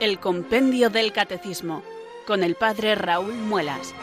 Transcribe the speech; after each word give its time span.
El 0.00 0.18
Compendio 0.18 0.88
del 0.88 1.12
Catecismo, 1.12 1.82
con 2.26 2.42
el 2.42 2.54
Padre 2.54 2.94
Raúl 2.94 3.34
Muelas. 3.34 3.94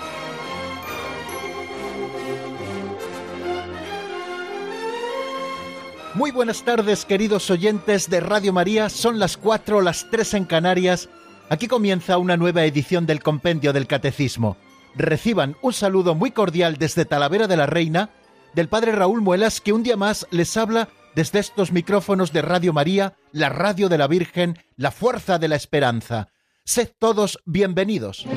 Muy 6.14 6.30
buenas 6.30 6.62
tardes, 6.64 7.04
queridos 7.04 7.50
oyentes 7.50 8.12
de 8.12 8.20
Radio 8.20 8.54
María. 8.54 8.90
Son 8.90 9.18
las 9.18 9.38
cuatro, 9.38 9.82
las 9.82 10.08
tres 10.12 10.36
en 10.36 10.46
Canarias. 10.46 11.10
Aquí 11.50 11.68
comienza 11.68 12.20
una 12.20 12.38
nueva 12.38 12.64
edición 12.66 13.08
del 13.08 13.24
Compendio 13.24 13.74
del 13.74 13.88
Catecismo. 13.88 14.56
Reciban 14.94 15.56
un 15.64 15.74
saludo 15.74 16.14
muy 16.14 16.30
cordial 16.30 16.78
desde 16.78 17.06
Talavera 17.06 17.48
de 17.48 17.58
la 17.58 17.66
Reina 17.66 18.12
del 18.54 18.70
Padre 18.70 18.92
Raúl 18.92 19.22
Muelas, 19.22 19.62
que 19.62 19.74
un 19.74 19.82
día 19.82 19.98
más 19.98 20.28
les 20.30 20.58
habla 20.58 20.90
desde 21.18 21.40
estos 21.40 21.72
micrófonos 21.72 22.32
de 22.32 22.44
Radio 22.44 22.74
María, 22.74 23.16
la 23.32 23.50
radio 23.50 23.90
de 23.90 23.98
la 23.98 24.06
Virgen, 24.06 24.60
la 24.76 24.92
fuerza 24.92 25.40
de 25.40 25.48
la 25.48 25.56
esperanza. 25.56 26.28
Sed 26.64 26.92
todos 27.00 27.40
bienvenidos. 27.44 28.28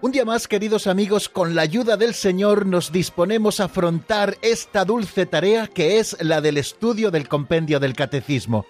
Un 0.00 0.12
día 0.12 0.24
más, 0.24 0.48
queridos 0.48 0.86
amigos, 0.86 1.28
con 1.28 1.54
la 1.54 1.60
ayuda 1.60 1.98
del 1.98 2.14
Señor 2.14 2.64
nos 2.64 2.92
disponemos 2.92 3.60
a 3.60 3.64
afrontar 3.64 4.38
esta 4.40 4.86
dulce 4.86 5.26
tarea 5.26 5.66
que 5.66 5.98
es 5.98 6.16
la 6.22 6.40
del 6.40 6.56
estudio 6.56 7.10
del 7.10 7.28
compendio 7.28 7.78
del 7.78 7.92
Catecismo. 7.92 8.64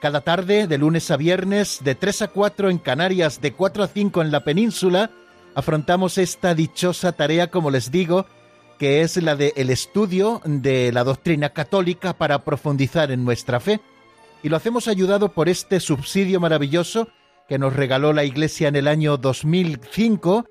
Cada 0.00 0.20
tarde, 0.20 0.68
de 0.68 0.78
lunes 0.78 1.10
a 1.10 1.16
viernes, 1.16 1.80
de 1.82 1.96
3 1.96 2.22
a 2.22 2.28
4 2.28 2.70
en 2.70 2.78
Canarias, 2.78 3.40
de 3.40 3.52
4 3.52 3.82
a 3.82 3.88
5 3.88 4.22
en 4.22 4.30
la 4.30 4.44
península, 4.44 5.10
afrontamos 5.56 6.18
esta 6.18 6.54
dichosa 6.54 7.12
tarea, 7.12 7.50
como 7.50 7.70
les 7.70 7.90
digo, 7.90 8.26
que 8.78 9.00
es 9.00 9.16
la 9.16 9.34
del 9.34 9.52
el 9.56 9.70
estudio 9.70 10.40
de 10.44 10.92
la 10.92 11.02
doctrina 11.02 11.50
católica 11.50 12.16
para 12.16 12.44
profundizar 12.44 13.10
en 13.10 13.24
nuestra 13.24 13.58
fe. 13.58 13.80
Y 14.44 14.50
lo 14.50 14.56
hacemos 14.56 14.86
ayudado 14.86 15.30
por 15.32 15.48
este 15.48 15.80
subsidio 15.80 16.38
maravilloso 16.38 17.08
que 17.48 17.58
nos 17.58 17.74
regaló 17.74 18.12
la 18.12 18.22
Iglesia 18.22 18.68
en 18.68 18.76
el 18.76 18.86
año 18.86 19.16
2005 19.16 20.46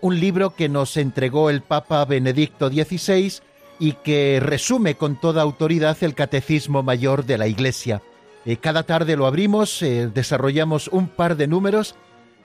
un 0.00 0.20
libro 0.20 0.54
que 0.54 0.68
nos 0.68 0.96
entregó 0.96 1.48
el 1.48 1.62
Papa 1.62 2.04
Benedicto 2.04 2.68
XVI 2.68 3.32
y 3.78 3.92
que 3.94 4.38
resume 4.40 4.96
con 4.96 5.18
toda 5.18 5.42
autoridad 5.42 5.96
el 6.02 6.14
Catecismo 6.14 6.82
Mayor 6.82 7.24
de 7.24 7.38
la 7.38 7.46
Iglesia. 7.46 8.02
Eh, 8.44 8.56
cada 8.56 8.82
tarde 8.82 9.16
lo 9.16 9.26
abrimos, 9.26 9.82
eh, 9.82 10.10
desarrollamos 10.12 10.88
un 10.88 11.08
par 11.08 11.36
de 11.36 11.46
números. 11.46 11.94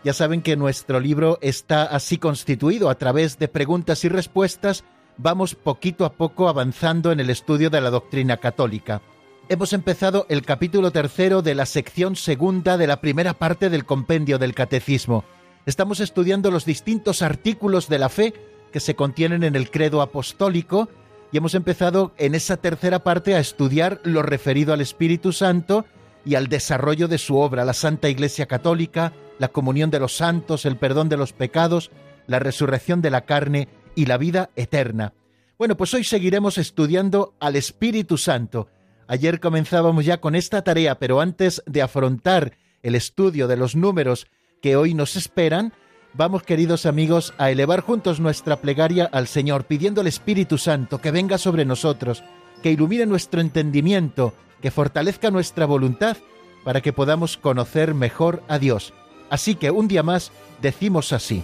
Ya 0.04 0.14
saben 0.14 0.42
que 0.42 0.56
nuestro 0.56 1.00
libro 1.00 1.39
está 1.42 1.84
así 1.84 2.17
constituido 2.17 2.89
a 2.89 2.95
través 2.95 3.39
de 3.39 3.48
preguntas 3.48 4.04
y 4.06 4.09
respuestas. 4.09 4.84
Vamos 5.17 5.56
poquito 5.56 6.06
a 6.06 6.14
poco 6.14 6.48
avanzando 6.48 7.12
en 7.12 7.20
el 7.20 7.30
estudio 7.30 7.70
de 7.70 7.81
la 7.81 7.89
doctrina 7.89 8.38
católica. 8.38 9.02
Hemos 9.50 9.73
empezado 9.73 10.26
el 10.30 10.44
capítulo 10.44 10.92
tercero 10.92 11.42
de 11.42 11.56
la 11.56 11.66
sección 11.66 12.16
segunda 12.16 12.78
de 12.78 12.88
la 12.88 13.02
primera 13.02 13.34
parte 13.34 13.70
del 13.70 13.86
compendio 13.86 14.38
del 14.38 14.54
Catecismo 14.54 15.23
estamos 15.67 16.00
estudiando 16.00 16.50
los 16.50 16.66
distintos 16.66 17.22
artículos 17.22 17.89
de 17.89 18.00
la 18.00 18.09
fe 18.09 18.34
que 18.72 18.80
se 18.80 18.95
contienen 18.95 19.44
en 19.44 19.56
el 19.56 19.70
credo 19.70 20.02
apostólico 20.02 20.89
y 21.31 21.38
hemos 21.38 21.56
empezado 21.56 22.14
en 22.17 22.36
esa 22.36 22.58
tercera 22.58 23.00
parte 23.00 23.36
a 23.36 23.39
estudiar 23.39 24.00
lo 24.03 24.22
referido 24.22 24.73
al 24.73 24.81
Espíritu 24.81 25.33
Santo 25.33 25.86
y 26.25 26.36
al 26.36 26.47
desarrollo 26.47 27.08
de 27.08 27.17
su 27.17 27.38
obra, 27.38 27.66
la 27.66 27.73
Santa 27.73 28.09
Iglesia 28.09 28.45
Católica, 28.45 29.14
la 29.39 29.49
comunión 29.49 29.89
de 29.92 29.99
los 29.99 30.16
santos, 30.16 30.66
el 30.66 30.77
perdón 30.77 31.10
de 31.10 31.17
los 31.17 31.33
pecados, 31.33 31.92
la 32.27 32.39
resurrección 32.39 33.02
de 33.02 33.11
la 33.11 33.21
carne 33.21 33.67
y 33.95 34.05
la 34.05 34.17
vida 34.17 34.49
eterna. 34.55 35.14
Bueno, 35.58 35.76
pues 35.76 35.93
hoy 35.93 36.04
seguiremos 36.04 36.58
estudiando 36.58 37.33
al 37.39 37.55
Espíritu 37.55 38.17
Santo. 38.17 38.67
Ayer 39.08 39.39
comenzábamos 39.39 40.05
ya 40.05 40.20
con 40.20 40.36
esta 40.36 40.64
tarea, 40.64 40.99
pero 40.99 41.21
antes 41.21 41.64
de 41.66 41.82
afrontar 41.82 42.58
el 42.83 42.95
estudio 42.95 43.48
de 43.48 43.58
los 43.58 43.76
números 43.76 44.27
que 44.61 44.76
hoy 44.76 44.93
nos 44.93 45.16
esperan, 45.16 45.73
vamos 46.17 46.42
queridos 46.42 46.88
amigos 46.88 47.33
a 47.38 47.52
elevar 47.52 47.82
juntos 47.82 48.20
nuestra 48.20 48.58
plegaria 48.58 49.08
al 49.11 49.28
Señor, 49.28 49.66
pidiendo 49.66 50.02
al 50.02 50.08
Espíritu 50.08 50.58
Santo 50.58 51.00
que 51.00 51.11
venga 51.11 51.38
sobre 51.38 51.64
nosotros, 51.64 52.23
que 52.64 52.72
ilumine 52.72 53.05
nuestro 53.05 53.39
entendimiento, 53.39 54.33
que 54.60 54.72
fortalezca 54.72 55.30
nuestra 55.30 55.67
voluntad, 55.67 56.17
para 56.64 56.82
que 56.82 56.92
podamos 56.92 57.38
conocer 57.38 57.94
mejor 57.94 58.44
a 58.48 58.58
Dios. 58.58 58.94
Así 59.30 59.55
que 59.55 59.70
un 59.70 59.88
día 59.88 60.02
más 60.02 60.32
decimos 60.60 61.14
así. 61.14 61.44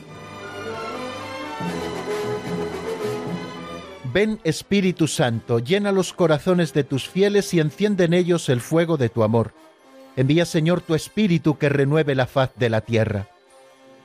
Ven 4.11 4.39
Espíritu 4.43 5.07
Santo, 5.07 5.59
llena 5.59 5.91
los 5.91 6.13
corazones 6.13 6.73
de 6.73 6.83
tus 6.83 7.07
fieles 7.07 7.53
y 7.53 7.59
enciende 7.59 8.05
en 8.05 8.13
ellos 8.13 8.49
el 8.49 8.59
fuego 8.59 8.97
de 8.97 9.09
tu 9.09 9.23
amor. 9.23 9.53
Envía, 10.15 10.45
Señor, 10.45 10.81
tu 10.81 10.93
Espíritu 10.93 11.57
que 11.57 11.69
renueve 11.69 12.15
la 12.15 12.27
faz 12.27 12.51
de 12.55 12.69
la 12.69 12.81
tierra. 12.81 13.32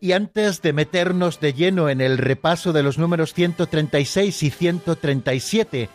Y 0.00 0.12
antes 0.12 0.60
de 0.62 0.72
meternos 0.72 1.40
de 1.40 1.54
lleno 1.54 1.88
en 1.88 2.00
el 2.00 2.18
repaso 2.18 2.72
de 2.72 2.82
los 2.82 2.98
números 2.98 3.32
136 3.32 4.42
y 4.42 4.50
137, 4.50 5.88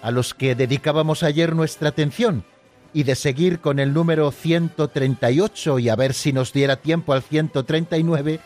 a 0.00 0.10
los 0.10 0.32
que 0.34 0.54
dedicábamos 0.54 1.22
ayer 1.22 1.56
nuestra 1.56 1.88
atención, 1.88 2.44
y 2.92 3.02
de 3.02 3.14
seguir 3.14 3.60
con 3.60 3.78
el 3.78 3.92
número 3.92 4.30
138 4.30 5.78
y 5.78 5.88
a 5.88 5.96
ver 5.96 6.14
si 6.14 6.32
nos 6.32 6.52
diera 6.52 6.76
tiempo 6.76 7.12
al 7.12 7.22
139, 7.22 8.40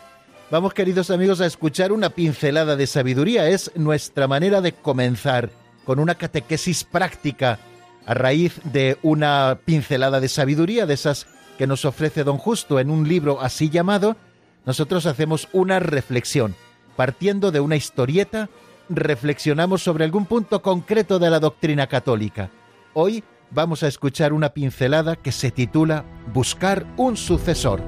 vamos 0.50 0.74
queridos 0.74 1.10
amigos 1.10 1.40
a 1.40 1.46
escuchar 1.46 1.92
una 1.92 2.10
pincelada 2.10 2.76
de 2.76 2.86
sabiduría. 2.86 3.48
Es 3.48 3.70
nuestra 3.76 4.26
manera 4.26 4.60
de 4.60 4.72
comenzar 4.72 5.50
con 5.84 5.98
una 5.98 6.14
catequesis 6.16 6.84
práctica 6.84 7.58
a 8.06 8.14
raíz 8.14 8.60
de 8.64 8.98
una 9.02 9.58
pincelada 9.64 10.20
de 10.20 10.28
sabiduría 10.28 10.86
de 10.86 10.94
esas 10.94 11.26
que 11.56 11.66
nos 11.66 11.84
ofrece 11.84 12.24
don 12.24 12.38
Justo 12.38 12.80
en 12.80 12.90
un 12.90 13.06
libro 13.06 13.40
así 13.40 13.70
llamado, 13.70 14.16
nosotros 14.64 15.06
hacemos 15.06 15.48
una 15.52 15.80
reflexión. 15.80 16.54
Partiendo 16.96 17.50
de 17.50 17.60
una 17.60 17.76
historieta, 17.76 18.48
reflexionamos 18.88 19.82
sobre 19.82 20.04
algún 20.04 20.26
punto 20.26 20.62
concreto 20.62 21.18
de 21.18 21.30
la 21.30 21.40
doctrina 21.40 21.86
católica. 21.86 22.50
Hoy 22.94 23.24
vamos 23.50 23.82
a 23.82 23.88
escuchar 23.88 24.32
una 24.32 24.50
pincelada 24.50 25.16
que 25.16 25.32
se 25.32 25.50
titula 25.50 26.04
Buscar 26.32 26.86
un 26.96 27.16
sucesor. 27.16 27.80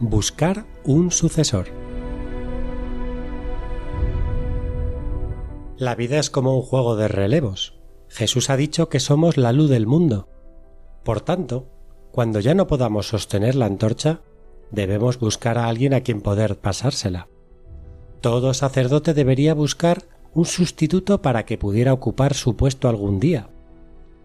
Buscar 0.00 0.64
un 0.84 1.10
sucesor. 1.10 1.66
La 5.76 5.94
vida 5.94 6.18
es 6.18 6.30
como 6.30 6.56
un 6.56 6.62
juego 6.62 6.96
de 6.96 7.08
relevos. 7.08 7.79
Jesús 8.10 8.50
ha 8.50 8.56
dicho 8.56 8.88
que 8.88 9.00
somos 9.00 9.36
la 9.36 9.52
luz 9.52 9.70
del 9.70 9.86
mundo. 9.86 10.28
Por 11.04 11.20
tanto, 11.20 11.68
cuando 12.10 12.40
ya 12.40 12.54
no 12.54 12.66
podamos 12.66 13.08
sostener 13.08 13.54
la 13.54 13.66
antorcha, 13.66 14.20
debemos 14.72 15.18
buscar 15.18 15.58
a 15.58 15.68
alguien 15.68 15.94
a 15.94 16.00
quien 16.00 16.20
poder 16.20 16.58
pasársela. 16.58 17.28
Todo 18.20 18.52
sacerdote 18.52 19.14
debería 19.14 19.54
buscar 19.54 20.02
un 20.34 20.44
sustituto 20.44 21.22
para 21.22 21.44
que 21.46 21.56
pudiera 21.56 21.92
ocupar 21.92 22.34
su 22.34 22.56
puesto 22.56 22.88
algún 22.88 23.20
día. 23.20 23.48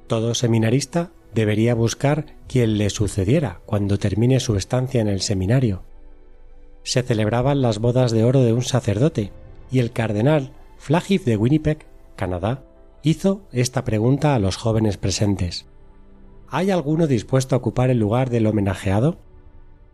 Todo 0.07 0.33
seminarista 0.33 1.11
debería 1.33 1.75
buscar 1.75 2.25
quien 2.47 2.77
le 2.77 2.89
sucediera 2.89 3.61
cuando 3.65 3.99
termine 3.99 4.39
su 4.39 4.55
estancia 4.55 4.99
en 4.99 5.07
el 5.07 5.21
seminario. 5.21 5.83
Se 6.83 7.03
celebraban 7.03 7.61
las 7.61 7.79
bodas 7.79 8.11
de 8.11 8.23
oro 8.23 8.41
de 8.41 8.53
un 8.53 8.63
sacerdote 8.63 9.31
y 9.71 9.79
el 9.79 9.91
cardenal 9.91 10.51
Flagif 10.77 11.25
de 11.25 11.37
Winnipeg, 11.37 11.85
Canadá, 12.15 12.63
hizo 13.06 13.48
esta 13.52 13.86
pregunta 13.86 14.34
a 14.34 14.40
los 14.40 14.57
jóvenes 14.57 14.98
presentes. 14.98 15.68
¿Hay 16.50 16.72
alguno 16.72 17.06
dispuesto 17.06 17.56
a 17.56 17.60
ocupar 17.60 17.92
el 17.92 18.00
lugar 18.00 18.30
del 18.31 18.48
homenajeado? 18.48 19.19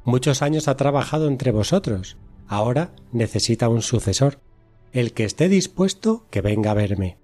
Muchos 0.06 0.42
años 0.42 0.68
ha 0.68 0.78
trabajado 0.78 1.28
entre 1.28 1.52
vosotros. 1.52 2.18
Ahora 2.48 2.94
necesita 3.12 3.70
un 3.70 3.82
sucesor. 3.82 4.40
El 4.94 5.12
que 5.12 5.26
esté 5.26 5.50
dispuesto, 5.50 6.26
que 6.30 6.42
venga 6.42 6.72
a 6.72 6.76
verme. 6.76 7.18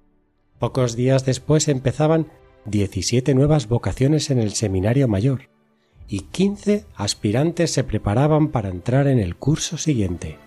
Pocos 0.59 0.95
días 0.95 1.25
después 1.25 1.69
empezaban 1.69 2.27
diecisiete 2.65 3.33
nuevas 3.33 3.69
vocaciones 3.69 4.29
en 4.29 4.39
el 4.39 4.51
seminario 4.51 5.07
mayor 5.07 5.49
y 6.07 6.21
quince 6.21 6.85
aspirantes 6.95 7.71
se 7.71 7.83
preparaban 7.83 8.49
para 8.49 8.69
entrar 8.69 9.07
en 9.07 9.19
el 9.19 9.35
curso 9.35 9.77
siguiente. 9.77 10.37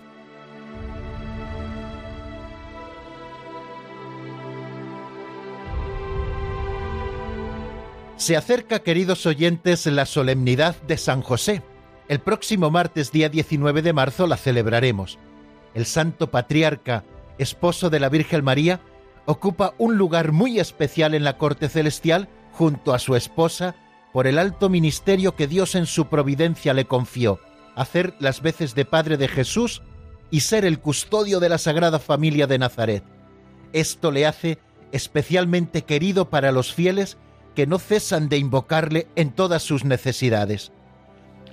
Se 8.21 8.37
acerca, 8.37 8.83
queridos 8.83 9.25
oyentes, 9.25 9.87
la 9.87 10.05
solemnidad 10.05 10.79
de 10.83 10.99
San 10.99 11.23
José. 11.23 11.63
El 12.07 12.19
próximo 12.19 12.69
martes 12.69 13.11
día 13.11 13.29
19 13.29 13.81
de 13.81 13.93
marzo 13.93 14.27
la 14.27 14.37
celebraremos. 14.37 15.17
El 15.73 15.87
santo 15.87 16.29
patriarca, 16.29 17.03
esposo 17.39 17.89
de 17.89 17.99
la 17.99 18.09
Virgen 18.09 18.43
María, 18.43 18.79
ocupa 19.25 19.73
un 19.79 19.97
lugar 19.97 20.33
muy 20.33 20.59
especial 20.59 21.15
en 21.15 21.23
la 21.23 21.39
corte 21.39 21.67
celestial 21.67 22.29
junto 22.51 22.93
a 22.93 22.99
su 22.99 23.15
esposa 23.15 23.73
por 24.13 24.27
el 24.27 24.37
alto 24.37 24.69
ministerio 24.69 25.35
que 25.35 25.47
Dios 25.47 25.73
en 25.73 25.87
su 25.87 26.05
providencia 26.05 26.75
le 26.75 26.85
confió, 26.85 27.39
hacer 27.75 28.13
las 28.19 28.43
veces 28.43 28.75
de 28.75 28.85
Padre 28.85 29.17
de 29.17 29.29
Jesús 29.29 29.81
y 30.29 30.41
ser 30.41 30.63
el 30.63 30.77
custodio 30.77 31.39
de 31.39 31.49
la 31.49 31.57
Sagrada 31.57 31.97
Familia 31.97 32.45
de 32.45 32.59
Nazaret. 32.59 33.03
Esto 33.73 34.11
le 34.11 34.27
hace 34.27 34.59
especialmente 34.91 35.85
querido 35.85 36.29
para 36.29 36.51
los 36.51 36.71
fieles 36.71 37.17
que 37.55 37.67
no 37.67 37.79
cesan 37.79 38.29
de 38.29 38.37
invocarle 38.37 39.07
en 39.15 39.31
todas 39.31 39.63
sus 39.63 39.85
necesidades. 39.85 40.71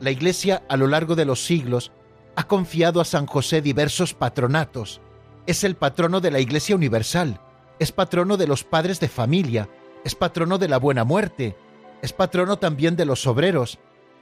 La 0.01 0.11
Iglesia 0.11 0.63
a 0.69 0.77
lo 0.77 0.87
largo 0.87 1.17
de 1.17 1.25
los 1.25 1.45
siglos 1.45 1.93
ha 2.37 2.45
confiado 2.45 3.01
a 3.01 3.05
San 3.05 3.27
José 3.27 3.63
diversos 3.63 4.15
patronatos. 4.15 5.01
Es 5.47 5.65
el 5.65 5.75
patrono 5.75 6.21
de 6.21 6.31
la 6.31 6.39
Iglesia 6.39 6.77
Universal, 6.77 7.41
es 7.79 7.91
patrono 7.91 8.37
de 8.37 8.47
los 8.47 8.65
padres 8.65 9.01
de 9.01 9.09
familia, 9.09 9.69
es 10.05 10.15
patrono 10.15 10.59
de 10.59 10.69
la 10.69 10.79
buena 10.79 11.05
muerte, 11.05 11.57
es 12.01 12.13
patrono 12.13 12.59
también 12.59 12.97
de 12.97 13.05
los 13.05 13.27
obreros, 13.27 13.79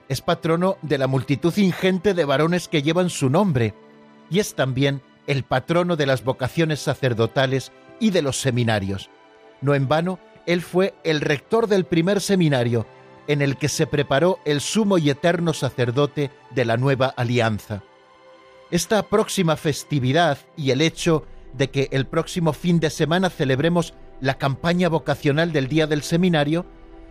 es 0.09 0.23
patrono 0.23 0.79
de 0.83 0.99
la 0.99 1.07
multitud 1.07 1.55
ingente 1.57 2.15
de 2.15 2.25
varones 2.25 2.69
que 2.69 2.83
llevan 2.83 3.11
su 3.11 3.29
nombre, 3.29 3.75
y 4.31 4.39
es 4.39 4.55
también 4.55 5.03
el 5.27 5.43
patrono 5.43 5.97
de 5.97 6.07
las 6.07 6.25
vocaciones 6.25 6.81
sacerdotales 6.81 7.73
y 8.01 8.11
de 8.11 8.23
los 8.23 8.41
seminarios. 8.41 9.11
No 9.61 9.75
en 9.75 9.89
vano, 9.89 10.19
él 10.47 10.63
fue 10.63 10.95
el 11.05 11.21
rector 11.21 11.67
del 11.67 11.85
primer 11.85 12.21
seminario, 12.21 12.87
en 13.27 13.43
el 13.43 13.57
que 13.57 13.69
se 13.69 13.87
preparó 13.87 14.39
el 14.45 14.61
sumo 14.61 14.99
y 14.99 15.11
eterno 15.11 15.53
sacerdote 15.53 16.31
de 16.55 16.65
la 16.65 16.77
nueva 16.77 17.09
alianza. 17.09 17.83
Esta 18.71 19.03
próxima 19.03 19.57
festividad 19.57 20.39
y 20.57 20.71
el 20.71 20.81
hecho 20.81 21.25
de 21.53 21.71
que 21.71 21.89
el 21.93 22.07
próximo 22.07 22.53
fin 22.53 22.81
de 22.81 22.91
semana 22.91 23.31
celebremos 23.31 23.95
la 24.21 24.39
campaña 24.39 24.89
vocacional 24.89 25.53
del 25.53 25.69
Día 25.69 25.87
del 25.87 26.03
Seminario, 26.03 26.67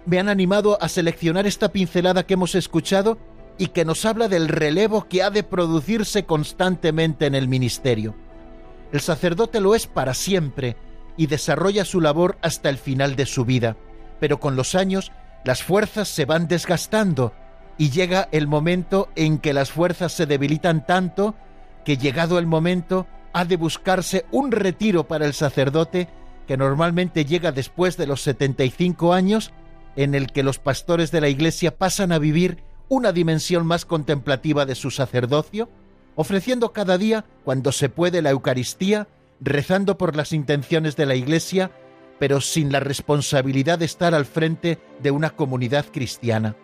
me 0.06 0.20
han 0.20 0.30
animado 0.30 0.78
a 0.82 0.88
seleccionar 0.88 1.48
esta 1.48 1.72
pincelada 1.72 2.26
que 2.26 2.36
hemos 2.36 2.56
escuchado 2.56 3.18
y 3.58 3.68
que 3.68 3.86
nos 3.86 4.06
habla 4.06 4.28
del 4.28 4.48
relevo 4.48 5.08
que 5.08 5.24
ha 5.24 5.30
de 5.30 5.44
producirse 5.44 6.26
constantemente 6.26 7.26
en 7.26 7.36
el 7.36 7.48
ministerio. 7.48 8.16
El 8.92 9.02
sacerdote 9.02 9.60
lo 9.60 9.76
es 9.76 9.88
para 9.88 10.14
siempre 10.14 10.76
y 11.18 11.28
desarrolla 11.28 11.86
su 11.86 12.02
labor 12.02 12.38
hasta 12.42 12.70
el 12.70 12.78
final 12.78 13.16
de 13.16 13.26
su 13.26 13.46
vida, 13.46 13.78
pero 14.20 14.40
con 14.40 14.56
los 14.56 14.76
años 14.76 15.12
las 15.44 15.64
fuerzas 15.64 16.08
se 16.08 16.26
van 16.26 16.48
desgastando 16.48 17.34
y 17.78 17.90
llega 17.90 18.30
el 18.32 18.48
momento 18.48 19.10
en 19.16 19.38
que 19.38 19.54
las 19.54 19.72
fuerzas 19.72 20.12
se 20.14 20.26
debilitan 20.26 20.86
tanto 20.86 21.36
que 21.84 21.98
llegado 21.98 22.40
el 22.40 22.48
momento 22.48 23.06
ha 23.34 23.46
de 23.46 23.58
buscarse 23.58 24.26
un 24.32 24.52
retiro 24.52 25.08
para 25.08 25.26
el 25.26 25.34
sacerdote 25.34 26.08
que 26.48 26.58
normalmente 26.58 27.26
llega 27.26 27.52
después 27.52 27.98
de 27.98 28.08
los 28.08 28.22
75 28.22 29.14
años 29.14 29.52
en 29.96 30.16
el 30.16 30.32
que 30.32 30.44
los 30.44 30.60
pastores 30.60 31.12
de 31.12 31.22
la 31.22 31.30
Iglesia 31.30 31.78
pasan 31.78 32.12
a 32.12 32.20
vivir 32.20 32.64
una 32.88 33.12
dimensión 33.12 33.66
más 33.66 33.86
contemplativa 33.86 34.66
de 34.66 34.76
su 34.76 34.92
sacerdocio, 34.92 35.70
ofreciendo 36.16 36.72
cada 36.72 36.98
día, 36.98 37.26
cuando 37.44 37.72
se 37.72 37.90
puede, 37.90 38.22
la 38.22 38.30
Eucaristía, 38.30 39.08
rezando 39.40 39.98
por 39.98 40.16
las 40.16 40.34
intenciones 40.34 40.96
de 40.96 41.06
la 41.06 41.16
Iglesia, 41.16 41.72
pero 42.20 42.42
sin 42.42 42.72
la 42.72 42.80
responsabilidad 42.80 43.80
de 43.80 43.86
estar 43.86 44.14
al 44.16 44.26
frente 44.26 44.80
de 45.02 45.12
una 45.12 45.32
comunidad 45.32 45.86
cristiana. 45.92 46.56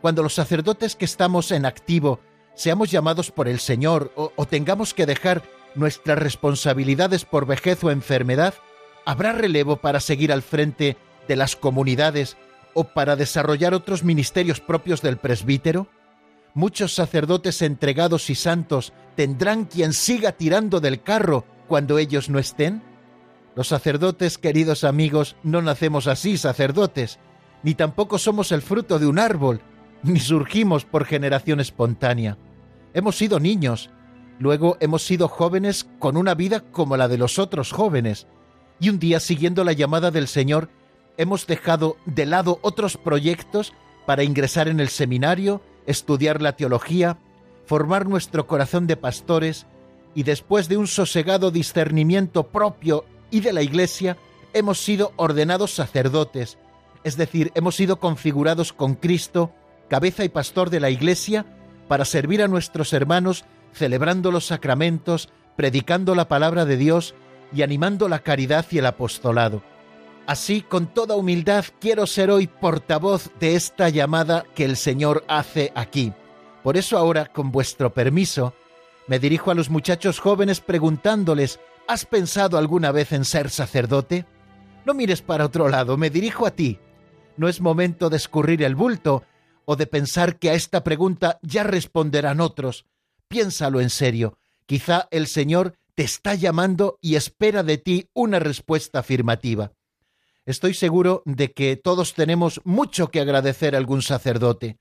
Cuando 0.00 0.22
los 0.22 0.34
sacerdotes 0.34 0.96
que 0.96 1.04
estamos 1.04 1.50
en 1.50 1.66
activo 1.66 2.20
seamos 2.54 2.90
llamados 2.90 3.30
por 3.30 3.48
el 3.48 3.58
Señor 3.58 4.12
o, 4.14 4.46
tengamos 4.46 4.94
que 4.94 5.06
dejar 5.06 5.42
nuestras 5.74 6.18
responsabilidades 6.18 7.24
por 7.24 7.46
vejez 7.46 7.82
o 7.82 7.90
enfermedad, 7.90 8.54
¿habrá 9.04 9.32
relevo 9.32 9.76
para 9.76 10.00
seguir 10.00 10.32
al 10.32 10.42
frente 10.42 10.96
de 11.26 11.36
las 11.36 11.56
comunidades 11.56 12.36
o 12.74 12.84
para 12.84 13.16
desarrollar 13.16 13.74
otros 13.74 14.04
ministerios 14.04 14.60
propios 14.60 15.02
del 15.02 15.16
presbítero? 15.16 15.88
Muchos 16.54 16.94
sacerdotes 16.94 17.62
entregados 17.62 18.30
y 18.30 18.36
santos 18.36 18.92
tendrán 19.16 19.64
quien 19.64 19.92
siga 19.92 20.32
tirando 20.32 20.78
del 20.78 21.02
carro 21.02 21.44
cuando 21.68 21.98
ellos 21.98 22.28
no 22.28 22.38
estén. 22.38 22.82
Los 23.54 23.68
sacerdotes, 23.68 24.38
queridos 24.38 24.84
amigos, 24.84 25.36
no 25.42 25.62
nacemos 25.62 26.06
así 26.06 26.36
sacerdotes, 26.36 27.18
ni 27.62 27.74
tampoco 27.74 28.18
somos 28.18 28.52
el 28.52 28.62
fruto 28.62 28.98
de 28.98 29.06
un 29.06 29.18
árbol, 29.18 29.60
ni 30.02 30.20
surgimos 30.20 30.84
por 30.84 31.04
generación 31.04 31.60
espontánea. 31.60 32.36
Hemos 32.92 33.16
sido 33.16 33.40
niños, 33.40 33.90
luego 34.38 34.76
hemos 34.80 35.02
sido 35.02 35.28
jóvenes 35.28 35.88
con 35.98 36.16
una 36.16 36.34
vida 36.34 36.60
como 36.60 36.96
la 36.96 37.08
de 37.08 37.18
los 37.18 37.38
otros 37.38 37.72
jóvenes, 37.72 38.26
y 38.80 38.90
un 38.90 38.98
día 38.98 39.20
siguiendo 39.20 39.64
la 39.64 39.72
llamada 39.72 40.10
del 40.10 40.28
Señor 40.28 40.68
hemos 41.16 41.46
dejado 41.46 41.96
de 42.06 42.26
lado 42.26 42.58
otros 42.62 42.96
proyectos 42.96 43.72
para 44.04 44.24
ingresar 44.24 44.68
en 44.68 44.80
el 44.80 44.88
seminario, 44.88 45.62
estudiar 45.86 46.42
la 46.42 46.56
teología, 46.56 47.18
formar 47.66 48.06
nuestro 48.06 48.46
corazón 48.46 48.86
de 48.86 48.96
pastores 48.96 49.66
y 50.14 50.22
después 50.22 50.68
de 50.68 50.76
un 50.76 50.86
sosegado 50.86 51.50
discernimiento 51.50 52.48
propio 52.48 53.04
y 53.30 53.40
de 53.40 53.52
la 53.52 53.62
Iglesia, 53.62 54.16
hemos 54.52 54.78
sido 54.82 55.12
ordenados 55.16 55.74
sacerdotes, 55.74 56.58
es 57.02 57.16
decir, 57.16 57.52
hemos 57.54 57.74
sido 57.76 57.98
configurados 57.98 58.72
con 58.72 58.94
Cristo, 58.94 59.52
cabeza 59.88 60.24
y 60.24 60.28
pastor 60.28 60.70
de 60.70 60.80
la 60.80 60.90
Iglesia, 60.90 61.44
para 61.88 62.04
servir 62.04 62.42
a 62.42 62.48
nuestros 62.48 62.92
hermanos 62.92 63.44
celebrando 63.72 64.30
los 64.30 64.46
sacramentos, 64.46 65.28
predicando 65.56 66.14
la 66.14 66.28
palabra 66.28 66.64
de 66.64 66.76
Dios 66.76 67.14
y 67.52 67.62
animando 67.62 68.08
la 68.08 68.20
caridad 68.20 68.64
y 68.70 68.78
el 68.78 68.86
apostolado. 68.86 69.62
Así, 70.26 70.62
con 70.62 70.86
toda 70.86 71.16
humildad, 71.16 71.66
quiero 71.80 72.06
ser 72.06 72.30
hoy 72.30 72.46
portavoz 72.46 73.30
de 73.40 73.56
esta 73.56 73.90
llamada 73.90 74.44
que 74.54 74.64
el 74.64 74.76
Señor 74.76 75.24
hace 75.28 75.70
aquí. 75.74 76.12
Por 76.62 76.78
eso 76.78 76.96
ahora, 76.96 77.26
con 77.26 77.52
vuestro 77.52 77.92
permiso, 77.92 78.54
me 79.06 79.18
dirijo 79.18 79.50
a 79.50 79.54
los 79.54 79.70
muchachos 79.70 80.18
jóvenes 80.18 80.60
preguntándoles, 80.60 81.60
¿has 81.86 82.06
pensado 82.06 82.56
alguna 82.56 82.92
vez 82.92 83.12
en 83.12 83.24
ser 83.24 83.50
sacerdote? 83.50 84.26
No 84.84 84.94
mires 84.94 85.22
para 85.22 85.44
otro 85.44 85.68
lado, 85.68 85.96
me 85.96 86.10
dirijo 86.10 86.46
a 86.46 86.50
ti. 86.50 86.78
No 87.36 87.48
es 87.48 87.60
momento 87.60 88.10
de 88.10 88.16
escurrir 88.16 88.62
el 88.62 88.74
bulto 88.74 89.24
o 89.64 89.76
de 89.76 89.86
pensar 89.86 90.38
que 90.38 90.50
a 90.50 90.54
esta 90.54 90.84
pregunta 90.84 91.38
ya 91.42 91.64
responderán 91.64 92.40
otros. 92.40 92.86
Piénsalo 93.28 93.80
en 93.80 93.90
serio. 93.90 94.38
Quizá 94.66 95.08
el 95.10 95.26
Señor 95.26 95.76
te 95.94 96.02
está 96.02 96.34
llamando 96.34 96.98
y 97.00 97.16
espera 97.16 97.62
de 97.62 97.78
ti 97.78 98.08
una 98.14 98.38
respuesta 98.38 99.00
afirmativa. 99.00 99.72
Estoy 100.46 100.74
seguro 100.74 101.22
de 101.24 101.52
que 101.52 101.76
todos 101.76 102.14
tenemos 102.14 102.60
mucho 102.64 103.08
que 103.08 103.20
agradecer 103.20 103.74
a 103.74 103.78
algún 103.78 104.02
sacerdote. 104.02 104.78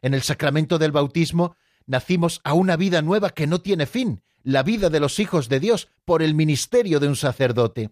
En 0.00 0.14
el 0.14 0.22
sacramento 0.22 0.78
del 0.78 0.92
bautismo 0.92 1.56
nacimos 1.86 2.40
a 2.44 2.54
una 2.54 2.76
vida 2.76 3.02
nueva 3.02 3.30
que 3.30 3.46
no 3.46 3.60
tiene 3.60 3.86
fin, 3.86 4.22
la 4.42 4.62
vida 4.62 4.90
de 4.90 5.00
los 5.00 5.18
hijos 5.18 5.48
de 5.48 5.60
Dios, 5.60 5.88
por 6.04 6.22
el 6.22 6.34
ministerio 6.34 7.00
de 7.00 7.08
un 7.08 7.16
sacerdote. 7.16 7.90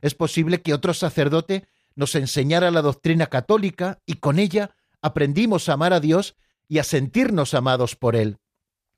Es 0.00 0.14
posible 0.14 0.62
que 0.62 0.74
otro 0.74 0.94
sacerdote 0.94 1.66
nos 1.94 2.14
enseñara 2.14 2.70
la 2.70 2.82
doctrina 2.82 3.26
católica 3.26 4.00
y 4.06 4.14
con 4.14 4.38
ella 4.38 4.76
aprendimos 5.00 5.68
a 5.68 5.74
amar 5.74 5.92
a 5.92 6.00
Dios 6.00 6.36
y 6.68 6.78
a 6.78 6.84
sentirnos 6.84 7.54
amados 7.54 7.96
por 7.96 8.16
Él. 8.16 8.38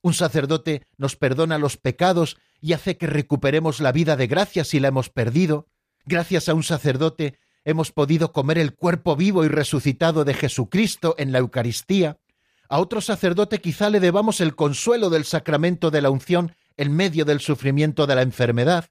Un 0.02 0.14
sacerdote 0.14 0.86
nos 0.96 1.16
perdona 1.16 1.58
los 1.58 1.76
pecados 1.76 2.38
y 2.60 2.72
hace 2.72 2.96
que 2.96 3.06
recuperemos 3.06 3.80
la 3.80 3.92
vida 3.92 4.16
de 4.16 4.26
gracia 4.26 4.64
si 4.64 4.80
la 4.80 4.88
hemos 4.88 5.10
perdido. 5.10 5.68
Gracias 6.04 6.48
a 6.48 6.54
un 6.54 6.62
sacerdote 6.62 7.38
hemos 7.64 7.92
podido 7.92 8.32
comer 8.32 8.58
el 8.58 8.74
cuerpo 8.74 9.16
vivo 9.16 9.44
y 9.44 9.48
resucitado 9.48 10.24
de 10.24 10.34
Jesucristo 10.34 11.14
en 11.18 11.32
la 11.32 11.38
Eucaristía. 11.38 12.18
A 12.68 12.80
otro 12.80 13.00
sacerdote 13.00 13.60
quizá 13.60 13.88
le 13.88 13.98
debamos 13.98 14.40
el 14.40 14.54
consuelo 14.54 15.08
del 15.08 15.24
sacramento 15.24 15.90
de 15.90 16.02
la 16.02 16.10
unción 16.10 16.54
en 16.76 16.94
medio 16.94 17.24
del 17.24 17.40
sufrimiento 17.40 18.06
de 18.06 18.14
la 18.14 18.22
enfermedad. 18.22 18.90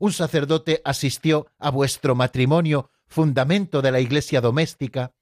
Un 0.00 0.12
sacerdote 0.12 0.82
asistió 0.84 1.46
a 1.58 1.70
vuestro 1.70 2.16
matrimonio, 2.16 2.90
fundamento 3.06 3.80
de 3.80 3.92
la 3.92 4.00
iglesia 4.00 4.40
doméstica. 4.40 5.12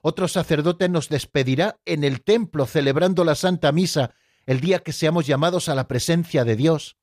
Otro 0.00 0.26
sacerdote 0.26 0.88
nos 0.88 1.08
despedirá 1.08 1.78
en 1.84 2.02
el 2.02 2.22
templo 2.22 2.66
celebrando 2.66 3.24
la 3.24 3.36
Santa 3.36 3.70
Misa 3.70 4.14
el 4.46 4.60
día 4.60 4.80
que 4.80 4.92
seamos 4.92 5.26
llamados 5.26 5.68
a 5.68 5.76
la 5.76 5.86
presencia 5.86 6.44
de 6.44 6.56
Dios. 6.56 6.96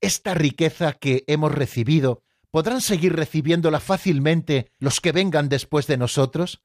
Esta 0.00 0.34
riqueza 0.34 0.92
que 0.92 1.22
hemos 1.28 1.52
recibido, 1.52 2.22
¿podrán 2.50 2.80
seguir 2.80 3.14
recibiéndola 3.14 3.78
fácilmente 3.78 4.70
los 4.78 5.00
que 5.00 5.12
vengan 5.12 5.48
después 5.48 5.86
de 5.86 5.96
nosotros? 5.96 6.62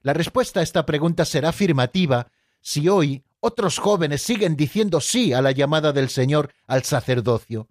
La 0.00 0.12
respuesta 0.12 0.60
a 0.60 0.62
esta 0.64 0.84
pregunta 0.84 1.24
será 1.24 1.50
afirmativa 1.50 2.32
si 2.62 2.88
hoy 2.88 3.24
otros 3.40 3.78
jóvenes 3.78 4.22
siguen 4.22 4.56
diciendo 4.56 5.00
sí 5.00 5.32
a 5.32 5.42
la 5.42 5.50
llamada 5.50 5.92
del 5.92 6.08
Señor 6.08 6.54
al 6.66 6.84
sacerdocio. 6.84 7.68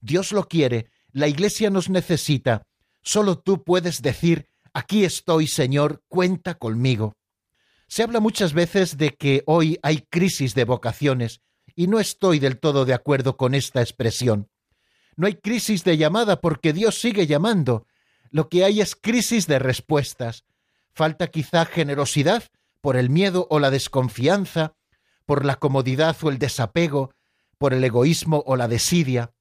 Dios 0.00 0.32
lo 0.32 0.48
quiere, 0.48 0.90
la 1.12 1.28
Iglesia 1.28 1.68
nos 1.70 1.90
necesita. 1.90 2.66
Solo 3.02 3.38
tú 3.38 3.62
puedes 3.62 4.02
decir, 4.02 4.48
aquí 4.72 5.04
estoy, 5.04 5.46
Señor, 5.46 6.02
cuenta 6.08 6.54
conmigo. 6.54 7.14
Se 7.86 8.02
habla 8.02 8.20
muchas 8.20 8.54
veces 8.54 8.96
de 8.96 9.10
que 9.10 9.42
hoy 9.46 9.78
hay 9.82 10.06
crisis 10.08 10.54
de 10.54 10.64
vocaciones, 10.64 11.42
y 11.76 11.86
no 11.86 12.00
estoy 12.00 12.38
del 12.38 12.58
todo 12.58 12.84
de 12.84 12.94
acuerdo 12.94 13.36
con 13.36 13.54
esta 13.54 13.80
expresión. 13.82 14.48
No 15.16 15.26
hay 15.26 15.34
crisis 15.34 15.84
de 15.84 15.98
llamada 15.98 16.40
porque 16.40 16.72
Dios 16.72 16.98
sigue 16.98 17.26
llamando. 17.26 17.86
Lo 18.30 18.48
que 18.48 18.64
hay 18.64 18.80
es 18.80 18.96
crisis 18.96 19.46
de 19.46 19.58
respuestas. 19.58 20.44
Falta 20.92 21.26
quizá 21.26 21.66
generosidad 21.66 22.44
por 22.80 22.96
el 22.96 23.10
miedo 23.10 23.46
o 23.50 23.58
la 23.58 23.70
desconfianza, 23.70 24.74
por 25.26 25.44
la 25.44 25.56
comodidad 25.56 26.16
o 26.22 26.30
el 26.30 26.38
desapego, 26.38 27.12
por 27.58 27.74
el 27.74 27.84
egoísmo 27.84 28.42
o 28.46 28.56
la 28.56 28.68
desidia. 28.68 29.32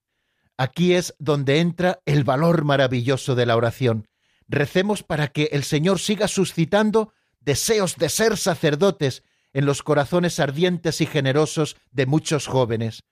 Aquí 0.58 0.94
es 0.94 1.16
donde 1.20 1.60
entra 1.60 2.02
el 2.06 2.24
valor 2.24 2.66
maravilloso 2.66 3.36
de 3.36 3.46
la 3.46 3.56
oración. 3.56 4.08
Recemos 4.48 5.04
para 5.04 5.30
que 5.30 5.50
el 5.52 5.64
Señor 5.64 6.00
siga 6.00 6.28
suscitando 6.28 7.14
deseos 7.40 7.96
de 7.96 8.10
ser 8.10 8.36
sacerdotes 8.36 9.24
en 9.54 9.66
los 9.66 9.84
corazones 9.84 10.40
ardientes 10.40 11.02
y 11.02 11.06
generosos 11.06 11.78
de 11.92 12.06
muchos 12.06 12.48
jóvenes. 12.48 13.04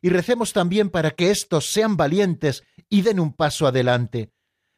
Y 0.00 0.10
recemos 0.10 0.52
también 0.52 0.90
para 0.90 1.10
que 1.10 1.30
éstos 1.30 1.70
sean 1.72 1.96
valientes 1.96 2.62
y 2.88 3.02
den 3.02 3.18
un 3.18 3.32
paso 3.32 3.66
adelante. 3.66 4.30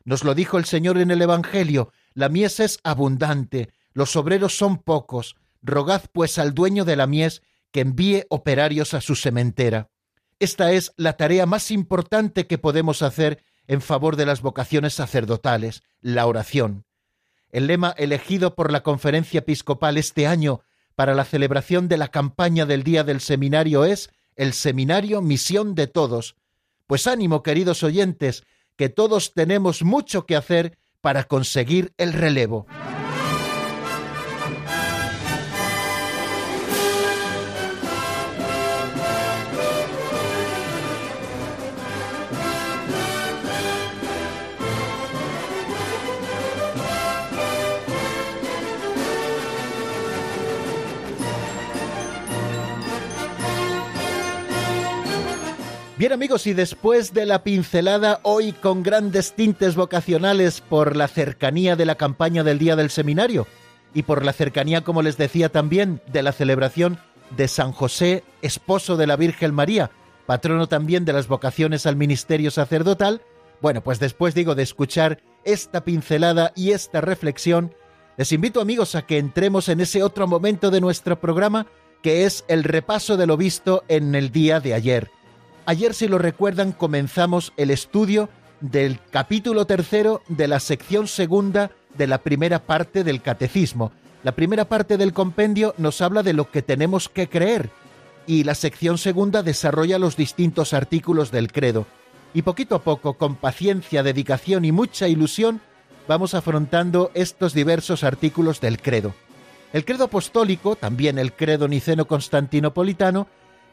Nos 0.04 0.25
lo 0.25 0.35
dijo 0.35 0.57
el 0.57 0.64
Señor 0.64 0.99
en 0.99 1.11
el 1.11 1.21
Evangelio, 1.21 1.92
la 2.14 2.28
mies 2.28 2.61
es 2.61 2.78
abundante, 2.83 3.68
los 3.92 4.16
obreros 4.16 4.57
son 4.57 4.78
pocos, 4.78 5.37
rogad 5.62 6.02
pues 6.12 6.38
al 6.38 6.54
dueño 6.54 6.85
de 6.85 6.97
la 6.97 7.07
mies 7.07 7.42
que 7.71 7.80
envíe 7.80 8.25
operarios 8.28 8.95
a 8.95 9.00
su 9.00 9.14
sementera. 9.14 9.90
Esta 10.38 10.73
es 10.73 10.92
la 10.97 11.16
tarea 11.16 11.47
más 11.47 11.71
importante 11.71 12.47
que 12.47 12.59
podemos 12.59 13.02
hacer 13.02 13.42
en 13.66 13.80
favor 13.80 14.16
de 14.16 14.26
las 14.26 14.40
vocaciones 14.40 14.95
sacerdotales, 14.95 15.83
la 16.00 16.26
oración. 16.26 16.85
El 17.50 17.66
lema 17.66 17.95
elegido 17.97 18.54
por 18.54 18.73
la 18.73 18.83
conferencia 18.83 19.38
episcopal 19.38 19.97
este 19.97 20.26
año 20.26 20.61
para 20.95 21.14
la 21.14 21.25
celebración 21.25 21.88
de 21.88 21.97
la 21.97 22.09
campaña 22.09 22.66
del 22.66 22.83
Día 22.83 23.04
del 23.04 23.21
Seminario 23.21 23.85
es 23.85 24.11
el 24.37 24.52
Seminario 24.52 25.23
Misión 25.23 25.75
de 25.75 25.87
Todos. 25.87 26.37
Pues 26.87 27.07
ánimo, 27.07 27.42
queridos 27.42 27.83
oyentes, 27.83 28.45
que 28.76 28.88
todos 28.88 29.35
tenemos 29.35 29.83
mucho 29.83 30.25
que 30.26 30.37
hacer 30.37 30.78
para 31.00 31.25
conseguir 31.25 31.92
el 31.99 32.12
relevo. 32.12 32.66
Bien 55.99 56.12
amigos, 56.12 56.47
y 56.47 56.52
después 56.52 57.12
de 57.12 57.26
la 57.26 57.43
pincelada 57.43 58.21
hoy 58.23 58.52
con 58.52 58.85
grandes 58.85 59.33
tintes 59.33 59.75
vocacionales 59.75 60.61
por 60.61 60.95
la 60.95 61.09
cercanía 61.09 61.75
de 61.75 61.87
la 61.87 61.97
campaña 61.97 62.45
del 62.45 62.61
Día 62.61 62.76
del 62.76 62.90
Seminario 62.90 63.49
y 63.95 64.05
por 64.05 64.25
la 64.25 64.33
cercanía, 64.33 64.83
como 64.83 65.02
les 65.02 65.17
decía 65.17 65.49
también, 65.49 66.00
de 66.07 66.23
la 66.23 66.31
celebración 66.31 67.00
de 67.37 67.49
San 67.49 67.73
José, 67.73 68.23
esposo 68.43 68.97
de 68.97 69.09
la 69.09 69.17
Virgen 69.17 69.52
María, 69.52 69.90
patrono 70.25 70.69
también 70.69 71.05
de 71.05 71.14
las 71.14 71.26
vocaciones 71.26 71.85
al 71.85 71.97
ministerio 71.97 72.52
sacerdotal, 72.52 73.21
bueno, 73.61 73.83
pues 73.83 73.99
después 73.99 74.37
digo 74.37 74.55
de 74.55 74.62
escuchar 74.62 75.21
esta 75.43 75.83
pincelada 75.83 76.52
y 76.55 76.71
esta 76.71 77.00
reflexión, 77.00 77.75
les 78.17 78.31
invito 78.31 78.61
amigos 78.61 78.95
a 78.95 79.02
que 79.02 79.19
entremos 79.19 79.69
en 79.69 79.81
ese 79.81 80.05
otro 80.05 80.28
momento 80.28 80.71
de 80.71 80.81
nuestro 80.81 81.21
programa 81.21 81.67
que 82.05 82.25
es 82.25 82.45
el 82.47 82.62
repaso 82.62 83.17
de 83.17 83.26
lo 83.26 83.37
visto 83.37 83.83
en 83.88 84.14
el 84.14 84.31
día 84.31 84.61
de 84.61 84.75
ayer 84.75 85.11
Ayer, 85.68 85.92
si 85.92 86.08
lo 86.08 86.16
recuerdan, 86.16 86.72
comenzamos 86.72 87.52
el 87.58 87.70
estudio 87.70 88.30
del 88.62 89.00
capítulo 89.10 89.66
tercero 89.66 90.22
de 90.26 90.48
la 90.48 90.60
sección 90.60 91.06
segunda 91.06 91.72
de 91.94 92.06
la 92.06 92.22
primera 92.22 92.60
parte 92.60 93.04
del 93.04 93.20
catecismo. 93.20 93.92
La 94.22 94.32
primera 94.32 94.64
parte 94.64 94.96
del 94.96 95.12
compendio 95.12 95.75
nos 95.76 96.00
habla 96.00 96.22
de 96.22 96.32
lo 96.32 96.50
que 96.50 96.62
tenemos 96.62 97.10
que 97.10 97.28
creer 97.28 97.68
y 98.26 98.44
la 98.44 98.54
sección 98.54 98.96
segunda 98.96 99.42
desarrolla 99.42 99.98
los 99.98 100.16
distintos 100.16 100.72
artículos 100.72 101.30
del 101.32 101.52
credo. 101.52 101.84
Y 102.32 102.40
poquito 102.40 102.75
a 102.75 102.82
poco, 102.82 103.18
con 103.18 103.37
paciencia, 103.37 104.02
dedicación 104.02 104.64
y 104.64 104.72
mucha 104.72 105.06
ilusión, 105.06 105.60
vamos 106.08 106.32
afrontando 106.32 107.10
estos 107.12 107.52
diversos 107.52 108.04
artículos 108.04 108.62
del 108.62 108.80
credo. 108.80 109.12
El 109.75 109.84
credo 109.84 110.04
apostólico, 110.04 110.76
también 110.76 111.18
el 111.18 111.34
credo 111.34 111.68
niceno-constantinopolitano, 111.68 113.28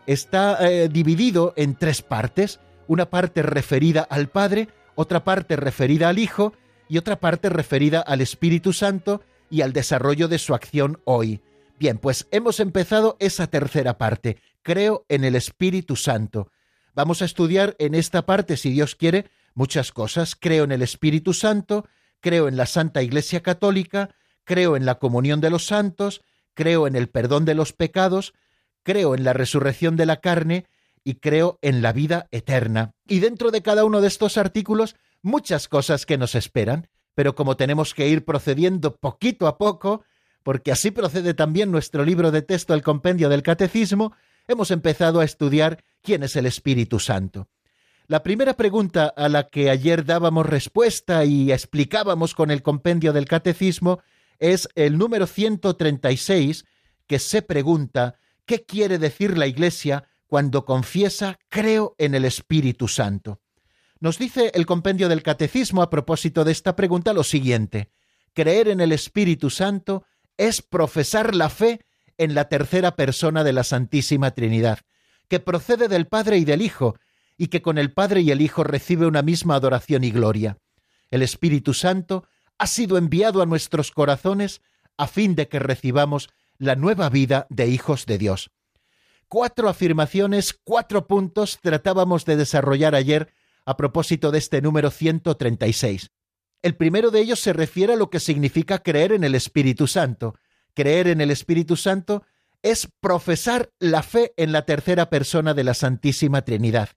está 0.07 0.69
eh, 0.69 0.89
dividido 0.89 1.53
en 1.55 1.75
tres 1.75 2.01
partes, 2.01 2.59
una 2.87 3.09
parte 3.09 3.41
referida 3.41 4.01
al 4.01 4.29
Padre, 4.29 4.67
otra 4.95 5.23
parte 5.23 5.55
referida 5.55 6.09
al 6.09 6.19
Hijo 6.19 6.53
y 6.87 6.97
otra 6.97 7.19
parte 7.19 7.49
referida 7.49 8.01
al 8.01 8.21
Espíritu 8.21 8.73
Santo 8.73 9.21
y 9.49 9.61
al 9.61 9.73
desarrollo 9.73 10.27
de 10.27 10.37
su 10.37 10.53
acción 10.53 10.99
hoy. 11.05 11.41
Bien, 11.77 11.97
pues 11.97 12.27
hemos 12.31 12.59
empezado 12.59 13.17
esa 13.19 13.47
tercera 13.47 13.97
parte, 13.97 14.37
creo 14.61 15.05
en 15.09 15.23
el 15.23 15.35
Espíritu 15.35 15.95
Santo. 15.95 16.51
Vamos 16.93 17.21
a 17.21 17.25
estudiar 17.25 17.75
en 17.79 17.93
esta 17.95 18.25
parte, 18.25 18.55
si 18.55 18.71
Dios 18.71 18.95
quiere, 18.95 19.25
muchas 19.53 19.91
cosas. 19.91 20.35
Creo 20.35 20.63
en 20.63 20.71
el 20.71 20.81
Espíritu 20.81 21.33
Santo, 21.33 21.85
creo 22.21 22.47
en 22.47 22.55
la 22.55 22.65
Santa 22.65 23.01
Iglesia 23.01 23.43
Católica, 23.43 24.15
creo 24.45 24.77
en 24.77 24.85
la 24.85 24.95
comunión 24.95 25.41
de 25.41 25.49
los 25.49 25.65
santos, 25.65 26.21
creo 26.53 26.87
en 26.87 26.95
el 26.95 27.09
perdón 27.09 27.43
de 27.43 27.55
los 27.55 27.73
pecados, 27.73 28.33
creo 28.85 29.15
en 29.15 29.25
la 29.25 29.33
resurrección 29.33 29.97
de 29.97 30.05
la 30.05 30.21
carne 30.21 30.67
y 31.03 31.15
creo 31.15 31.59
en 31.61 31.81
la 31.81 31.91
vida 31.91 32.27
eterna. 32.31 32.91
Y 33.07 33.19
dentro 33.19 33.51
de 33.51 33.61
cada 33.61 33.83
uno 33.83 33.99
de 33.99 34.07
estos 34.07 34.37
artículos, 34.37 34.95
muchas 35.21 35.67
cosas 35.67 36.05
que 36.05 36.17
nos 36.17 36.35
esperan, 36.35 36.87
pero 37.15 37.35
como 37.35 37.57
tenemos 37.57 37.93
que 37.93 38.07
ir 38.07 38.23
procediendo 38.23 38.95
poquito 38.95 39.47
a 39.47 39.57
poco, 39.57 40.03
porque 40.43 40.71
así 40.71 40.91
procede 40.91 41.33
también 41.33 41.71
nuestro 41.71 42.05
libro 42.05 42.31
de 42.31 42.43
texto, 42.43 42.73
el 42.73 42.83
compendio 42.83 43.27
del 43.27 43.41
catecismo, 43.41 44.13
hemos 44.47 44.69
empezado 44.69 45.19
a 45.19 45.25
estudiar 45.25 45.83
quién 46.03 46.21
es 46.23 46.35
el 46.35 46.45
Espíritu 46.45 46.99
Santo. 46.99 47.47
La 48.07 48.21
primera 48.21 48.53
pregunta 48.53 49.07
a 49.07 49.29
la 49.29 49.47
que 49.47 49.71
ayer 49.71 50.05
dábamos 50.05 50.45
respuesta 50.45 51.25
y 51.25 51.51
explicábamos 51.51 52.35
con 52.35 52.51
el 52.51 52.61
compendio 52.61 53.13
del 53.13 53.25
catecismo 53.25 53.99
es 54.37 54.69
el 54.75 54.99
número 54.99 55.25
136, 55.25 56.65
que 57.07 57.17
se 57.17 57.41
pregunta 57.41 58.19
¿Qué 58.45 58.63
quiere 58.63 58.97
decir 58.97 59.37
la 59.37 59.47
Iglesia 59.47 60.07
cuando 60.27 60.65
confiesa 60.65 61.39
creo 61.49 61.95
en 61.97 62.13
el 62.15 62.25
Espíritu 62.25 62.87
Santo? 62.87 63.41
Nos 63.99 64.19
dice 64.19 64.51
el 64.53 64.65
compendio 64.65 65.09
del 65.09 65.23
Catecismo 65.23 65.81
a 65.81 65.89
propósito 65.89 66.43
de 66.43 66.51
esta 66.51 66.75
pregunta 66.75 67.13
lo 67.13 67.23
siguiente. 67.23 67.89
Creer 68.33 68.67
en 68.67 68.81
el 68.81 68.91
Espíritu 68.91 69.49
Santo 69.49 70.05
es 70.37 70.61
profesar 70.61 71.33
la 71.33 71.49
fe 71.49 71.81
en 72.17 72.35
la 72.35 72.47
tercera 72.49 72.95
persona 72.95 73.43
de 73.43 73.53
la 73.53 73.63
Santísima 73.63 74.31
Trinidad, 74.31 74.79
que 75.27 75.39
procede 75.39 75.87
del 75.87 76.07
Padre 76.07 76.37
y 76.37 76.45
del 76.45 76.61
Hijo, 76.61 76.97
y 77.37 77.47
que 77.47 77.61
con 77.61 77.77
el 77.77 77.93
Padre 77.93 78.21
y 78.21 78.31
el 78.31 78.41
Hijo 78.41 78.63
recibe 78.63 79.07
una 79.07 79.21
misma 79.21 79.55
adoración 79.55 80.03
y 80.03 80.11
gloria. 80.11 80.57
El 81.09 81.21
Espíritu 81.21 81.73
Santo 81.73 82.27
ha 82.57 82.67
sido 82.67 82.97
enviado 82.97 83.41
a 83.41 83.45
nuestros 83.45 83.91
corazones 83.91 84.61
a 84.97 85.07
fin 85.07 85.35
de 85.35 85.47
que 85.47 85.59
recibamos 85.59 86.29
la 86.57 86.75
nueva 86.75 87.09
vida 87.09 87.47
de 87.49 87.67
hijos 87.67 88.05
de 88.05 88.17
Dios. 88.17 88.51
Cuatro 89.27 89.69
afirmaciones, 89.69 90.53
cuatro 90.63 91.07
puntos 91.07 91.59
tratábamos 91.61 92.25
de 92.25 92.35
desarrollar 92.35 92.95
ayer 92.95 93.33
a 93.65 93.77
propósito 93.77 94.31
de 94.31 94.37
este 94.37 94.61
número 94.61 94.91
136. 94.91 96.11
El 96.61 96.75
primero 96.75 97.11
de 97.11 97.19
ellos 97.19 97.39
se 97.39 97.53
refiere 97.53 97.93
a 97.93 97.97
lo 97.97 98.09
que 98.09 98.19
significa 98.19 98.79
creer 98.79 99.11
en 99.11 99.23
el 99.23 99.35
Espíritu 99.35 99.87
Santo. 99.87 100.35
Creer 100.73 101.07
en 101.07 101.21
el 101.21 101.31
Espíritu 101.31 101.75
Santo 101.75 102.23
es 102.61 102.87
profesar 102.99 103.71
la 103.79 104.01
fe 104.01 104.33
en 104.37 104.51
la 104.51 104.65
tercera 104.65 105.09
persona 105.09 105.53
de 105.53 105.63
la 105.63 105.73
Santísima 105.73 106.43
Trinidad. 106.43 106.89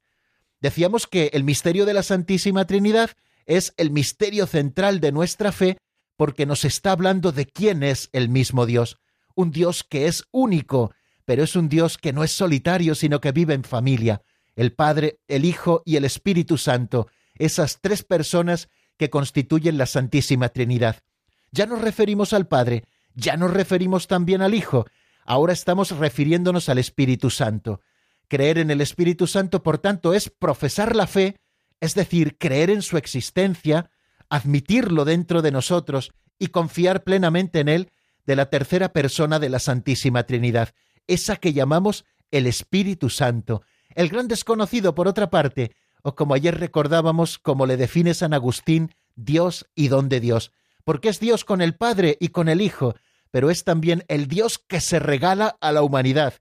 Decíamos 0.61 1.07
que 1.07 1.31
el 1.35 1.45
misterio 1.45 1.85
de 1.87 1.95
la 1.95 2.03
Santísima 2.03 2.67
Trinidad 2.67 3.11
es 3.47 3.75
el 3.77 3.91
misterio 3.91 4.47
central 4.47 5.01
de 5.01 5.13
nuestra 5.13 5.53
fe 5.53 5.79
porque 6.17 6.47
nos 6.47 6.65
está 6.65 6.93
hablando 6.93 7.33
de 7.33 7.47
quién 7.47 7.83
es 7.83 8.09
el 8.13 8.29
mismo 8.29 8.67
Dios, 8.67 8.99
un 9.39 9.53
Dios 9.53 9.85
que 9.85 10.09
es 10.09 10.25
único, 10.33 10.93
pero 11.25 11.45
es 11.45 11.55
un 11.55 11.69
Dios 11.69 11.97
que 11.97 12.13
no 12.13 12.25
es 12.25 12.33
solitario, 12.33 12.97
sino 12.97 13.21
que 13.21 13.31
vive 13.31 13.55
en 13.55 13.63
familia, 13.63 14.23
el 14.57 14.73
Padre, 14.73 15.21
el 15.29 15.45
Hijo 15.45 15.81
y 15.87 15.95
el 15.95 16.05
Espíritu 16.05 16.59
Santo, 16.59 17.07
esas 17.37 17.79
tres 17.81 18.03
personas 18.03 18.69
que 18.97 19.11
constituyen 19.11 19.79
la 19.79 19.87
Santísima 19.87 20.49
Trinidad. 20.49 21.05
Ya 21.53 21.67
nos 21.67 21.81
referimos 21.81 22.33
al 22.33 22.49
Padre, 22.49 22.83
ya 23.15 23.37
nos 23.37 23.53
referimos 23.53 24.09
también 24.09 24.43
al 24.43 24.55
Hijo, 24.55 24.87
ahora 25.25 25.53
estamos 25.53 25.93
refiriéndonos 25.93 26.69
al 26.69 26.79
Espíritu 26.79 27.31
Santo. 27.31 27.81
Creer 28.27 28.59
en 28.59 28.73
el 28.73 28.81
Espíritu 28.81 29.29
Santo, 29.29 29.63
por 29.63 29.79
tanto, 29.79 30.15
es 30.15 30.31
profesar 30.31 30.97
la 30.97 31.07
fe, 31.07 31.37
es 31.79 31.95
decir, 31.95 32.39
creer 32.39 32.71
en 32.71 32.83
su 32.83 32.97
existencia, 32.97 33.89
admitirlo 34.29 35.05
dentro 35.05 35.43
de 35.43 35.53
nosotros 35.53 36.11
y 36.41 36.49
confiar 36.49 37.05
plenamente 37.05 37.61
en 37.61 37.69
Él 37.69 37.93
de 38.29 38.37
la 38.37 38.51
tercera 38.51 38.93
persona 38.93 39.39
de 39.39 39.49
la 39.49 39.59
Santísima 39.59 40.25
Trinidad, 40.25 40.75
esa 41.07 41.37
que 41.37 41.55
llamamos 41.55 42.05
el 42.31 42.47
Espíritu 42.47 43.09
Santo, 43.09 43.63
el 43.95 44.11
gran 44.11 44.29
desconocido, 44.29 44.95
por 44.95 45.09
otra 45.09 45.31
parte, 45.31 45.75
o 46.03 46.15
como 46.15 46.35
ayer 46.35 46.61
recordábamos, 46.61 47.39
como 47.39 47.65
le 47.65 47.79
define 47.79 48.13
San 48.13 48.35
Agustín, 48.35 48.95
Dios 49.17 49.67
y 49.75 49.89
don 49.89 50.11
de 50.11 50.21
Dios, 50.21 50.53
porque 50.85 51.09
es 51.09 51.21
Dios 51.21 51.47
con 51.47 51.63
el 51.63 51.75
Padre 51.75 52.19
y 52.21 52.29
con 52.29 52.51
el 52.51 52.61
Hijo, 52.61 52.97
pero 53.31 53.49
es 53.49 53.65
también 53.65 54.05
el 54.09 54.29
Dios 54.29 54.59
que 54.59 54.83
se 54.83 54.99
regala 54.99 55.57
a 55.63 55.73
la 55.73 55.81
humanidad, 55.81 56.35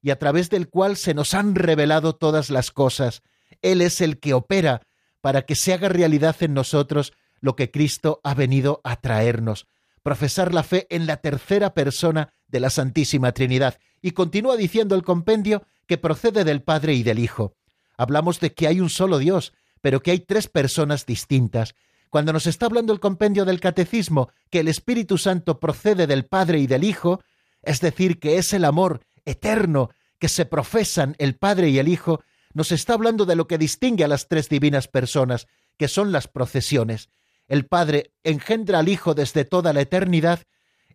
y 0.00 0.12
a 0.12 0.18
través 0.18 0.48
del 0.48 0.70
cual 0.70 0.96
se 0.96 1.12
nos 1.12 1.34
han 1.34 1.56
revelado 1.56 2.14
todas 2.14 2.48
las 2.48 2.70
cosas. 2.70 3.20
Él 3.60 3.82
es 3.82 4.00
el 4.00 4.18
que 4.18 4.32
opera 4.32 4.80
para 5.20 5.42
que 5.42 5.56
se 5.56 5.74
haga 5.74 5.90
realidad 5.90 6.36
en 6.40 6.54
nosotros 6.54 7.12
lo 7.40 7.54
que 7.54 7.70
Cristo 7.70 8.22
ha 8.24 8.32
venido 8.32 8.80
a 8.82 8.96
traernos, 8.96 9.66
profesar 10.04 10.54
la 10.54 10.62
fe 10.62 10.86
en 10.90 11.06
la 11.06 11.16
tercera 11.16 11.74
persona 11.74 12.34
de 12.46 12.60
la 12.60 12.70
Santísima 12.70 13.32
Trinidad. 13.32 13.78
Y 14.02 14.12
continúa 14.12 14.56
diciendo 14.56 14.94
el 14.94 15.02
compendio 15.02 15.64
que 15.86 15.98
procede 15.98 16.44
del 16.44 16.62
Padre 16.62 16.94
y 16.94 17.02
del 17.02 17.18
Hijo. 17.18 17.56
Hablamos 17.96 18.38
de 18.38 18.52
que 18.52 18.68
hay 18.68 18.80
un 18.80 18.90
solo 18.90 19.18
Dios, 19.18 19.54
pero 19.80 20.02
que 20.02 20.10
hay 20.10 20.20
tres 20.20 20.46
personas 20.46 21.06
distintas. 21.06 21.74
Cuando 22.10 22.32
nos 22.32 22.46
está 22.46 22.66
hablando 22.66 22.92
el 22.92 23.00
compendio 23.00 23.44
del 23.44 23.60
Catecismo 23.60 24.30
que 24.50 24.60
el 24.60 24.68
Espíritu 24.68 25.16
Santo 25.16 25.58
procede 25.58 26.06
del 26.06 26.26
Padre 26.26 26.58
y 26.58 26.66
del 26.66 26.84
Hijo, 26.84 27.20
es 27.62 27.80
decir, 27.80 28.20
que 28.20 28.36
es 28.36 28.52
el 28.52 28.66
amor 28.66 29.00
eterno 29.24 29.90
que 30.18 30.28
se 30.28 30.44
profesan 30.44 31.16
el 31.18 31.36
Padre 31.36 31.70
y 31.70 31.78
el 31.78 31.88
Hijo, 31.88 32.22
nos 32.52 32.72
está 32.72 32.92
hablando 32.92 33.24
de 33.24 33.36
lo 33.36 33.48
que 33.48 33.58
distingue 33.58 34.04
a 34.04 34.08
las 34.08 34.28
tres 34.28 34.50
divinas 34.50 34.86
personas, 34.86 35.46
que 35.78 35.88
son 35.88 36.12
las 36.12 36.28
procesiones. 36.28 37.08
El 37.48 37.66
Padre 37.66 38.12
engendra 38.22 38.78
al 38.78 38.88
Hijo 38.88 39.14
desde 39.14 39.44
toda 39.44 39.72
la 39.72 39.80
eternidad, 39.82 40.40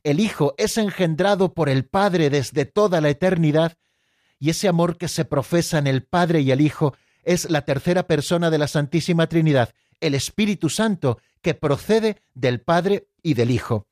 el 0.03 0.19
Hijo 0.19 0.55
es 0.57 0.77
engendrado 0.77 1.53
por 1.53 1.69
el 1.69 1.85
Padre 1.85 2.29
desde 2.29 2.65
toda 2.65 3.01
la 3.01 3.09
eternidad, 3.09 3.77
y 4.39 4.49
ese 4.49 4.67
amor 4.67 4.97
que 4.97 5.07
se 5.07 5.25
profesa 5.25 5.77
en 5.77 5.87
el 5.87 6.03
Padre 6.03 6.41
y 6.41 6.51
el 6.51 6.61
Hijo 6.61 6.95
es 7.23 7.49
la 7.49 7.63
tercera 7.63 8.07
persona 8.07 8.49
de 8.49 8.57
la 8.57 8.67
Santísima 8.67 9.27
Trinidad, 9.27 9.73
el 9.99 10.15
Espíritu 10.15 10.69
Santo, 10.69 11.19
que 11.41 11.53
procede 11.53 12.21
del 12.33 12.61
Padre 12.61 13.07
y 13.21 13.33
del 13.33 13.51
Hijo. 13.51 13.87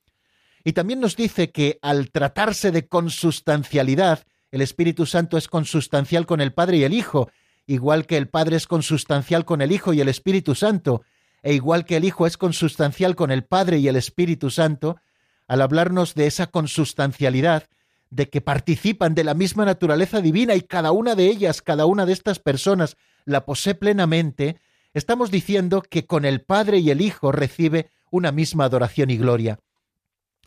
Y 0.64 0.72
también 0.72 1.00
nos 1.00 1.16
dice 1.16 1.50
que 1.50 1.78
al 1.82 2.10
tratarse 2.10 2.70
de 2.70 2.88
consustancialidad, 2.88 4.24
el 4.50 4.62
Espíritu 4.62 5.06
Santo 5.06 5.36
es 5.36 5.48
consustancial 5.48 6.26
con 6.26 6.40
el 6.40 6.52
Padre 6.52 6.78
y 6.78 6.84
el 6.84 6.94
Hijo, 6.94 7.30
igual 7.66 8.06
que 8.06 8.16
el 8.16 8.28
Padre 8.28 8.56
es 8.56 8.66
consustancial 8.66 9.44
con 9.44 9.60
el 9.60 9.72
Hijo 9.72 9.92
y 9.92 10.00
el 10.00 10.08
Espíritu 10.08 10.54
Santo, 10.54 11.02
e 11.48 11.54
igual 11.54 11.86
que 11.86 11.96
el 11.96 12.04
Hijo 12.04 12.26
es 12.26 12.36
consustancial 12.36 13.16
con 13.16 13.30
el 13.30 13.42
Padre 13.42 13.78
y 13.78 13.88
el 13.88 13.96
Espíritu 13.96 14.50
Santo, 14.50 14.98
al 15.46 15.62
hablarnos 15.62 16.14
de 16.14 16.26
esa 16.26 16.48
consustancialidad, 16.48 17.70
de 18.10 18.28
que 18.28 18.42
participan 18.42 19.14
de 19.14 19.24
la 19.24 19.32
misma 19.32 19.64
naturaleza 19.64 20.20
divina 20.20 20.56
y 20.56 20.60
cada 20.60 20.92
una 20.92 21.14
de 21.14 21.24
ellas, 21.24 21.62
cada 21.62 21.86
una 21.86 22.04
de 22.04 22.12
estas 22.12 22.38
personas, 22.38 22.98
la 23.24 23.46
posee 23.46 23.74
plenamente, 23.74 24.60
estamos 24.92 25.30
diciendo 25.30 25.80
que 25.80 26.04
con 26.04 26.26
el 26.26 26.42
Padre 26.42 26.80
y 26.80 26.90
el 26.90 27.00
Hijo 27.00 27.32
recibe 27.32 27.88
una 28.10 28.30
misma 28.30 28.66
adoración 28.66 29.08
y 29.08 29.16
gloria. 29.16 29.58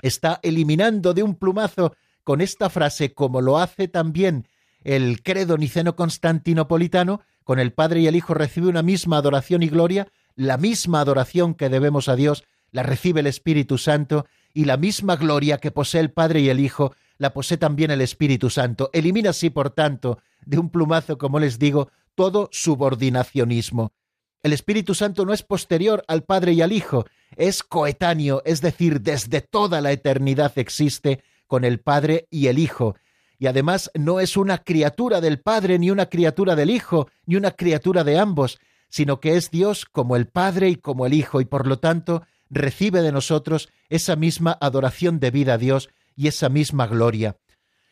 Está 0.04 0.40
eliminando 0.44 1.16
de 1.16 1.24
un 1.24 1.34
plumazo 1.34 1.96
con 2.24 2.42
esta 2.42 2.70
frase, 2.70 3.16
como 3.16 3.42
lo 3.42 3.58
hace 3.58 3.88
también 3.88 4.48
el 4.84 5.24
credo 5.24 5.58
niceno 5.58 5.96
constantinopolitano, 5.96 7.22
con 7.44 7.58
el 7.58 7.74
Padre 7.74 8.02
y 8.02 8.08
el 8.08 8.16
Hijo 8.16 8.36
recibe 8.36 8.68
una 8.68 8.84
misma 8.84 9.18
adoración 9.18 9.64
y 9.64 9.68
gloria, 9.68 10.08
la 10.42 10.58
misma 10.58 11.02
adoración 11.02 11.54
que 11.54 11.70
debemos 11.70 12.10
a 12.10 12.16
Dios 12.16 12.44
la 12.72 12.84
recibe 12.84 13.20
el 13.20 13.28
Espíritu 13.28 13.78
Santo 13.78 14.26
y 14.54 14.66
la 14.66 14.76
misma 14.76 15.16
gloria 15.16 15.60
que 15.60 15.72
posee 15.72 16.02
el 16.02 16.12
Padre 16.12 16.42
y 16.42 16.50
el 16.50 16.60
Hijo 16.60 16.96
la 17.18 17.32
posee 17.34 17.58
también 17.58 17.92
el 17.92 18.02
Espíritu 18.02 18.50
Santo. 18.50 18.90
Elimina 18.92 19.30
así, 19.30 19.52
por 19.52 19.70
tanto, 19.70 20.18
de 20.44 20.58
un 20.58 20.72
plumazo, 20.72 21.20
como 21.20 21.40
les 21.40 21.60
digo, 21.60 21.92
todo 22.16 22.50
subordinacionismo. 22.52 23.94
El 24.42 24.54
Espíritu 24.54 24.96
Santo 24.96 25.26
no 25.26 25.34
es 25.34 25.44
posterior 25.44 26.04
al 26.08 26.24
Padre 26.24 26.54
y 26.54 26.64
al 26.64 26.72
Hijo, 26.72 27.06
es 27.36 27.62
coetáneo, 27.62 28.42
es 28.44 28.62
decir, 28.62 29.02
desde 29.02 29.42
toda 29.42 29.80
la 29.80 29.92
eternidad 29.92 30.54
existe 30.58 31.24
con 31.46 31.64
el 31.64 31.80
Padre 31.80 32.28
y 32.32 32.48
el 32.48 32.58
Hijo, 32.58 32.96
y 33.38 33.46
además 33.46 33.92
no 33.94 34.20
es 34.20 34.38
una 34.38 34.60
criatura 34.60 35.22
del 35.22 35.40
Padre, 35.40 35.78
ni 35.78 35.92
una 35.92 36.08
criatura 36.08 36.56
del 36.56 36.72
Hijo, 36.72 37.10
ni 37.28 37.36
una 37.36 37.52
criatura 37.52 38.04
de 38.04 38.18
ambos, 38.18 38.60
sino 38.92 39.20
que 39.20 39.38
es 39.38 39.50
Dios 39.50 39.86
como 39.86 40.16
el 40.16 40.28
Padre 40.28 40.70
y 40.70 40.76
como 40.76 41.06
el 41.08 41.14
Hijo, 41.14 41.42
y 41.42 41.46
por 41.46 41.66
lo 41.66 41.80
tanto 41.80 42.24
recibe 42.50 43.02
de 43.02 43.14
nosotros 43.14 43.70
esa 43.90 44.18
misma 44.18 44.58
adoración 44.60 45.20
debida 45.20 45.54
a 45.54 45.58
Dios 45.58 45.90
y 46.16 46.28
esa 46.28 46.50
misma 46.50 46.88
gloria. 46.88 47.38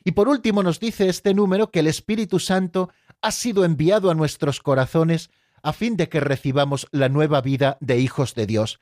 Y 0.04 0.12
por 0.12 0.28
último 0.28 0.62
nos 0.62 0.80
dice 0.80 1.08
este 1.08 1.34
número 1.34 1.72
que 1.72 1.80
el 1.80 1.88
Espíritu 1.88 2.40
Santo 2.40 2.90
ha 3.22 3.32
sido 3.32 3.64
enviado 3.64 4.12
a 4.12 4.14
nuestros 4.14 4.60
corazones 4.60 5.30
a 5.64 5.72
fin 5.72 5.96
de 5.96 6.10
que 6.10 6.20
recibamos 6.20 6.88
la 6.92 7.08
nueva 7.08 7.42
vida 7.42 7.78
de 7.80 7.98
hijos 8.00 8.36
de 8.36 8.46
Dios. 8.46 8.80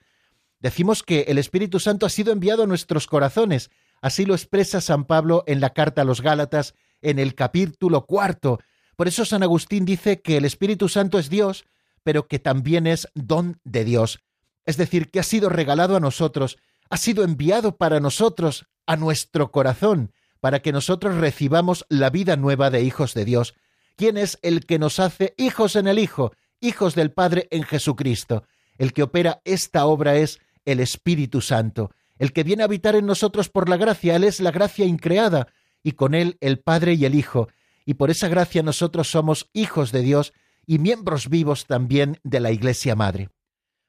Decimos 0.59 1.03
que 1.03 1.25
el 1.27 1.37
Espíritu 1.37 1.79
Santo 1.79 2.07
ha 2.07 2.09
sido 2.09 2.31
enviado 2.31 2.63
a 2.63 2.67
nuestros 2.67 3.05
corazones, 3.05 3.69
así 4.01 4.25
lo 4.25 4.33
expresa 4.33 4.81
San 4.81 5.05
Pablo 5.05 5.43
en 5.45 5.61
la 5.61 5.71
carta 5.71 6.01
a 6.01 6.05
los 6.05 6.21
Gálatas 6.21 6.73
en 7.01 7.19
el 7.19 7.35
capítulo 7.35 8.05
cuarto. 8.07 8.59
Por 8.95 9.07
eso 9.07 9.23
San 9.23 9.43
Agustín 9.43 9.85
dice 9.85 10.21
que 10.21 10.37
el 10.37 10.45
Espíritu 10.45 10.89
Santo 10.89 11.19
es 11.19 11.29
Dios, 11.29 11.65
pero 12.07 12.29
que 12.29 12.39
también 12.39 12.87
es 12.87 13.09
don 13.15 13.59
de 13.65 13.83
Dios. 13.83 14.19
Es 14.65 14.77
decir, 14.77 15.11
que 15.11 15.19
ha 15.19 15.23
sido 15.23 15.49
regalado 15.49 15.97
a 15.97 15.99
nosotros, 15.99 16.55
ha 16.89 16.95
sido 16.95 17.25
enviado 17.25 17.75
para 17.75 17.99
nosotros 17.99 18.65
a 18.85 18.95
nuestro 18.95 19.51
corazón 19.51 20.13
para 20.39 20.61
que 20.61 20.71
nosotros 20.71 21.15
recibamos 21.15 21.85
la 21.89 22.09
vida 22.09 22.37
nueva 22.37 22.69
de 22.69 22.81
hijos 22.81 23.13
de 23.13 23.25
Dios. 23.25 23.55
¿Quién 23.97 24.15
es 24.15 24.39
el 24.41 24.65
que 24.65 24.79
nos 24.79 25.01
hace 25.01 25.33
hijos 25.35 25.75
en 25.75 25.85
el 25.85 25.99
Hijo, 25.99 26.31
hijos 26.61 26.95
del 26.95 27.11
Padre 27.11 27.49
en 27.51 27.63
Jesucristo? 27.63 28.45
El 28.77 28.93
que 28.93 29.03
opera 29.03 29.41
esta 29.43 29.85
obra 29.85 30.15
es 30.15 30.39
el 30.63 30.79
Espíritu 30.79 31.41
Santo, 31.41 31.91
el 32.19 32.31
que 32.31 32.45
viene 32.45 32.63
a 32.63 32.67
habitar 32.67 32.95
en 32.95 33.05
nosotros 33.05 33.49
por 33.49 33.67
la 33.67 33.75
gracia, 33.75 34.15
Él 34.15 34.23
es 34.23 34.39
la 34.39 34.51
gracia 34.51 34.85
increada, 34.85 35.49
y 35.83 35.91
con 35.91 36.15
Él 36.15 36.37
el 36.39 36.59
Padre 36.59 36.93
y 36.93 37.03
el 37.03 37.15
Hijo, 37.15 37.49
y 37.85 37.95
por 37.95 38.11
esa 38.11 38.29
gracia 38.29 38.63
nosotros 38.63 39.11
somos 39.11 39.49
hijos 39.51 39.91
de 39.91 40.03
Dios 40.03 40.31
y 40.67 40.77
miembros 40.77 41.29
vivos 41.29 41.65
también 41.65 42.19
de 42.23 42.39
la 42.39 42.51
Iglesia 42.51 42.95
Madre. 42.95 43.29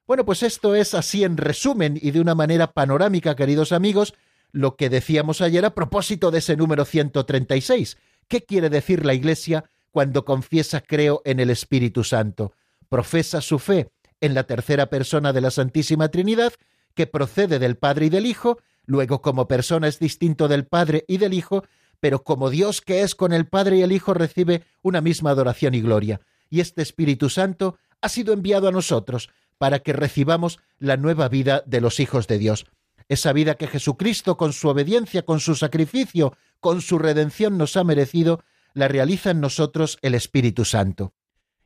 Bueno, 0.06 0.24
pues 0.24 0.42
esto 0.42 0.74
es 0.74 0.94
así 0.94 1.24
en 1.24 1.36
resumen 1.36 1.98
y 2.00 2.12
de 2.12 2.20
una 2.20 2.34
manera 2.34 2.72
panorámica, 2.72 3.36
queridos 3.36 3.72
amigos, 3.72 4.14
lo 4.52 4.76
que 4.76 4.88
decíamos 4.88 5.42
ayer 5.42 5.66
a 5.66 5.74
propósito 5.74 6.30
de 6.30 6.38
ese 6.38 6.56
número 6.56 6.86
136. 6.86 7.98
¿Qué 8.26 8.42
quiere 8.42 8.70
decir 8.70 9.04
la 9.04 9.12
Iglesia 9.12 9.64
cuando 9.90 10.24
confiesa 10.24 10.80
creo 10.80 11.20
en 11.26 11.40
el 11.40 11.50
Espíritu 11.50 12.04
Santo? 12.04 12.54
Profesa 12.88 13.42
su 13.42 13.58
fe 13.58 13.90
en 14.20 14.32
la 14.32 14.44
tercera 14.44 14.88
persona 14.88 15.32
de 15.32 15.42
la 15.42 15.50
Santísima 15.50 16.08
Trinidad, 16.08 16.54
que 16.94 17.06
procede 17.06 17.58
del 17.58 17.76
Padre 17.76 18.06
y 18.06 18.08
del 18.08 18.24
Hijo, 18.24 18.58
luego 18.86 19.20
como 19.20 19.46
persona 19.46 19.88
es 19.88 19.98
distinto 19.98 20.48
del 20.48 20.66
Padre 20.66 21.04
y 21.06 21.18
del 21.18 21.34
Hijo, 21.34 21.64
pero 22.00 22.22
como 22.22 22.48
Dios 22.48 22.80
que 22.80 23.02
es 23.02 23.14
con 23.14 23.32
el 23.32 23.46
Padre 23.46 23.78
y 23.78 23.82
el 23.82 23.92
Hijo 23.92 24.14
recibe 24.14 24.62
una 24.82 25.00
misma 25.00 25.30
adoración 25.30 25.74
y 25.74 25.82
gloria. 25.82 26.20
Y 26.50 26.60
este 26.60 26.82
Espíritu 26.82 27.30
Santo 27.30 27.78
ha 28.00 28.08
sido 28.08 28.32
enviado 28.32 28.68
a 28.68 28.72
nosotros 28.72 29.30
para 29.58 29.80
que 29.80 29.92
recibamos 29.92 30.58
la 30.78 30.96
nueva 30.96 31.28
vida 31.28 31.62
de 31.66 31.80
los 31.80 32.00
hijos 32.00 32.26
de 32.26 32.38
Dios 32.38 32.66
esa 33.08 33.32
vida 33.32 33.56
que 33.56 33.66
Jesucristo 33.66 34.36
con 34.36 34.52
su 34.52 34.68
obediencia, 34.68 35.24
con 35.24 35.40
su 35.40 35.54
sacrificio, 35.54 36.36
con 36.60 36.82
su 36.82 36.98
redención 36.98 37.56
nos 37.56 37.76
ha 37.76 37.84
merecido, 37.84 38.44
la 38.74 38.86
realiza 38.86 39.30
en 39.30 39.40
nosotros 39.40 39.98
el 40.02 40.14
Espíritu 40.14 40.64
Santo. 40.64 41.14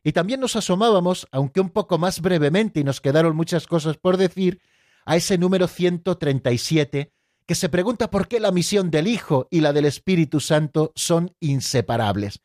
Y 0.03 0.13
también 0.13 0.39
nos 0.39 0.55
asomábamos, 0.55 1.27
aunque 1.31 1.59
un 1.59 1.69
poco 1.69 1.97
más 1.97 2.21
brevemente 2.21 2.79
y 2.79 2.83
nos 2.83 3.01
quedaron 3.01 3.35
muchas 3.35 3.67
cosas 3.67 3.97
por 3.97 4.17
decir, 4.17 4.61
a 5.05 5.17
ese 5.17 5.37
número 5.37 5.67
137, 5.67 7.11
que 7.45 7.55
se 7.55 7.69
pregunta 7.69 8.09
por 8.09 8.29
qué 8.29 8.39
la 8.39 8.51
misión 8.51 8.89
del 8.89 9.07
Hijo 9.07 9.47
y 9.51 9.59
la 9.59 9.73
del 9.73 9.85
Espíritu 9.85 10.39
Santo 10.39 10.93
son 10.95 11.35
inseparables. 11.41 12.39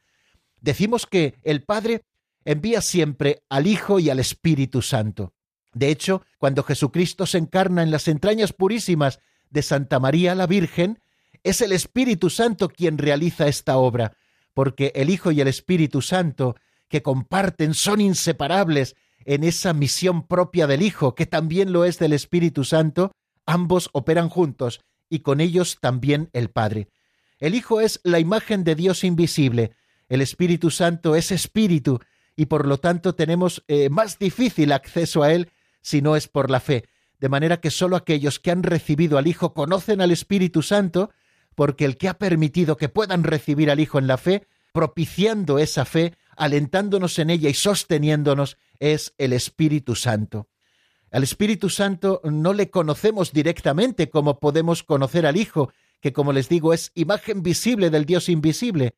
Decimos 0.61 1.07
que 1.07 1.39
el 1.45 1.63
Padre 1.63 2.03
envía 2.49 2.81
siempre 2.81 3.43
al 3.51 3.67
Hijo 3.67 4.01
y 4.01 4.09
al 4.09 4.19
Espíritu 4.19 4.81
Santo. 4.81 5.35
De 5.75 5.91
hecho, 5.91 6.23
cuando 6.39 6.63
Jesucristo 6.63 7.27
se 7.27 7.37
encarna 7.37 7.83
en 7.83 7.91
las 7.91 8.09
entrañas 8.09 8.55
purísimas 8.55 9.21
de 9.51 9.61
Santa 9.61 10.01
María 10.01 10.35
la 10.35 10.47
Virgen, 10.47 10.99
es 11.43 11.61
el 11.61 11.73
Espíritu 11.73 12.31
Santo 12.31 12.71
quien 12.71 12.97
realiza 12.97 13.49
esta 13.49 13.77
obra, 13.77 14.17
porque 14.55 14.93
el 14.95 15.11
Hijo 15.11 15.31
y 15.31 15.43
el 15.43 15.49
Espíritu 15.49 16.01
Santo, 16.01 16.57
que 16.89 17.03
comparten, 17.03 17.75
son 17.75 18.01
inseparables 18.01 18.97
en 19.27 19.45
esa 19.45 19.75
misión 19.75 20.27
propia 20.27 20.67
del 20.67 20.81
Hijo, 20.81 21.15
que 21.15 21.27
también 21.27 21.71
lo 21.71 21.85
es 21.85 21.99
del 21.99 22.15
Espíritu 22.15 22.65
Santo, 22.65 23.13
ambos 23.45 23.91
operan 23.93 24.31
juntos 24.31 24.81
y 25.11 25.19
con 25.19 25.43
ellos 25.43 25.77
también 25.83 26.31
el 26.33 26.49
Padre. 26.49 26.89
El 27.41 27.55
Hijo 27.55 27.83
es 27.83 28.01
la 28.05 28.21
imagen 28.21 28.65
de 28.65 28.75
Dios 28.75 29.05
invisible, 29.05 29.73
el 30.09 30.23
Espíritu 30.23 30.71
Santo 30.71 31.15
es 31.15 31.31
Espíritu, 31.31 32.01
y 32.39 32.47
por 32.47 32.69
lo 32.69 32.79
tanto 32.79 33.17
tenemos 33.17 33.65
eh, 33.67 33.91
más 33.91 34.21
difícil 34.21 34.71
acceso 34.71 35.25
a 35.25 35.33
Él 35.33 35.51
si 35.83 36.03
no 36.03 36.15
es 36.15 36.29
por 36.29 36.53
la 36.53 36.61
fe, 36.61 36.85
de 37.19 37.29
manera 37.29 37.61
que 37.61 37.73
sólo 37.73 37.97
aquellos 37.97 38.39
que 38.39 38.53
han 38.53 38.63
recibido 38.63 39.19
al 39.19 39.27
Hijo 39.27 39.55
conocen 39.55 40.01
al 40.01 40.13
Espíritu 40.13 40.63
Santo, 40.63 41.11
porque 41.57 41.85
el 41.85 41.97
que 41.97 42.09
ha 42.09 42.17
permitido 42.17 42.77
que 42.77 42.89
puedan 42.89 43.25
recibir 43.25 43.73
al 43.73 43.81
Hijo 43.81 43.99
en 43.99 44.07
la 44.07 44.19
fe, 44.19 44.47
propiciando 44.73 45.59
esa 45.59 45.85
fe, 45.85 46.15
alentándonos 46.37 47.19
en 47.19 47.31
ella 47.31 47.51
y 47.51 47.55
sosteniéndonos, 47.55 48.57
es 48.79 49.15
el 49.19 49.33
Espíritu 49.33 49.97
Santo. 49.97 50.47
Al 51.11 51.25
Espíritu 51.25 51.69
Santo 51.69 52.21
no 52.23 52.53
le 52.53 52.71
conocemos 52.71 53.33
directamente 53.33 54.11
como 54.11 54.39
podemos 54.39 54.85
conocer 54.85 55.27
al 55.27 55.37
Hijo, 55.37 55.73
que 56.01 56.13
como 56.13 56.33
les 56.33 56.49
digo 56.49 56.73
es 56.73 56.93
imagen 56.95 57.43
visible 57.43 57.91
del 57.91 58.05
Dios 58.05 58.29
invisible, 58.29 58.95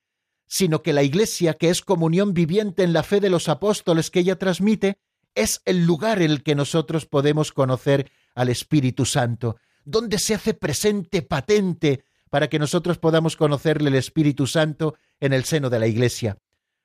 sino 0.51 0.83
que 0.83 0.93
la 0.93 1.05
Iglesia, 1.05 1.55
que 1.55 1.71
es 1.71 1.81
comunión 1.81 2.35
viviente 2.35 2.83
en 2.83 2.93
la 2.93 3.05
fe 3.05 3.21
de 3.21 3.31
los 3.31 3.49
apóstoles 3.49 4.11
que 4.11 4.19
ella 4.19 4.37
transmite, 4.37 4.99
es 5.37 5.63
el 5.65 5.87
lugar 5.87 6.21
en 6.21 6.33
el 6.33 6.43
que 6.43 6.57
nosotros 6.57 7.07
podemos 7.07 7.53
conocer 7.53 8.11
al 8.35 8.49
Espíritu 8.49 9.07
Santo, 9.07 9.59
donde 9.85 10.19
se 10.19 10.35
hace 10.35 10.53
presente, 10.53 11.23
patente, 11.23 12.03
para 12.31 12.49
que 12.49 12.59
nosotros 12.59 12.99
podamos 12.99 13.37
conocerle 13.37 13.91
el 13.91 13.95
Espíritu 13.95 14.49
Santo 14.49 14.97
en 15.21 15.33
el 15.33 15.45
seno 15.45 15.71
de 15.71 15.79
la 15.79 15.87
Iglesia. 15.87 16.39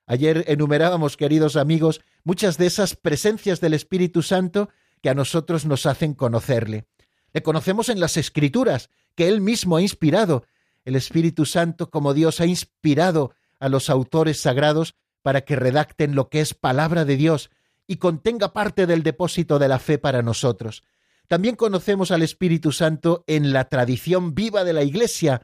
Ayer 0.05 0.45
enumerábamos, 0.47 1.17
queridos 1.17 1.55
amigos, 1.55 2.01
muchas 2.23 2.59
de 2.59 2.67
esas 2.67 2.95
presencias 2.95 3.61
del 3.61 3.73
Espíritu 3.73 4.21
Santo 4.21 4.69
que 5.01 5.09
a 5.09 5.15
nosotros 5.15 5.65
nos 5.65 5.87
hacen 5.87 6.13
conocerle. 6.13 6.85
Le 7.33 7.41
conocemos 7.41 7.89
en 7.89 7.99
las 7.99 8.15
Escrituras, 8.15 8.91
que 9.15 9.27
Él 9.27 9.41
mismo 9.41 9.77
ha 9.77 9.81
inspirado. 9.81 10.45
El 10.83 10.95
Espíritu 10.95 11.45
Santo, 11.45 11.89
como 11.89 12.13
Dios, 12.13 12.41
ha 12.41 12.45
inspirado 12.45 13.33
a 13.65 13.69
los 13.69 13.89
autores 13.89 14.39
sagrados 14.39 14.93
para 15.23 15.41
que 15.41 15.55
redacten 15.55 16.13
lo 16.13 16.29
que 16.29 16.39
es 16.39 16.53
palabra 16.53 17.03
de 17.03 17.17
Dios 17.17 17.49
y 17.87 17.95
contenga 17.95 18.53
parte 18.53 18.85
del 18.85 19.01
depósito 19.01 19.57
de 19.57 19.67
la 19.67 19.79
fe 19.79 19.97
para 19.97 20.21
nosotros. 20.21 20.83
También 21.27 21.55
conocemos 21.55 22.11
al 22.11 22.21
Espíritu 22.21 22.71
Santo 22.71 23.23
en 23.25 23.53
la 23.53 23.67
tradición 23.67 24.35
viva 24.35 24.63
de 24.63 24.73
la 24.73 24.83
Iglesia, 24.83 25.41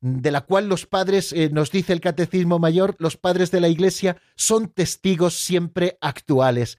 de 0.00 0.30
la 0.30 0.42
cual 0.42 0.68
los 0.68 0.86
padres, 0.86 1.32
eh, 1.32 1.50
nos 1.52 1.72
dice 1.72 1.92
el 1.92 2.00
Catecismo 2.00 2.60
Mayor, 2.60 2.94
los 3.00 3.16
padres 3.16 3.50
de 3.50 3.60
la 3.60 3.68
Iglesia 3.68 4.18
son 4.36 4.68
testigos 4.68 5.34
siempre 5.34 5.98
actuales. 6.00 6.78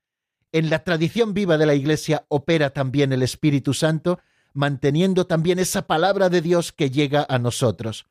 En 0.54 0.70
la 0.70 0.86
tradición 0.86 1.34
viva 1.34 1.58
de 1.58 1.66
la 1.66 1.76
Iglesia 1.76 2.26
opera 2.30 2.70
también 2.70 3.12
el 3.12 3.22
Espíritu 3.22 3.74
Santo, 3.74 4.20
manteniendo 4.54 5.28
también 5.28 5.60
esa 5.60 5.88
palabra 5.88 6.30
de 6.30 6.40
Dios 6.42 6.72
que 6.72 6.90
llega 6.90 7.26
a 7.28 7.38
nosotros. 7.38 8.06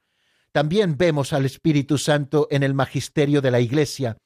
También 0.58 0.98
vemos 0.98 1.32
al 1.32 1.46
Espíritu 1.46 1.98
Santo 1.98 2.48
en 2.50 2.64
el 2.64 2.74
magisterio 2.74 3.40
de 3.40 3.52
la 3.52 3.60
Iglesia, 3.60 4.18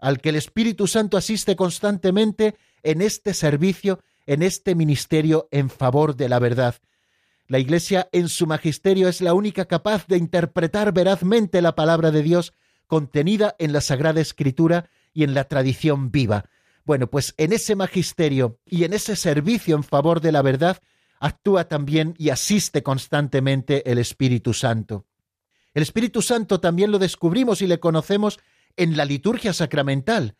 al 0.00 0.20
que 0.20 0.30
el 0.30 0.34
Espíritu 0.34 0.88
Santo 0.88 1.16
asiste 1.16 1.54
constantemente 1.54 2.56
en 2.82 3.00
este 3.00 3.32
servicio, 3.34 4.00
en 4.26 4.42
este 4.42 4.74
ministerio 4.74 5.46
en 5.52 5.70
favor 5.70 6.16
de 6.16 6.28
la 6.28 6.40
verdad. 6.40 6.74
La 7.46 7.60
Iglesia 7.60 8.08
en 8.10 8.28
su 8.28 8.48
magisterio 8.48 9.06
es 9.06 9.20
la 9.20 9.32
única 9.32 9.66
capaz 9.66 10.08
de 10.08 10.16
interpretar 10.16 10.92
verazmente 10.92 11.62
la 11.62 11.76
palabra 11.76 12.10
de 12.10 12.24
Dios 12.24 12.52
contenida 12.88 13.54
en 13.60 13.72
la 13.72 13.80
Sagrada 13.80 14.20
Escritura 14.20 14.90
y 15.14 15.22
en 15.22 15.34
la 15.34 15.44
tradición 15.44 16.10
viva. 16.10 16.46
Bueno, 16.84 17.06
pues 17.06 17.32
en 17.36 17.52
ese 17.52 17.76
magisterio 17.76 18.58
y 18.66 18.82
en 18.82 18.92
ese 18.92 19.14
servicio 19.14 19.76
en 19.76 19.84
favor 19.84 20.20
de 20.20 20.32
la 20.32 20.42
verdad 20.42 20.78
actúa 21.20 21.68
también 21.68 22.16
y 22.18 22.30
asiste 22.30 22.82
constantemente 22.82 23.88
el 23.88 23.98
Espíritu 23.98 24.52
Santo. 24.52 25.06
El 25.76 25.82
Espíritu 25.82 26.22
Santo 26.22 26.58
también 26.58 26.90
lo 26.90 26.98
descubrimos 26.98 27.60
y 27.60 27.66
le 27.66 27.80
conocemos 27.80 28.40
en 28.78 28.96
la 28.96 29.04
liturgia 29.04 29.52
sacramental. 29.52 30.34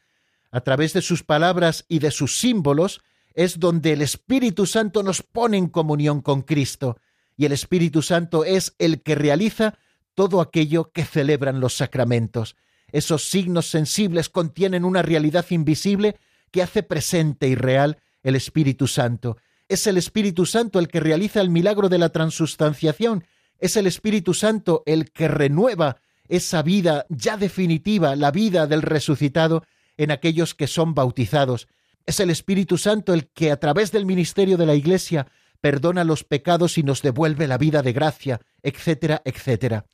A 0.50 0.62
través 0.62 0.94
de 0.94 1.02
sus 1.02 1.24
palabras 1.24 1.84
y 1.88 1.98
de 1.98 2.10
sus 2.10 2.38
símbolos 2.38 3.02
es 3.34 3.60
donde 3.60 3.92
el 3.92 4.00
Espíritu 4.00 4.64
Santo 4.64 5.02
nos 5.02 5.20
pone 5.20 5.58
en 5.58 5.68
comunión 5.68 6.22
con 6.22 6.40
Cristo, 6.40 6.96
y 7.36 7.44
el 7.44 7.52
Espíritu 7.52 8.00
Santo 8.00 8.46
es 8.46 8.76
el 8.78 9.02
que 9.02 9.14
realiza 9.14 9.78
todo 10.14 10.40
aquello 10.40 10.90
que 10.90 11.04
celebran 11.04 11.60
los 11.60 11.74
sacramentos. 11.74 12.56
Esos 12.90 13.28
signos 13.28 13.66
sensibles 13.66 14.30
contienen 14.30 14.86
una 14.86 15.02
realidad 15.02 15.44
invisible 15.50 16.16
que 16.50 16.62
hace 16.62 16.82
presente 16.82 17.46
y 17.46 17.56
real 17.56 17.98
el 18.22 18.36
Espíritu 18.36 18.86
Santo. 18.86 19.36
Es 19.68 19.86
el 19.86 19.98
Espíritu 19.98 20.46
Santo 20.46 20.78
el 20.78 20.88
que 20.88 21.00
realiza 21.00 21.42
el 21.42 21.50
milagro 21.50 21.90
de 21.90 21.98
la 21.98 22.08
transustanciación, 22.08 23.22
es 23.58 23.76
el 23.76 23.86
Espíritu 23.86 24.34
Santo 24.34 24.82
el 24.86 25.10
que 25.12 25.28
renueva 25.28 25.98
esa 26.28 26.62
vida 26.62 27.06
ya 27.08 27.36
definitiva, 27.36 28.16
la 28.16 28.30
vida 28.30 28.66
del 28.66 28.82
resucitado 28.82 29.64
en 29.96 30.10
aquellos 30.10 30.54
que 30.54 30.66
son 30.66 30.94
bautizados. 30.94 31.68
Es 32.04 32.20
el 32.20 32.30
Espíritu 32.30 32.78
Santo 32.78 33.12
el 33.12 33.28
que 33.28 33.50
a 33.50 33.58
través 33.58 33.92
del 33.92 34.06
ministerio 34.06 34.56
de 34.56 34.66
la 34.66 34.74
Iglesia 34.74 35.26
perdona 35.60 36.04
los 36.04 36.24
pecados 36.24 36.78
y 36.78 36.82
nos 36.82 37.02
devuelve 37.02 37.46
la 37.48 37.58
vida 37.58 37.82
de 37.82 37.92
gracia, 37.92 38.40
etcétera, 38.62 39.22
etcétera. 39.24 39.86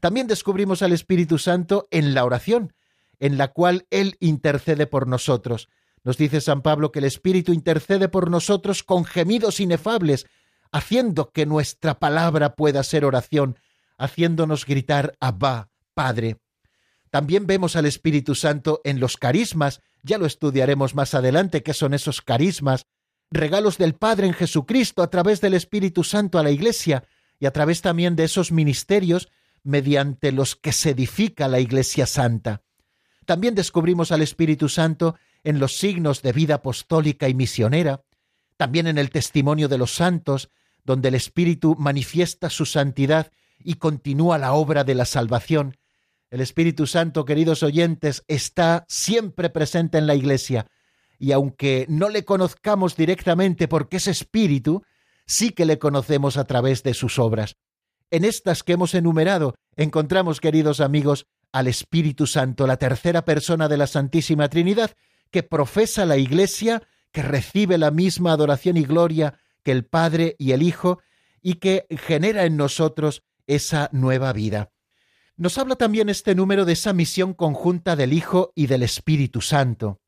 También 0.00 0.26
descubrimos 0.26 0.82
al 0.82 0.92
Espíritu 0.92 1.38
Santo 1.38 1.88
en 1.90 2.14
la 2.14 2.24
oración, 2.24 2.74
en 3.20 3.38
la 3.38 3.48
cual 3.48 3.86
Él 3.90 4.16
intercede 4.20 4.86
por 4.86 5.06
nosotros. 5.06 5.68
Nos 6.02 6.18
dice 6.18 6.42
San 6.42 6.60
Pablo 6.60 6.92
que 6.92 6.98
el 6.98 7.06
Espíritu 7.06 7.52
intercede 7.52 8.08
por 8.08 8.30
nosotros 8.30 8.82
con 8.82 9.04
gemidos 9.04 9.60
inefables, 9.60 10.26
haciendo 10.72 11.30
que 11.30 11.46
nuestra 11.46 11.98
palabra 11.98 12.54
pueda 12.54 12.82
ser 12.82 13.04
oración, 13.04 13.58
haciéndonos 13.98 14.66
gritar 14.66 15.16
Abba, 15.20 15.70
Padre. 15.94 16.38
También 17.10 17.46
vemos 17.46 17.76
al 17.76 17.86
Espíritu 17.86 18.34
Santo 18.34 18.80
en 18.84 18.98
los 18.98 19.16
carismas, 19.16 19.80
ya 20.02 20.18
lo 20.18 20.26
estudiaremos 20.26 20.94
más 20.94 21.14
adelante, 21.14 21.62
qué 21.62 21.72
son 21.72 21.94
esos 21.94 22.22
carismas, 22.22 22.86
regalos 23.30 23.78
del 23.78 23.94
Padre 23.94 24.26
en 24.26 24.34
Jesucristo 24.34 25.02
a 25.02 25.10
través 25.10 25.40
del 25.40 25.54
Espíritu 25.54 26.04
Santo 26.04 26.38
a 26.38 26.42
la 26.42 26.50
Iglesia 26.50 27.04
y 27.38 27.46
a 27.46 27.52
través 27.52 27.82
también 27.82 28.16
de 28.16 28.24
esos 28.24 28.52
ministerios 28.52 29.28
mediante 29.62 30.32
los 30.32 30.56
que 30.56 30.72
se 30.72 30.90
edifica 30.90 31.48
la 31.48 31.60
Iglesia 31.60 32.06
Santa. 32.06 32.62
También 33.24 33.54
descubrimos 33.54 34.12
al 34.12 34.22
Espíritu 34.22 34.68
Santo 34.68 35.16
en 35.42 35.58
los 35.58 35.76
signos 35.76 36.22
de 36.22 36.32
vida 36.32 36.56
apostólica 36.56 37.28
y 37.28 37.34
misionera, 37.34 38.02
también 38.56 38.86
en 38.86 38.98
el 38.98 39.10
testimonio 39.10 39.68
de 39.68 39.78
los 39.78 39.94
santos, 39.94 40.50
donde 40.84 41.08
el 41.08 41.14
Espíritu 41.14 41.76
manifiesta 41.78 42.50
su 42.50 42.66
santidad 42.66 43.30
y 43.58 43.74
continúa 43.74 44.38
la 44.38 44.52
obra 44.52 44.84
de 44.84 44.94
la 44.94 45.04
salvación. 45.04 45.76
El 46.30 46.40
Espíritu 46.40 46.86
Santo, 46.86 47.24
queridos 47.24 47.62
oyentes, 47.62 48.24
está 48.28 48.84
siempre 48.88 49.50
presente 49.50 49.98
en 49.98 50.06
la 50.06 50.14
Iglesia, 50.14 50.66
y 51.18 51.32
aunque 51.32 51.86
no 51.88 52.08
le 52.08 52.24
conozcamos 52.24 52.96
directamente 52.96 53.68
porque 53.68 53.98
es 53.98 54.08
Espíritu, 54.08 54.82
sí 55.26 55.50
que 55.50 55.64
le 55.64 55.78
conocemos 55.78 56.36
a 56.36 56.44
través 56.44 56.82
de 56.82 56.94
sus 56.94 57.18
obras. 57.18 57.56
En 58.10 58.24
estas 58.24 58.62
que 58.62 58.72
hemos 58.72 58.94
enumerado 58.94 59.54
encontramos, 59.76 60.40
queridos 60.40 60.80
amigos, 60.80 61.26
al 61.52 61.68
Espíritu 61.68 62.26
Santo, 62.26 62.66
la 62.66 62.76
tercera 62.76 63.24
persona 63.24 63.68
de 63.68 63.76
la 63.76 63.86
Santísima 63.86 64.48
Trinidad, 64.48 64.90
que 65.30 65.42
profesa 65.42 66.04
la 66.04 66.16
Iglesia, 66.16 66.82
que 67.14 67.22
recibe 67.22 67.78
la 67.78 67.92
misma 67.92 68.32
adoración 68.32 68.76
y 68.76 68.82
gloria 68.82 69.38
que 69.62 69.70
el 69.70 69.84
Padre 69.84 70.34
y 70.36 70.50
el 70.50 70.64
Hijo, 70.64 70.98
y 71.40 71.54
que 71.54 71.86
genera 71.88 72.44
en 72.44 72.56
nosotros 72.56 73.22
esa 73.46 73.88
nueva 73.92 74.32
vida. 74.32 74.72
Nos 75.36 75.56
habla 75.56 75.76
también 75.76 76.08
este 76.08 76.34
número 76.34 76.64
de 76.64 76.72
esa 76.72 76.92
misión 76.92 77.32
conjunta 77.32 77.94
del 77.94 78.12
Hijo 78.12 78.52
y 78.56 78.66
del 78.66 78.82
Espíritu 78.82 79.40
Santo. 79.40 80.00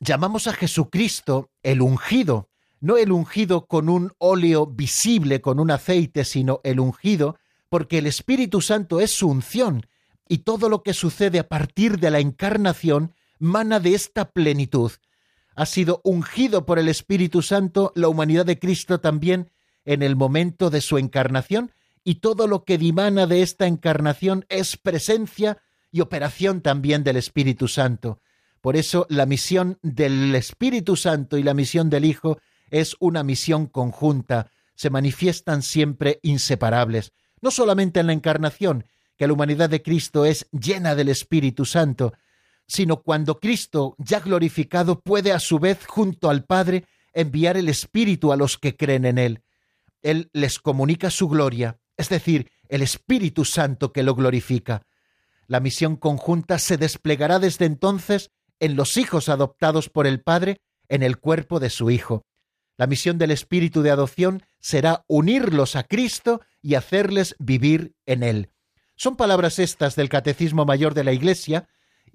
Llamamos 0.00 0.46
a 0.46 0.54
Jesucristo 0.54 1.50
el 1.62 1.82
ungido, 1.82 2.48
no 2.80 2.96
el 2.96 3.12
ungido 3.12 3.66
con 3.66 3.90
un 3.90 4.12
óleo 4.16 4.66
visible, 4.66 5.42
con 5.42 5.60
un 5.60 5.70
aceite, 5.70 6.24
sino 6.24 6.62
el 6.64 6.80
ungido, 6.80 7.36
porque 7.68 7.98
el 7.98 8.06
Espíritu 8.06 8.62
Santo 8.62 9.00
es 9.00 9.10
su 9.10 9.28
unción, 9.28 9.86
y 10.26 10.38
todo 10.38 10.70
lo 10.70 10.82
que 10.82 10.94
sucede 10.94 11.38
a 11.38 11.48
partir 11.48 12.00
de 12.00 12.10
la 12.10 12.20
encarnación 12.20 13.14
mana 13.38 13.78
de 13.78 13.94
esta 13.94 14.30
plenitud. 14.30 14.92
Ha 15.56 15.66
sido 15.66 16.02
ungido 16.04 16.66
por 16.66 16.78
el 16.78 16.88
Espíritu 16.88 17.42
Santo 17.42 17.90
la 17.96 18.08
humanidad 18.08 18.44
de 18.44 18.58
Cristo 18.58 19.00
también 19.00 19.50
en 19.86 20.02
el 20.02 20.14
momento 20.14 20.68
de 20.68 20.82
su 20.82 20.98
encarnación, 20.98 21.72
y 22.04 22.16
todo 22.16 22.46
lo 22.46 22.64
que 22.64 22.78
dimana 22.78 23.26
de 23.26 23.42
esta 23.42 23.66
encarnación 23.66 24.44
es 24.48 24.76
presencia 24.76 25.58
y 25.90 26.02
operación 26.02 26.60
también 26.60 27.02
del 27.02 27.16
Espíritu 27.16 27.68
Santo. 27.68 28.20
Por 28.60 28.76
eso 28.76 29.06
la 29.08 29.26
misión 29.26 29.78
del 29.82 30.34
Espíritu 30.34 30.94
Santo 30.94 31.38
y 31.38 31.42
la 31.42 31.54
misión 31.54 31.88
del 31.88 32.04
Hijo 32.04 32.38
es 32.70 32.94
una 33.00 33.22
misión 33.22 33.66
conjunta, 33.66 34.50
se 34.74 34.90
manifiestan 34.90 35.62
siempre 35.62 36.20
inseparables, 36.22 37.12
no 37.40 37.50
solamente 37.50 38.00
en 38.00 38.08
la 38.08 38.12
encarnación, 38.12 38.84
que 39.16 39.26
la 39.26 39.32
humanidad 39.32 39.70
de 39.70 39.82
Cristo 39.82 40.26
es 40.26 40.48
llena 40.52 40.94
del 40.94 41.08
Espíritu 41.08 41.64
Santo, 41.64 42.12
sino 42.66 43.02
cuando 43.02 43.38
Cristo, 43.38 43.94
ya 43.98 44.20
glorificado, 44.20 45.00
puede 45.00 45.32
a 45.32 45.38
su 45.38 45.58
vez, 45.58 45.86
junto 45.86 46.30
al 46.30 46.44
Padre, 46.44 46.84
enviar 47.12 47.56
el 47.56 47.68
Espíritu 47.68 48.32
a 48.32 48.36
los 48.36 48.58
que 48.58 48.76
creen 48.76 49.04
en 49.04 49.18
Él. 49.18 49.42
Él 50.02 50.30
les 50.32 50.58
comunica 50.58 51.10
su 51.10 51.28
gloria, 51.28 51.78
es 51.96 52.08
decir, 52.08 52.50
el 52.68 52.82
Espíritu 52.82 53.44
Santo 53.44 53.92
que 53.92 54.02
lo 54.02 54.14
glorifica. 54.14 54.82
La 55.46 55.60
misión 55.60 55.96
conjunta 55.96 56.58
se 56.58 56.76
desplegará 56.76 57.38
desde 57.38 57.64
entonces 57.64 58.30
en 58.60 58.76
los 58.76 58.96
hijos 58.96 59.28
adoptados 59.28 59.88
por 59.88 60.06
el 60.06 60.20
Padre 60.20 60.60
en 60.88 61.02
el 61.02 61.18
cuerpo 61.18 61.60
de 61.60 61.70
su 61.70 61.90
Hijo. 61.90 62.26
La 62.76 62.86
misión 62.86 63.16
del 63.16 63.30
Espíritu 63.30 63.82
de 63.82 63.90
adopción 63.90 64.42
será 64.60 65.04
unirlos 65.08 65.76
a 65.76 65.84
Cristo 65.84 66.42
y 66.60 66.74
hacerles 66.74 67.34
vivir 67.38 67.94
en 68.04 68.22
Él. 68.22 68.50
Son 68.96 69.16
palabras 69.16 69.58
estas 69.58 69.96
del 69.96 70.08
Catecismo 70.08 70.64
Mayor 70.64 70.94
de 70.94 71.04
la 71.04 71.12
Iglesia, 71.12 71.68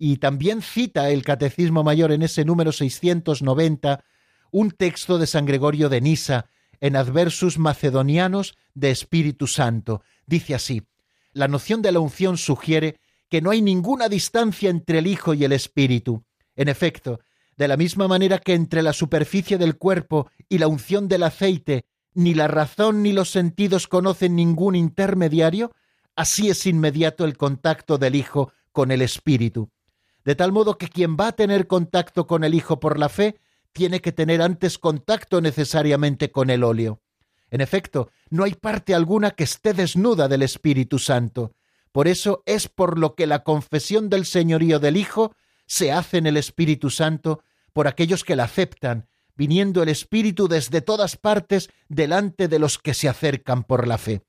y 0.03 0.17
también 0.17 0.63
cita 0.63 1.11
el 1.11 1.23
Catecismo 1.23 1.83
Mayor 1.83 2.11
en 2.11 2.23
ese 2.23 2.43
número 2.43 2.71
690 2.71 4.03
un 4.49 4.71
texto 4.71 5.19
de 5.19 5.27
San 5.27 5.45
Gregorio 5.45 5.89
de 5.89 6.01
Nisa 6.01 6.49
en 6.79 6.95
Adversus 6.95 7.59
Macedonianos 7.59 8.57
de 8.73 8.89
Espíritu 8.89 9.45
Santo. 9.45 10.01
Dice 10.25 10.55
así, 10.55 10.81
la 11.33 11.47
noción 11.47 11.83
de 11.83 11.91
la 11.91 11.99
unción 11.99 12.39
sugiere 12.39 12.99
que 13.29 13.43
no 13.43 13.51
hay 13.51 13.61
ninguna 13.61 14.09
distancia 14.09 14.71
entre 14.71 14.97
el 14.97 15.05
Hijo 15.05 15.35
y 15.35 15.43
el 15.43 15.51
Espíritu. 15.51 16.23
En 16.55 16.67
efecto, 16.67 17.19
de 17.55 17.67
la 17.67 17.77
misma 17.77 18.07
manera 18.07 18.39
que 18.39 18.55
entre 18.55 18.81
la 18.81 18.93
superficie 18.93 19.59
del 19.59 19.77
cuerpo 19.77 20.31
y 20.49 20.57
la 20.57 20.67
unción 20.67 21.07
del 21.09 21.21
aceite 21.21 21.85
ni 22.15 22.33
la 22.33 22.47
razón 22.47 23.03
ni 23.03 23.13
los 23.13 23.29
sentidos 23.29 23.87
conocen 23.87 24.35
ningún 24.35 24.73
intermediario, 24.75 25.71
así 26.15 26.49
es 26.49 26.65
inmediato 26.65 27.23
el 27.23 27.37
contacto 27.37 27.99
del 27.99 28.15
Hijo 28.15 28.51
con 28.71 28.89
el 28.89 29.03
Espíritu. 29.03 29.69
De 30.23 30.35
tal 30.35 30.51
modo 30.51 30.77
que 30.77 30.87
quien 30.87 31.17
va 31.17 31.27
a 31.27 31.31
tener 31.31 31.67
contacto 31.67 32.27
con 32.27 32.43
el 32.43 32.53
Hijo 32.53 32.79
por 32.79 32.99
la 32.99 33.09
fe, 33.09 33.39
tiene 33.73 34.01
que 34.01 34.11
tener 34.11 34.41
antes 34.41 34.77
contacto 34.77 35.41
necesariamente 35.41 36.31
con 36.31 36.49
el 36.49 36.63
óleo. 36.63 37.01
En 37.49 37.61
efecto, 37.61 38.11
no 38.29 38.43
hay 38.43 38.53
parte 38.53 38.93
alguna 38.93 39.31
que 39.31 39.43
esté 39.43 39.73
desnuda 39.73 40.27
del 40.27 40.41
Espíritu 40.41 40.99
Santo. 40.99 41.53
Por 41.91 42.07
eso 42.07 42.43
es 42.45 42.69
por 42.69 42.97
lo 42.97 43.15
que 43.15 43.27
la 43.27 43.43
confesión 43.43 44.09
del 44.09 44.25
señorío 44.25 44.79
del 44.79 44.95
Hijo 44.95 45.35
se 45.65 45.91
hace 45.91 46.17
en 46.17 46.27
el 46.27 46.37
Espíritu 46.37 46.89
Santo 46.89 47.43
por 47.73 47.87
aquellos 47.87 48.23
que 48.23 48.35
la 48.35 48.45
aceptan, 48.45 49.07
viniendo 49.35 49.83
el 49.83 49.89
Espíritu 49.89 50.47
desde 50.47 50.81
todas 50.81 51.17
partes 51.17 51.69
delante 51.89 52.47
de 52.47 52.59
los 52.59 52.77
que 52.77 52.93
se 52.93 53.09
acercan 53.09 53.63
por 53.63 53.87
la 53.87 53.97
fe. 53.97 54.21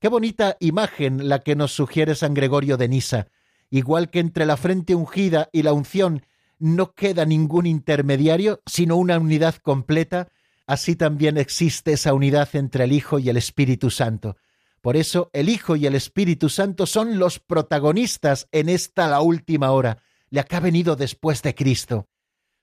Qué 0.00 0.08
bonita 0.08 0.56
imagen 0.60 1.28
la 1.28 1.40
que 1.40 1.56
nos 1.56 1.72
sugiere 1.72 2.14
San 2.14 2.34
Gregorio 2.34 2.76
de 2.76 2.88
Nisa. 2.88 3.28
Igual 3.70 4.10
que 4.10 4.18
entre 4.18 4.46
la 4.46 4.56
frente 4.56 4.94
ungida 4.94 5.48
y 5.52 5.62
la 5.62 5.72
unción 5.72 6.26
no 6.58 6.92
queda 6.94 7.24
ningún 7.24 7.66
intermediario, 7.66 8.60
sino 8.66 8.96
una 8.96 9.18
unidad 9.18 9.54
completa, 9.56 10.28
así 10.66 10.96
también 10.96 11.38
existe 11.38 11.92
esa 11.92 12.12
unidad 12.12 12.48
entre 12.54 12.84
el 12.84 12.92
Hijo 12.92 13.18
y 13.18 13.30
el 13.30 13.36
Espíritu 13.36 13.90
Santo. 13.90 14.36
Por 14.82 14.96
eso 14.96 15.30
el 15.32 15.48
Hijo 15.48 15.76
y 15.76 15.86
el 15.86 15.94
Espíritu 15.94 16.48
Santo 16.48 16.86
son 16.86 17.18
los 17.18 17.38
protagonistas 17.38 18.48
en 18.50 18.68
esta 18.68 19.08
la 19.08 19.20
última 19.20 19.70
hora, 19.70 20.02
la 20.30 20.44
que 20.44 20.56
ha 20.56 20.60
venido 20.60 20.96
después 20.96 21.42
de 21.42 21.54
Cristo. 21.54 22.08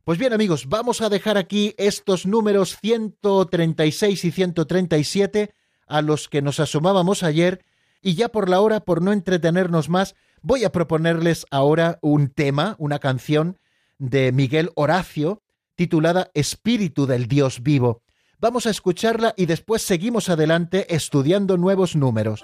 Pues 0.03 0.17
bien 0.17 0.31
amigos, 0.31 0.67
vamos 0.67 1.01
a 1.01 1.09
dejar 1.09 1.37
aquí 1.37 1.75
estos 1.77 2.25
números 2.25 2.77
136 2.79 4.25
y 4.25 4.31
137 4.31 5.53
a 5.85 6.01
los 6.01 6.29
que 6.29 6.41
nos 6.41 6.59
asomábamos 6.59 7.23
ayer 7.23 7.65
y 8.01 8.15
ya 8.15 8.29
por 8.29 8.49
la 8.49 8.61
hora, 8.61 8.81
por 8.81 9.01
no 9.01 9.11
entretenernos 9.11 9.89
más, 9.89 10.15
voy 10.41 10.63
a 10.63 10.71
proponerles 10.71 11.45
ahora 11.51 11.99
un 12.01 12.29
tema, 12.29 12.75
una 12.79 12.99
canción 12.99 13.59
de 13.97 14.31
Miguel 14.31 14.71
Horacio 14.75 15.41
titulada 15.75 16.31
Espíritu 16.33 17.05
del 17.05 17.27
Dios 17.27 17.61
vivo. 17.61 18.01
Vamos 18.39 18.65
a 18.65 18.69
escucharla 18.69 19.33
y 19.37 19.45
después 19.45 19.81
seguimos 19.81 20.29
adelante 20.29 20.93
estudiando 20.93 21.57
nuevos 21.57 21.95
números. 21.95 22.43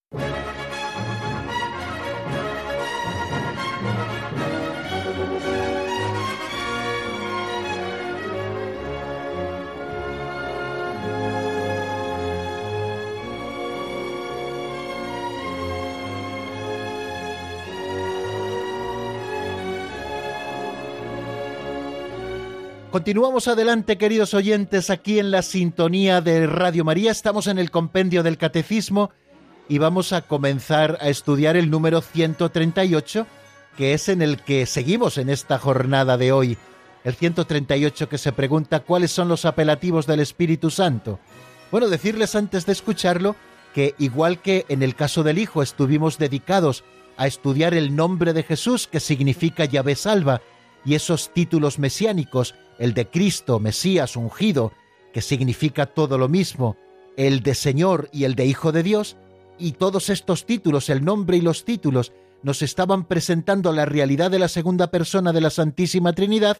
Continuamos 22.91 23.47
adelante, 23.47 23.97
queridos 23.97 24.33
oyentes, 24.33 24.89
aquí 24.89 25.17
en 25.17 25.31
la 25.31 25.43
sintonía 25.43 26.19
de 26.19 26.45
Radio 26.45 26.83
María. 26.83 27.09
Estamos 27.09 27.47
en 27.47 27.57
el 27.57 27.71
compendio 27.71 28.21
del 28.21 28.37
Catecismo 28.37 29.11
y 29.69 29.77
vamos 29.77 30.11
a 30.11 30.23
comenzar 30.23 30.97
a 30.99 31.07
estudiar 31.07 31.55
el 31.55 31.69
número 31.69 32.01
138, 32.01 33.25
que 33.77 33.93
es 33.93 34.09
en 34.09 34.21
el 34.21 34.41
que 34.41 34.65
seguimos 34.65 35.17
en 35.17 35.29
esta 35.29 35.57
jornada 35.57 36.17
de 36.17 36.33
hoy. 36.33 36.57
El 37.05 37.15
138 37.15 38.09
que 38.09 38.17
se 38.17 38.33
pregunta 38.33 38.81
cuáles 38.81 39.11
son 39.11 39.29
los 39.29 39.45
apelativos 39.45 40.05
del 40.05 40.19
Espíritu 40.19 40.69
Santo. 40.69 41.17
Bueno, 41.71 41.87
decirles 41.87 42.35
antes 42.35 42.65
de 42.65 42.73
escucharlo 42.73 43.37
que 43.73 43.95
igual 43.99 44.41
que 44.41 44.65
en 44.67 44.83
el 44.83 44.95
caso 44.95 45.23
del 45.23 45.39
Hijo 45.39 45.63
estuvimos 45.63 46.17
dedicados 46.17 46.83
a 47.15 47.25
estudiar 47.25 47.73
el 47.73 47.95
nombre 47.95 48.33
de 48.33 48.43
Jesús, 48.43 48.87
que 48.87 48.99
significa 48.99 49.63
llave 49.63 49.95
salva, 49.95 50.41
y 50.83 50.95
esos 50.95 51.31
títulos 51.31 51.79
mesiánicos, 51.79 52.55
el 52.81 52.95
de 52.95 53.07
Cristo, 53.07 53.59
Mesías, 53.59 54.15
ungido, 54.15 54.73
que 55.13 55.21
significa 55.21 55.85
todo 55.85 56.17
lo 56.17 56.27
mismo, 56.27 56.77
el 57.15 57.43
de 57.43 57.53
Señor 57.53 58.09
y 58.11 58.23
el 58.23 58.33
de 58.33 58.47
Hijo 58.47 58.71
de 58.71 58.81
Dios, 58.81 59.17
y 59.59 59.73
todos 59.73 60.09
estos 60.09 60.47
títulos, 60.47 60.89
el 60.89 61.05
nombre 61.05 61.37
y 61.37 61.41
los 61.41 61.63
títulos, 61.63 62.11
nos 62.41 62.63
estaban 62.63 63.05
presentando 63.05 63.71
la 63.71 63.85
realidad 63.85 64.31
de 64.31 64.39
la 64.39 64.47
segunda 64.47 64.89
persona 64.89 65.31
de 65.31 65.41
la 65.41 65.51
Santísima 65.51 66.13
Trinidad, 66.13 66.57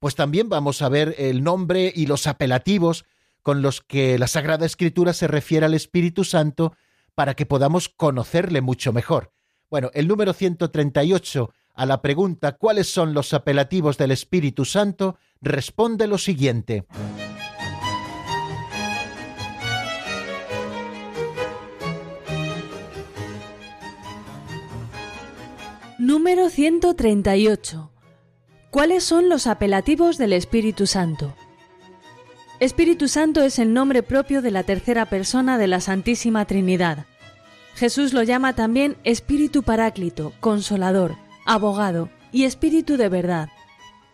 pues 0.00 0.14
también 0.14 0.48
vamos 0.48 0.80
a 0.80 0.88
ver 0.88 1.14
el 1.18 1.44
nombre 1.44 1.92
y 1.94 2.06
los 2.06 2.26
apelativos 2.26 3.04
con 3.42 3.60
los 3.60 3.82
que 3.82 4.18
la 4.18 4.26
Sagrada 4.26 4.64
Escritura 4.64 5.12
se 5.12 5.26
refiere 5.26 5.66
al 5.66 5.74
Espíritu 5.74 6.24
Santo 6.24 6.72
para 7.14 7.34
que 7.34 7.44
podamos 7.44 7.90
conocerle 7.90 8.62
mucho 8.62 8.94
mejor. 8.94 9.32
Bueno, 9.68 9.90
el 9.92 10.08
número 10.08 10.32
138 10.32 11.52
a 11.78 11.86
la 11.86 12.02
pregunta 12.02 12.56
¿cuáles 12.56 12.92
son 12.92 13.14
los 13.14 13.32
apelativos 13.32 13.96
del 13.98 14.10
Espíritu 14.10 14.64
Santo? 14.64 15.16
responde 15.40 16.08
lo 16.08 16.18
siguiente. 16.18 16.84
Número 25.98 26.50
138. 26.50 27.92
¿Cuáles 28.70 29.04
son 29.04 29.28
los 29.28 29.46
apelativos 29.46 30.18
del 30.18 30.32
Espíritu 30.32 30.88
Santo? 30.88 31.36
Espíritu 32.58 33.06
Santo 33.06 33.42
es 33.42 33.60
el 33.60 33.72
nombre 33.72 34.02
propio 34.02 34.42
de 34.42 34.50
la 34.50 34.64
tercera 34.64 35.06
persona 35.06 35.58
de 35.58 35.68
la 35.68 35.80
Santísima 35.80 36.44
Trinidad. 36.44 37.06
Jesús 37.76 38.12
lo 38.12 38.24
llama 38.24 38.54
también 38.56 38.96
Espíritu 39.04 39.62
Paráclito, 39.62 40.32
Consolador, 40.40 41.27
abogado 41.48 42.10
y 42.30 42.44
espíritu 42.44 42.96
de 42.96 43.08
verdad. 43.08 43.48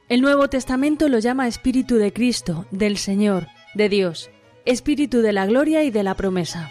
El 0.08 0.20
Nuevo 0.20 0.48
Testamento 0.48 1.08
lo 1.08 1.18
llama 1.18 1.48
Espíritu 1.48 1.96
de 1.96 2.12
Cristo, 2.12 2.64
del 2.70 2.96
Señor, 2.96 3.48
de 3.74 3.88
Dios, 3.88 4.30
Espíritu 4.64 5.20
de 5.20 5.32
la 5.32 5.44
gloria 5.44 5.82
y 5.82 5.90
de 5.90 6.04
la 6.04 6.14
promesa. 6.14 6.70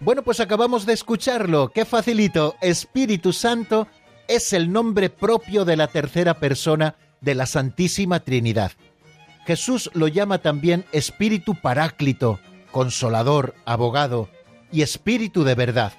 Bueno, 0.00 0.22
pues 0.22 0.40
acabamos 0.40 0.86
de 0.86 0.94
escucharlo. 0.94 1.68
Qué 1.68 1.84
facilito. 1.84 2.56
Espíritu 2.60 3.32
Santo 3.32 3.86
es 4.26 4.52
el 4.52 4.72
nombre 4.72 5.10
propio 5.10 5.64
de 5.64 5.76
la 5.76 5.88
tercera 5.88 6.34
persona 6.34 6.96
de 7.20 7.34
la 7.34 7.46
Santísima 7.46 8.20
Trinidad. 8.20 8.72
Jesús 9.46 9.90
lo 9.92 10.08
llama 10.08 10.38
también 10.38 10.84
Espíritu 10.92 11.54
Paráclito, 11.54 12.40
Consolador, 12.70 13.54
Abogado, 13.66 14.28
y 14.74 14.82
Espíritu 14.82 15.44
de 15.44 15.54
verdad. 15.54 15.92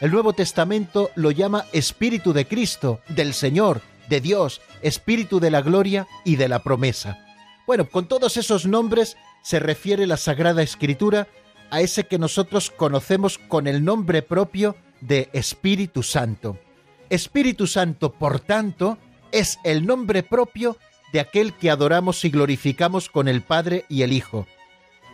El 0.00 0.12
Nuevo 0.12 0.32
Testamento 0.32 1.10
lo 1.16 1.32
llama 1.32 1.66
Espíritu 1.72 2.32
de 2.32 2.46
Cristo, 2.46 3.00
del 3.08 3.34
Señor, 3.34 3.82
de 4.08 4.20
Dios, 4.20 4.60
Espíritu 4.80 5.40
de 5.40 5.50
la 5.50 5.60
gloria 5.60 6.06
y 6.24 6.36
de 6.36 6.48
la 6.48 6.60
promesa. 6.62 7.18
Bueno, 7.66 7.88
con 7.88 8.06
todos 8.06 8.36
esos 8.36 8.64
nombres 8.64 9.16
se 9.42 9.58
refiere 9.58 10.06
la 10.06 10.16
Sagrada 10.16 10.62
Escritura 10.62 11.26
a 11.70 11.80
ese 11.80 12.04
que 12.04 12.18
nosotros 12.18 12.70
conocemos 12.70 13.38
con 13.38 13.66
el 13.66 13.84
nombre 13.84 14.22
propio 14.22 14.76
de 15.00 15.28
Espíritu 15.32 16.04
Santo. 16.04 16.60
Espíritu 17.10 17.66
Santo, 17.66 18.12
por 18.12 18.38
tanto, 18.38 18.98
es 19.32 19.58
el 19.64 19.84
nombre 19.84 20.22
propio 20.22 20.76
de 21.12 21.18
aquel 21.18 21.54
que 21.54 21.70
adoramos 21.70 22.24
y 22.24 22.30
glorificamos 22.30 23.08
con 23.08 23.26
el 23.26 23.42
Padre 23.42 23.84
y 23.88 24.02
el 24.02 24.12
Hijo. 24.12 24.46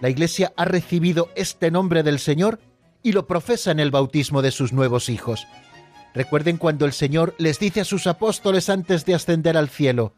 La 0.02 0.10
Iglesia 0.10 0.52
ha 0.56 0.66
recibido 0.66 1.30
este 1.36 1.70
nombre 1.70 2.02
del 2.02 2.18
Señor 2.18 2.58
y 3.02 3.12
lo 3.12 3.26
profesa 3.26 3.70
en 3.70 3.80
el 3.80 3.90
bautismo 3.90 4.42
de 4.42 4.50
sus 4.50 4.72
nuevos 4.72 5.08
hijos. 5.08 5.46
Recuerden 6.14 6.58
cuando 6.58 6.84
el 6.84 6.92
Señor 6.92 7.34
les 7.38 7.58
dice 7.58 7.80
a 7.80 7.84
sus 7.84 8.06
apóstoles 8.06 8.68
antes 8.68 9.04
de 9.04 9.14
ascender 9.14 9.56
al 9.56 9.68
cielo, 9.68 10.14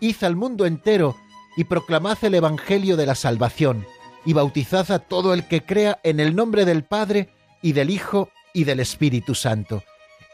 Id 0.00 0.22
al 0.22 0.36
mundo 0.36 0.66
entero 0.66 1.16
y 1.56 1.64
proclamad 1.64 2.18
el 2.22 2.34
Evangelio 2.34 2.96
de 2.96 3.06
la 3.06 3.14
salvación, 3.14 3.86
y 4.24 4.32
bautizad 4.32 4.90
a 4.90 4.98
todo 4.98 5.34
el 5.34 5.46
que 5.46 5.64
crea 5.64 6.00
en 6.02 6.18
el 6.18 6.34
nombre 6.34 6.64
del 6.64 6.84
Padre 6.84 7.28
y 7.62 7.72
del 7.72 7.90
Hijo 7.90 8.30
y 8.52 8.64
del 8.64 8.80
Espíritu 8.80 9.34
Santo. 9.34 9.84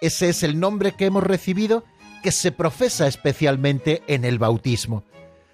Ese 0.01 0.29
es 0.29 0.43
el 0.43 0.59
nombre 0.59 0.93
que 0.93 1.07
hemos 1.07 1.25
recibido 1.25 1.85
que 2.23 2.33
se 2.33 2.53
profesa 2.53 3.07
especialmente 3.07 4.03
en 4.07 4.25
el 4.25 4.39
bautismo. 4.39 5.05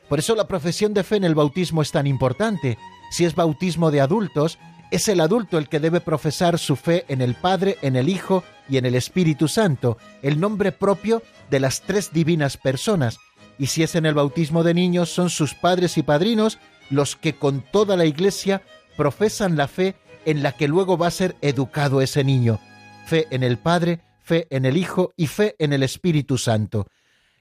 Por 0.09 0.19
eso 0.19 0.35
la 0.35 0.47
profesión 0.47 0.95
de 0.95 1.03
fe 1.03 1.17
en 1.17 1.25
el 1.25 1.35
bautismo 1.35 1.83
es 1.83 1.91
tan 1.91 2.07
importante. 2.07 2.79
Si 3.11 3.25
es 3.25 3.35
bautismo 3.35 3.91
de 3.91 4.01
adultos, 4.01 4.59
es 4.91 5.09
el 5.09 5.21
adulto 5.21 5.59
el 5.59 5.69
que 5.69 5.81
debe 5.81 6.01
profesar 6.01 6.59
su 6.59 6.77
fe 6.77 7.05
en 7.09 7.21
el 7.21 7.35
Padre, 7.35 7.77
en 7.83 7.97
el 7.97 8.09
Hijo 8.09 8.45
y 8.69 8.77
en 8.77 8.87
el 8.87 8.95
Espíritu 8.95 9.49
Santo, 9.49 9.99
el 10.23 10.41
nombre 10.41 10.73
propio 10.73 11.23
de 11.51 11.61
las 11.61 11.83
tres 11.83 12.13
divinas 12.13 12.57
personas. 12.57 13.19
Y 13.59 13.67
si 13.67 13.83
es 13.83 13.95
en 13.95 14.07
el 14.07 14.15
bautismo 14.15 14.63
de 14.63 14.75
niños, 14.75 15.11
son 15.11 15.31
sus 15.31 15.55
padres 15.55 15.97
y 15.99 16.03
padrinos 16.03 16.59
los 16.91 17.17
que 17.17 17.35
con 17.35 17.63
toda 17.63 17.97
la 17.97 18.05
Iglesia 18.05 18.63
profesan 18.97 19.57
la 19.57 19.69
fe 19.69 19.97
en 20.25 20.43
la 20.43 20.53
que 20.53 20.69
luego 20.69 20.99
va 20.99 21.09
a 21.09 21.13
ser 21.13 21.37
educado 21.41 22.01
ese 22.01 22.25
niño. 22.25 22.61
Fe 23.07 23.27
en 23.31 23.43
el 23.43 23.59
Padre, 23.59 24.01
fe 24.21 24.47
en 24.51 24.65
el 24.65 24.77
Hijo 24.77 25.13
y 25.17 25.27
fe 25.29 25.55
en 25.59 25.73
el 25.73 25.83
Espíritu 25.83 26.39
Santo. 26.39 26.89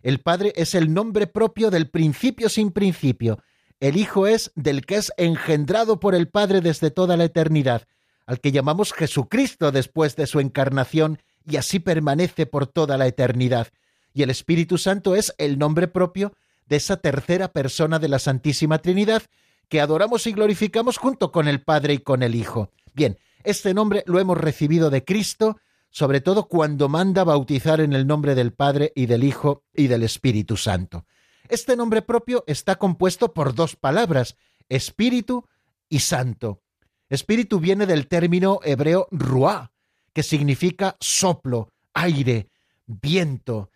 El 0.04 0.20
Padre 0.20 0.54
es 0.56 0.76
el 0.76 0.94
nombre 0.94 1.26
propio 1.28 1.72
del 1.72 1.90
principio 1.90 2.48
sin 2.48 2.72
principio, 2.72 3.40
el 3.80 3.98
Hijo 3.98 4.28
es 4.28 4.52
del 4.56 4.86
que 4.86 4.96
es 4.96 5.12
engendrado 5.18 6.00
por 6.00 6.16
el 6.16 6.28
Padre 6.28 6.62
desde 6.62 6.92
toda 6.92 7.18
la 7.18 7.26
eternidad, 7.26 7.88
al 8.26 8.40
que 8.40 8.52
llamamos 8.52 8.94
Jesucristo 8.94 9.72
después 9.72 10.16
de 10.16 10.28
su 10.28 10.40
encarnación 10.40 11.20
y 11.46 11.58
así 11.58 11.80
permanece 11.80 12.46
por 12.46 12.68
toda 12.68 12.98
la 12.98 13.08
eternidad. 13.08 13.68
Y 14.14 14.24
el 14.24 14.30
Espíritu 14.30 14.78
Santo 14.78 15.16
es 15.16 15.34
el 15.38 15.60
nombre 15.60 15.88
propio 15.88 16.34
de 16.68 16.78
esa 16.78 16.98
tercera 16.98 17.50
persona 17.52 18.00
de 18.00 18.08
la 18.08 18.20
Santísima 18.20 18.80
Trinidad 18.80 19.24
que 19.70 19.82
adoramos 19.82 20.26
y 20.28 20.32
glorificamos 20.32 20.98
junto 20.98 21.32
con 21.32 21.48
el 21.48 21.62
Padre 21.62 21.96
y 21.96 21.98
con 22.00 22.24
el 22.24 22.36
Hijo. 22.36 22.72
Bien, 22.94 23.18
este 23.44 23.74
nombre 23.74 24.04
lo 24.08 24.20
hemos 24.20 24.38
recibido 24.38 24.90
de 24.90 25.04
Cristo, 25.04 25.58
sobre 25.90 26.22
todo 26.22 26.48
cuando 26.48 26.90
manda 26.90 27.24
bautizar 27.24 27.82
en 27.82 27.94
el 27.94 28.08
nombre 28.08 28.36
del 28.36 28.54
Padre 28.54 28.92
y 28.96 29.06
del 29.06 29.24
Hijo 29.24 29.64
y 29.74 29.88
del 29.88 30.04
Espíritu 30.04 30.58
Santo. 30.58 31.06
Este 31.50 31.76
nombre 31.76 32.02
propio 32.02 32.44
está 32.48 32.76
compuesto 32.76 33.34
por 33.34 33.54
dos 33.54 33.76
palabras, 33.76 34.36
espíritu 34.70 35.48
y 35.90 36.00
santo. 36.00 36.62
Espíritu 37.10 37.60
viene 37.60 37.86
del 37.86 38.08
término 38.08 38.60
hebreo 38.64 39.08
ruá, 39.12 39.72
que 40.14 40.24
significa 40.24 40.98
soplo, 41.00 41.72
aire, 41.94 42.50
viento. 42.88 43.70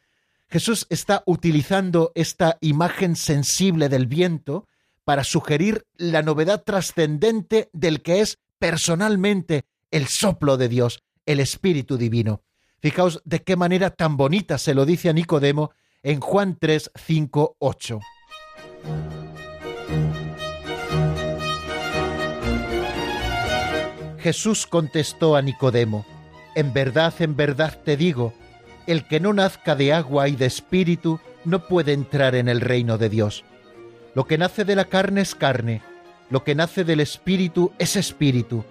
Jesús 0.50 0.88
está 0.90 1.22
utilizando 1.28 2.12
esta 2.16 2.58
imagen 2.62 3.16
sensible 3.16 3.88
del 3.88 4.08
viento 4.08 4.68
para 5.04 5.24
sugerir 5.24 5.86
la 5.96 6.24
novedad 6.24 6.64
trascendente 6.64 7.70
del 7.74 8.02
que 8.02 8.22
es 8.22 8.40
personalmente 8.58 9.66
el 9.92 10.08
soplo 10.08 10.58
de 10.58 10.70
Dios, 10.70 11.04
el 11.26 11.40
Espíritu 11.40 11.98
Divino. 11.98 12.42
Fijaos 12.80 13.22
de 13.26 13.44
qué 13.44 13.56
manera 13.56 13.92
tan 13.92 14.18
bonita 14.18 14.58
se 14.58 14.74
lo 14.74 14.86
dice 14.86 15.10
a 15.10 15.14
Nicodemo 15.14 15.72
en 16.02 16.22
Juan 16.22 16.58
3, 16.60 16.92
5, 16.96 17.58
8. 17.60 18.00
Jesús 24.20 24.66
contestó 24.66 25.36
a 25.36 25.42
Nicodemo, 25.42 26.06
En 26.56 26.74
verdad, 26.74 27.14
en 27.20 27.36
verdad 27.36 27.78
te 27.84 27.98
digo, 27.98 28.34
el 28.88 29.08
que 29.08 29.20
no 29.20 29.34
nazca 29.34 29.76
de 29.76 29.94
agua 29.94 30.30
y 30.30 30.36
de 30.36 30.46
espíritu 30.46 31.20
no 31.46 31.68
puede 31.68 31.94
entrar 31.94 32.36
en 32.36 32.48
el 32.48 32.62
reino 32.62 32.98
de 32.98 33.10
Dios. 33.10 33.44
Lo 34.16 34.26
que 34.26 34.38
nace 34.38 34.66
de 34.66 34.76
la 34.76 34.86
carne 34.86 35.22
es 35.22 35.36
carne, 35.36 35.82
lo 36.30 36.44
que 36.44 36.56
nace 36.56 36.84
del 36.84 37.02
espíritu 37.02 37.72
es 37.78 37.96
espíritu. 37.96 38.64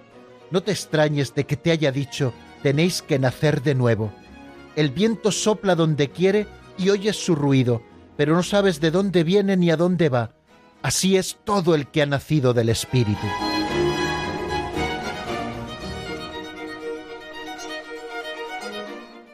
No 0.51 0.61
te 0.61 0.71
extrañes 0.71 1.35
de 1.35 1.45
que 1.45 1.57
te 1.57 1.71
haya 1.71 1.91
dicho, 1.91 2.33
tenéis 2.63 3.01
que 3.01 3.19
nacer 3.19 3.61
de 3.61 3.75
nuevo. 3.75 4.11
El 4.75 4.89
viento 4.89 5.31
sopla 5.31 5.75
donde 5.75 6.09
quiere 6.09 6.47
y 6.79 6.89
oyes 6.89 7.17
su 7.17 7.35
ruido, 7.35 7.83
pero 8.17 8.33
no 8.35 8.43
sabes 8.43 8.79
de 8.79 8.91
dónde 8.91 9.23
viene 9.23 9.57
ni 9.57 9.69
a 9.69 9.77
dónde 9.77 10.09
va. 10.09 10.35
Así 10.81 11.17
es 11.17 11.37
todo 11.43 11.75
el 11.75 11.87
que 11.87 12.01
ha 12.01 12.05
nacido 12.05 12.53
del 12.53 12.69
espíritu. 12.69 13.27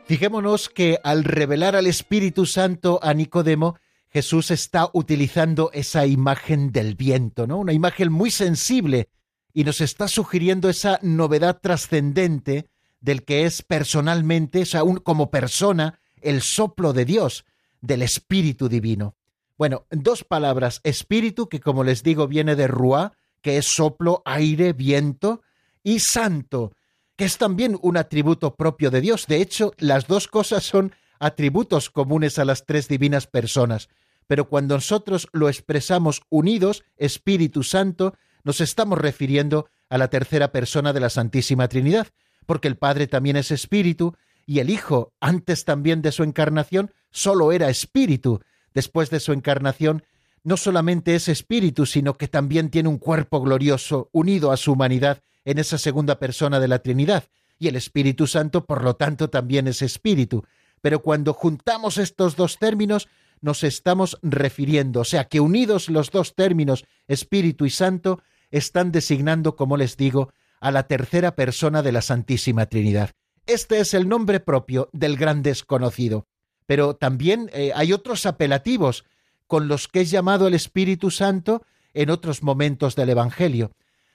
Fijémonos 0.05 0.69
que 0.69 0.99
al 1.03 1.23
revelar 1.23 1.75
al 1.75 1.87
Espíritu 1.87 2.45
Santo 2.45 2.99
a 3.01 3.13
Nicodemo, 3.15 3.77
Jesús 4.09 4.51
está 4.51 4.89
utilizando 4.93 5.71
esa 5.73 6.05
imagen 6.05 6.71
del 6.71 6.95
viento, 6.95 7.47
¿no? 7.47 7.57
Una 7.57 7.73
imagen 7.73 8.11
muy 8.11 8.29
sensible 8.29 9.09
y 9.51 9.63
nos 9.63 9.81
está 9.81 10.07
sugiriendo 10.07 10.69
esa 10.69 10.99
novedad 11.01 11.59
trascendente 11.59 12.69
del 12.99 13.23
que 13.23 13.45
es 13.45 13.63
personalmente, 13.63 14.61
o 14.61 14.65
sea, 14.65 14.81
como 15.03 15.31
persona, 15.31 15.99
el 16.25 16.41
soplo 16.41 16.91
de 16.91 17.05
Dios, 17.05 17.45
del 17.81 18.01
Espíritu 18.01 18.67
Divino. 18.67 19.15
Bueno, 19.57 19.85
dos 19.89 20.23
palabras, 20.23 20.81
espíritu, 20.83 21.47
que 21.47 21.61
como 21.61 21.83
les 21.83 22.03
digo 22.03 22.27
viene 22.27 22.55
de 22.55 22.67
ruá, 22.67 23.13
que 23.41 23.57
es 23.57 23.67
soplo, 23.67 24.21
aire, 24.25 24.73
viento, 24.73 25.41
y 25.83 25.99
santo, 25.99 26.73
que 27.15 27.25
es 27.25 27.37
también 27.37 27.77
un 27.81 27.95
atributo 27.95 28.55
propio 28.55 28.91
de 28.91 29.01
Dios. 29.01 29.27
De 29.27 29.37
hecho, 29.37 29.71
las 29.77 30.07
dos 30.07 30.27
cosas 30.27 30.63
son 30.63 30.93
atributos 31.19 31.89
comunes 31.89 32.39
a 32.39 32.45
las 32.45 32.65
tres 32.65 32.87
divinas 32.87 33.27
personas. 33.27 33.87
Pero 34.27 34.49
cuando 34.49 34.75
nosotros 34.75 35.27
lo 35.31 35.47
expresamos 35.47 36.23
unidos, 36.29 36.83
Espíritu 36.97 37.63
Santo, 37.63 38.15
nos 38.43 38.59
estamos 38.59 38.97
refiriendo 38.97 39.69
a 39.89 39.97
la 39.97 40.09
tercera 40.09 40.51
persona 40.51 40.91
de 40.91 40.99
la 40.99 41.09
Santísima 41.09 41.67
Trinidad, 41.67 42.07
porque 42.45 42.67
el 42.67 42.77
Padre 42.77 43.07
también 43.07 43.37
es 43.37 43.51
Espíritu 43.51 44.15
y 44.45 44.59
el 44.59 44.69
Hijo, 44.69 45.13
antes 45.19 45.65
también 45.65 46.01
de 46.01 46.11
su 46.11 46.23
encarnación, 46.23 46.91
solo 47.11 47.51
era 47.51 47.69
Espíritu. 47.69 48.41
Después 48.73 49.09
de 49.09 49.19
su 49.19 49.33
encarnación, 49.33 50.03
no 50.43 50.57
solamente 50.57 51.15
es 51.15 51.27
Espíritu, 51.27 51.85
sino 51.85 52.13
que 52.13 52.27
también 52.27 52.69
tiene 52.69 52.89
un 52.89 52.99
cuerpo 52.99 53.41
glorioso 53.41 54.09
unido 54.11 54.51
a 54.51 54.57
su 54.57 54.73
humanidad 54.73 55.21
en 55.43 55.57
esa 55.57 55.77
segunda 55.77 56.19
persona 56.19 56.59
de 56.59 56.67
la 56.67 56.79
Trinidad, 56.79 57.25
y 57.57 57.67
el 57.67 57.75
Espíritu 57.75 58.27
Santo, 58.27 58.65
por 58.65 58.83
lo 58.83 58.95
tanto, 58.95 59.29
también 59.29 59.67
es 59.67 59.81
Espíritu. 59.81 60.43
Pero 60.81 61.01
cuando 61.01 61.33
juntamos 61.33 61.97
estos 61.97 62.35
dos 62.35 62.59
términos, 62.59 63.07
nos 63.41 63.63
estamos 63.63 64.19
refiriendo, 64.21 65.01
o 65.01 65.05
sea, 65.05 65.25
que 65.25 65.39
unidos 65.39 65.89
los 65.89 66.11
dos 66.11 66.35
términos, 66.35 66.85
Espíritu 67.07 67.65
y 67.65 67.69
Santo, 67.69 68.21
están 68.51 68.91
designando, 68.91 69.55
como 69.55 69.77
les 69.77 69.97
digo, 69.97 70.31
a 70.59 70.71
la 70.71 70.83
tercera 70.83 71.35
persona 71.35 71.81
de 71.81 71.91
la 71.91 72.01
Santísima 72.01 72.65
Trinidad. 72.65 73.11
Este 73.47 73.79
es 73.79 73.93
el 73.93 74.07
nombre 74.09 74.39
propio 74.39 74.89
del 74.91 75.17
gran 75.17 75.43
desconocido. 75.43 76.27
Pero 76.65 76.95
también 76.95 77.49
eh, 77.53 77.71
hay 77.75 77.93
otros 77.93 78.25
apelativos 78.25 79.05
con 79.47 79.67
los 79.67 79.87
que 79.87 80.01
es 80.01 80.11
llamado 80.11 80.47
el 80.47 80.55
Espíritu 80.55 81.11
Santo 81.11 81.63
en 81.93 82.09
otros 82.09 82.41
momentos 82.41 82.95
del 82.95 83.09
Evangelio. 83.09 83.71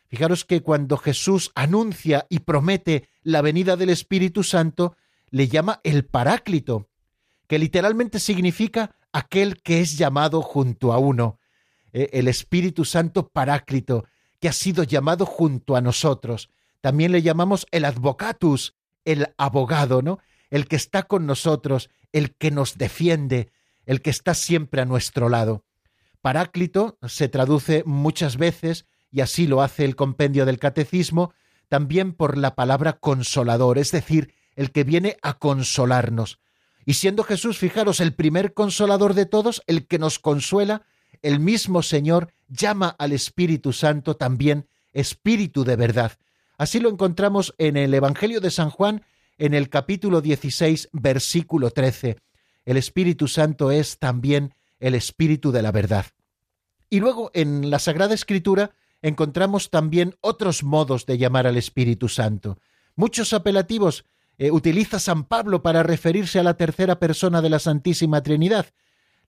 Fijaros 0.09 0.45
que 0.45 0.61
cuando 0.61 0.97
Jesús 0.97 1.53
anuncia 1.55 2.26
y 2.28 2.41
promete 2.41 3.09
la 3.22 3.43
venida 3.43 3.76
del 3.76 3.91
Espíritu 3.91 4.43
Santo, 4.43 4.97
le 5.31 5.47
llama 5.47 5.81
el 5.85 6.05
Paráclito, 6.05 6.89
que 7.47 7.61
literalmente 7.61 8.18
significa 8.18 8.97
aquel 9.12 9.62
que 9.62 9.81
es 9.81 9.97
llamado 9.97 10.43
junto 10.43 10.93
a 10.93 10.99
uno, 10.99 11.39
eh, 11.93 12.11
el 12.12 12.26
Espíritu 12.26 12.85
Santo 12.85 13.28
Paráclito, 13.28 14.05
que 14.41 14.49
ha 14.49 14.53
sido 14.53 14.83
llamado 14.83 15.26
junto 15.26 15.76
a 15.76 15.81
nosotros. 15.81 16.51
También 16.81 17.12
le 17.12 17.22
llamamos 17.22 17.66
el 17.70 17.85
Advocatus, 17.85 18.74
el 19.05 19.34
abogado, 19.36 20.03
¿no? 20.03 20.18
El 20.51 20.66
que 20.66 20.76
está 20.76 21.05
con 21.05 21.26
nosotros, 21.26 21.90
el 22.12 22.34
que 22.34 22.51
nos 22.51 22.78
defiende, 22.78 23.51
el 23.86 24.03
que 24.03 24.11
está 24.11 24.34
siempre 24.34 24.82
a 24.82 24.84
nuestro 24.84 25.28
lado. 25.28 25.64
Paráclito 26.20 26.98
se 27.07 27.28
traduce 27.28 27.82
muchas 27.86 28.36
veces 28.36 28.86
y 29.11 29.20
así 29.20 29.46
lo 29.46 29.62
hace 29.62 29.84
el 29.84 29.96
compendio 29.96 30.46
del 30.46 30.59
catecismo, 30.59 31.32
también 31.68 32.12
por 32.12 32.36
la 32.36 32.55
palabra 32.55 32.94
consolador, 32.94 33.78
es 33.78 33.90
decir, 33.90 34.34
el 34.57 34.72
que 34.72 34.84
viene 34.84 35.16
a 35.22 35.38
consolarnos. 35.38 36.40
Y 36.84 36.94
siendo 36.94 37.24
Jesús, 37.24 37.59
fijaros, 37.59 38.01
el 38.01 38.14
primer 38.14 38.55
consolador 38.55 39.14
de 39.14 39.26
todos, 39.26 39.62
el 39.66 39.86
que 39.86 39.98
nos 39.98 40.18
consuela, 40.18 40.82
el 41.22 41.40
mismo 41.40 41.82
Señor 41.82 42.32
llama 42.48 42.94
al 42.98 43.12
Espíritu 43.12 43.72
Santo 43.72 44.16
también 44.16 44.66
Espíritu 44.92 45.64
de 45.64 45.76
verdad. 45.76 46.12
Así 46.61 46.79
lo 46.79 46.91
encontramos 46.91 47.55
en 47.57 47.79
el 47.79 47.95
Evangelio 47.95 48.39
de 48.39 48.51
San 48.51 48.69
Juan, 48.69 49.03
en 49.39 49.55
el 49.55 49.71
capítulo 49.71 50.21
16, 50.21 50.91
versículo 50.93 51.71
13. 51.71 52.19
El 52.67 52.77
Espíritu 52.77 53.29
Santo 53.29 53.71
es 53.71 53.99
también 53.99 54.55
el 54.79 54.95
Espíritu 54.95 55.53
de 55.53 55.63
la 55.63 55.73
verdad. 55.73 56.05
Y 56.91 57.01
luego 57.01 57.31
en 57.33 57.71
la 57.71 57.79
Sagrada 57.79 58.13
Escritura 58.13 58.73
encontramos 59.01 59.71
también 59.71 60.17
otros 60.21 60.63
modos 60.63 61.07
de 61.07 61.17
llamar 61.17 61.47
al 61.47 61.57
Espíritu 61.57 62.11
Santo. 62.11 62.59
Muchos 62.95 63.33
apelativos 63.33 64.05
eh, 64.37 64.51
utiliza 64.51 64.99
San 64.99 65.25
Pablo 65.25 65.63
para 65.63 65.83
referirse 65.83 66.41
a 66.41 66.43
la 66.43 66.59
tercera 66.59 66.99
persona 66.99 67.41
de 67.41 67.49
la 67.49 67.59
Santísima 67.59 68.23
Trinidad. 68.23 68.67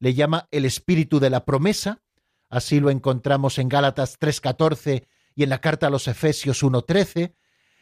Le 0.01 0.13
llama 0.13 0.49
el 0.51 0.67
Espíritu 0.67 1.19
de 1.19 1.31
la 1.31 1.47
promesa, 1.47 2.03
así 2.51 2.79
lo 2.79 2.91
encontramos 2.91 3.57
en 3.57 3.71
Gálatas 3.71 4.21
3.14 4.21 5.07
y 5.35 5.43
en 5.43 5.51
la 5.51 5.61
carta 5.61 5.87
a 5.87 5.91
los 5.91 6.09
Efesios 6.09 6.63
1.13. 6.63 7.35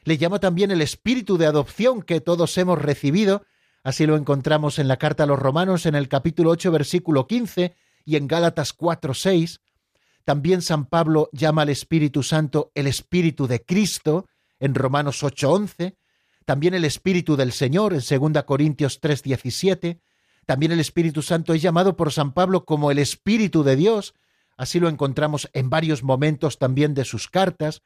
Le 0.04 0.18
llama 0.18 0.38
también 0.40 0.70
el 0.70 0.82
Espíritu 0.82 1.36
de 1.36 1.46
adopción 1.46 2.02
que 2.02 2.20
todos 2.20 2.56
hemos 2.58 2.80
recibido, 2.80 3.44
así 3.82 4.06
lo 4.06 4.16
encontramos 4.16 4.78
en 4.78 4.88
la 4.88 4.96
carta 4.96 5.24
a 5.24 5.26
los 5.26 5.38
Romanos 5.38 5.86
en 5.86 5.94
el 5.94 6.08
capítulo 6.08 6.50
8 6.50 6.70
versículo 6.72 7.26
15 7.26 7.74
y 8.04 8.16
en 8.16 8.26
Gálatas 8.26 8.76
4.6. 8.76 9.60
También 10.24 10.62
San 10.62 10.86
Pablo 10.86 11.28
llama 11.32 11.62
al 11.62 11.70
Espíritu 11.70 12.22
Santo 12.22 12.70
el 12.74 12.86
Espíritu 12.86 13.46
de 13.46 13.64
Cristo 13.64 14.26
en 14.58 14.74
Romanos 14.74 15.22
8:11, 15.22 15.96
también 16.44 16.74
el 16.74 16.84
Espíritu 16.84 17.36
del 17.36 17.52
Señor 17.52 17.94
en 17.94 18.00
2 18.00 18.44
Corintios 18.44 19.00
3:17, 19.00 20.00
también 20.46 20.72
el 20.72 20.80
Espíritu 20.80 21.22
Santo 21.22 21.54
es 21.54 21.62
llamado 21.62 21.96
por 21.96 22.12
San 22.12 22.32
Pablo 22.32 22.64
como 22.64 22.90
el 22.90 22.98
Espíritu 22.98 23.62
de 23.62 23.76
Dios, 23.76 24.14
así 24.60 24.78
lo 24.78 24.90
encontramos 24.90 25.48
en 25.54 25.70
varios 25.70 26.02
momentos 26.02 26.58
también 26.58 26.92
de 26.92 27.06
sus 27.06 27.28
cartas, 27.28 27.80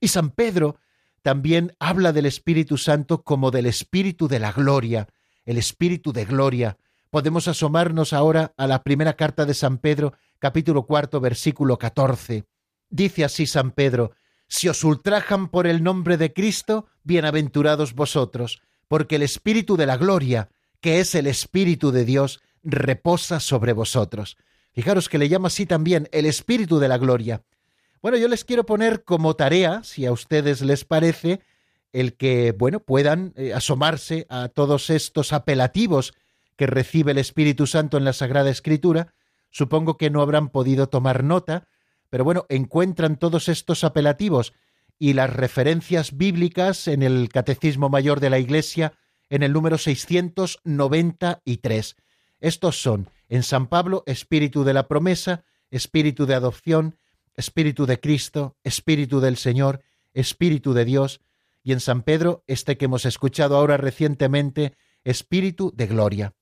y 0.00 0.06
San 0.06 0.30
Pedro 0.30 0.76
también 1.22 1.74
habla 1.80 2.12
del 2.12 2.26
Espíritu 2.26 2.78
Santo 2.78 3.24
como 3.24 3.50
del 3.50 3.66
Espíritu 3.66 4.28
de 4.28 4.38
la 4.38 4.52
gloria, 4.52 5.08
el 5.44 5.58
Espíritu 5.58 6.12
de 6.12 6.24
gloria. 6.24 6.78
Podemos 7.10 7.48
asomarnos 7.48 8.12
ahora 8.12 8.54
a 8.56 8.68
la 8.68 8.84
primera 8.84 9.14
carta 9.14 9.46
de 9.46 9.54
San 9.54 9.78
Pedro 9.78 10.12
capítulo 10.38 10.86
cuarto, 10.86 11.20
versículo 11.20 11.76
catorce. 11.76 12.44
Dice 12.88 13.24
así 13.24 13.44
San 13.46 13.72
Pedro, 13.72 14.12
Si 14.46 14.68
os 14.68 14.84
ultrajan 14.84 15.48
por 15.48 15.66
el 15.66 15.82
nombre 15.82 16.18
de 16.18 16.32
Cristo, 16.32 16.86
bienaventurados 17.02 17.94
vosotros, 17.94 18.62
porque 18.86 19.16
el 19.16 19.22
Espíritu 19.22 19.76
de 19.76 19.86
la 19.86 19.96
gloria, 19.96 20.50
que 20.80 21.00
es 21.00 21.16
el 21.16 21.26
Espíritu 21.26 21.90
de 21.90 22.04
Dios, 22.04 22.40
reposa 22.62 23.40
sobre 23.40 23.72
vosotros. 23.72 24.36
Fijaros 24.72 25.08
que 25.08 25.18
le 25.18 25.28
llama 25.28 25.48
así 25.48 25.66
también 25.66 26.08
el 26.12 26.26
Espíritu 26.26 26.78
de 26.78 26.88
la 26.88 26.98
gloria. 26.98 27.42
Bueno, 28.00 28.16
yo 28.16 28.28
les 28.28 28.44
quiero 28.44 28.64
poner 28.64 29.04
como 29.04 29.36
tarea, 29.36 29.82
si 29.84 30.06
a 30.06 30.12
ustedes 30.12 30.62
les 30.62 30.84
parece, 30.84 31.40
el 31.92 32.14
que, 32.14 32.52
bueno, 32.52 32.80
puedan 32.80 33.32
eh, 33.36 33.52
asomarse 33.52 34.26
a 34.28 34.48
todos 34.48 34.90
estos 34.90 35.32
apelativos 35.32 36.14
que 36.56 36.66
recibe 36.66 37.12
el 37.12 37.18
Espíritu 37.18 37.66
Santo 37.66 37.98
en 37.98 38.04
la 38.04 38.12
Sagrada 38.12 38.50
Escritura, 38.50 39.12
Supongo 39.52 39.96
que 39.98 40.10
no 40.10 40.22
habrán 40.22 40.48
podido 40.48 40.88
tomar 40.88 41.22
nota, 41.22 41.68
pero 42.10 42.24
bueno, 42.24 42.46
encuentran 42.48 43.18
todos 43.18 43.48
estos 43.48 43.84
apelativos 43.84 44.54
y 44.98 45.12
las 45.12 45.30
referencias 45.30 46.16
bíblicas 46.16 46.88
en 46.88 47.02
el 47.02 47.28
Catecismo 47.28 47.90
Mayor 47.90 48.20
de 48.20 48.30
la 48.30 48.38
Iglesia 48.38 48.94
en 49.28 49.42
el 49.42 49.52
número 49.52 49.76
693. 49.76 51.96
Estos 52.40 52.80
son, 52.80 53.10
en 53.32 53.42
San 53.42 53.66
Pablo, 53.66 54.02
Espíritu 54.04 54.62
de 54.62 54.74
la 54.74 54.88
promesa, 54.88 55.42
Espíritu 55.70 56.26
de 56.26 56.34
adopción, 56.34 56.98
Espíritu 57.34 57.86
de 57.86 57.98
Cristo, 57.98 58.58
Espíritu 58.62 59.20
del 59.20 59.38
Señor, 59.38 59.80
Espíritu 60.12 60.74
de 60.74 60.84
Dios, 60.84 61.22
y 61.64 61.72
en 61.72 61.80
San 61.80 62.02
Pedro, 62.02 62.44
este 62.46 62.76
que 62.76 62.84
hemos 62.84 63.06
escuchado 63.06 63.56
ahora 63.56 63.78
recientemente, 63.78 64.74
Espíritu 65.02 65.72
de 65.74 65.86
Gloria. 65.86 66.34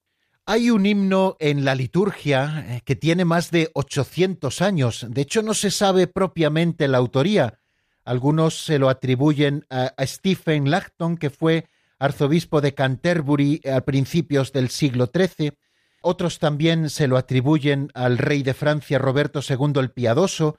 Hay 0.47 0.71
un 0.71 0.85
himno 0.85 1.37
en 1.39 1.65
la 1.65 1.77
liturgia 1.77 2.67
eh, 2.67 2.81
que 2.85 2.97
tiene 2.97 3.25
más 3.25 3.53
de 3.53 3.71
800 3.75 4.61
años. 4.61 5.07
De 5.09 5.21
hecho, 5.21 5.43
no 5.43 5.55
se 5.55 5.71
sabe 5.71 6.09
propiamente 6.09 6.89
la 6.89 6.99
autoría. 6.99 7.61
Algunos 8.05 8.65
se 8.65 8.81
lo 8.81 8.89
atribuyen 8.89 9.65
a, 9.71 9.95
Stephen 10.05 10.69
Lacton, 10.69 11.19
que 11.19 11.31
fue 11.31 11.67
arzobispo 12.01 12.61
de 12.61 12.75
Canterbury 12.75 13.61
a 13.73 13.83
principios 13.83 14.53
del 14.53 14.71
siglo 14.71 15.09
XIII, 15.15 15.53
Otros 16.01 16.39
también 16.39 16.89
se 16.91 17.09
lo 17.09 17.17
atribuyen 17.17 17.91
al 17.95 18.19
rey 18.19 18.43
de 18.43 18.55
Francia 18.55 18.99
Roberto 18.99 19.41
II 19.47 19.73
el 19.77 19.91
Piadoso 19.91 20.59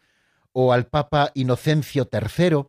o 0.51 0.73
al 0.73 0.87
Papa 0.87 1.31
Inocencio 1.33 2.09
III. 2.11 2.65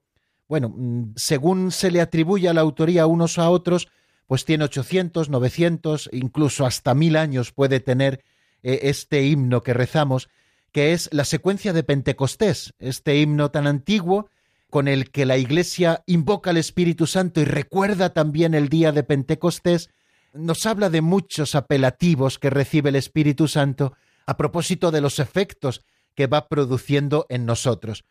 Bueno, 0.48 0.70
mm, 0.74 1.12
según 1.16 1.70
se 1.70 1.90
le 1.90 2.00
atribuye 2.00 2.52
la 2.52 2.60
autoría 2.60 3.06
unos 3.06 3.38
a 3.38 3.50
otros, 3.50 3.88
pues 4.26 4.44
tiene 4.44 4.64
800, 4.64 5.28
900, 5.28 6.08
incluso 6.12 6.64
hasta 6.64 6.94
mil 6.94 7.16
años 7.16 7.52
puede 7.52 7.80
tener 7.80 8.24
eh, 8.62 8.80
este 8.84 9.24
himno 9.24 9.62
que 9.62 9.74
rezamos, 9.74 10.30
que 10.70 10.92
es 10.92 11.10
la 11.12 11.24
secuencia 11.24 11.72
de 11.72 11.82
Pentecostés, 11.82 12.72
este 12.78 13.18
himno 13.18 13.50
tan 13.50 13.66
antiguo 13.66 14.30
con 14.70 14.88
el 14.88 15.10
que 15.10 15.26
la 15.26 15.36
Iglesia 15.36 16.02
invoca 16.06 16.48
al 16.48 16.56
Espíritu 16.56 17.06
Santo 17.06 17.42
y 17.42 17.44
recuerda 17.44 18.14
también 18.14 18.54
el 18.54 18.70
día 18.70 18.90
de 18.90 19.02
Pentecostés, 19.02 19.90
nos 20.34 20.66
habla 20.66 20.90
de 20.90 21.02
muchos 21.02 21.54
apelativos 21.54 22.38
que 22.38 22.50
recibe 22.50 22.90
el 22.90 22.96
Espíritu 22.96 23.48
Santo 23.48 23.94
a 24.26 24.36
propósito 24.36 24.90
de 24.90 25.00
los 25.00 25.18
efectos 25.18 25.84
que 26.14 26.26
va 26.26 26.48
produciendo 26.48 27.26
en 27.28 27.46
nosotros. 27.46 28.04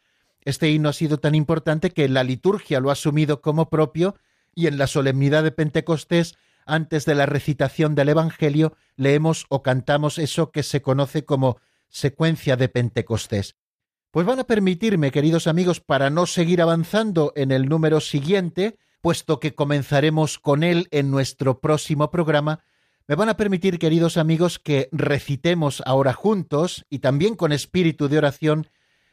Este 0.43 0.69
himno 0.69 0.89
ha 0.89 0.93
sido 0.93 1.19
tan 1.19 1.35
importante 1.35 1.91
que 1.91 2.09
la 2.09 2.23
liturgia 2.23 2.79
lo 2.79 2.89
ha 2.89 2.93
asumido 2.93 3.41
como 3.41 3.69
propio 3.69 4.15
y 4.55 4.67
en 4.67 4.77
la 4.77 4.87
solemnidad 4.87 5.43
de 5.43 5.51
Pentecostés, 5.51 6.35
antes 6.65 7.05
de 7.05 7.15
la 7.15 7.25
recitación 7.25 7.95
del 7.95 8.09
Evangelio, 8.09 8.75
leemos 8.95 9.45
o 9.49 9.63
cantamos 9.63 10.17
eso 10.17 10.51
que 10.51 10.63
se 10.63 10.81
conoce 10.81 11.25
como 11.25 11.59
secuencia 11.89 12.55
de 12.55 12.69
Pentecostés. 12.69 13.55
Pues 14.11 14.25
van 14.25 14.39
a 14.39 14.43
permitirme, 14.43 15.11
queridos 15.11 15.47
amigos, 15.47 15.79
para 15.79 16.09
no 16.09 16.25
seguir 16.25 16.61
avanzando 16.61 17.31
en 17.35 17.51
el 17.51 17.69
número 17.69 18.01
siguiente, 18.01 18.77
puesto 19.01 19.39
que 19.39 19.55
comenzaremos 19.55 20.39
con 20.39 20.63
él 20.63 20.87
en 20.91 21.11
nuestro 21.11 21.59
próximo 21.59 22.11
programa, 22.11 22.63
me 23.07 23.15
van 23.15 23.29
a 23.29 23.37
permitir, 23.37 23.79
queridos 23.79 24.17
amigos, 24.17 24.59
que 24.59 24.87
recitemos 24.91 25.81
ahora 25.85 26.13
juntos 26.13 26.85
y 26.89 26.99
también 26.99 27.35
con 27.35 27.51
espíritu 27.51 28.07
de 28.07 28.19
oración 28.19 28.67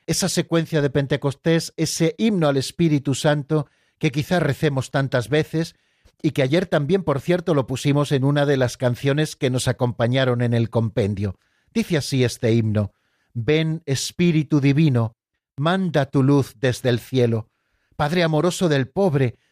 esa 0.07 0.29
secuencia 0.29 0.81
de 0.81 0.89
Pentecostés, 0.89 1.75
ese 1.77 2.15
himno 2.17 2.49
al 2.49 2.57
Espíritu 2.57 3.15
Santo 3.15 3.67
que 3.99 4.11
quizás 4.11 4.43
recemos 4.43 4.91
tantas 4.91 5.29
veces 5.29 5.75
y 6.23 6.31
que 6.31 6.43
ayer 6.43 6.67
también, 6.67 7.03
por 7.03 7.21
cierto, 7.21 7.55
lo 7.55 7.67
pusimos 7.67 8.13
en 8.13 8.25
una 8.25 8.47
de 8.47 8.57
las 8.57 8.77
canciones 8.77 9.37
que 9.37 9.51
nos 9.51 9.69
acompañaron 9.69 10.41
en 10.41 10.55
el 10.55 10.71
compendio. 10.71 11.39
Dice 11.75 11.99
así 11.99 12.25
este 12.25 12.53
himno, 12.53 12.93
Ven 13.35 13.83
Espíritu 13.85 14.61
Divino, 14.61 15.17
manda 15.57 16.07
tu 16.07 16.23
luz 16.23 16.55
desde 16.59 16.89
el 16.89 17.01
cielo. 17.01 17.51
Padre 17.97 18.23
amoroso 18.23 18.69
del 18.69 18.89
pobre, 18.89 19.37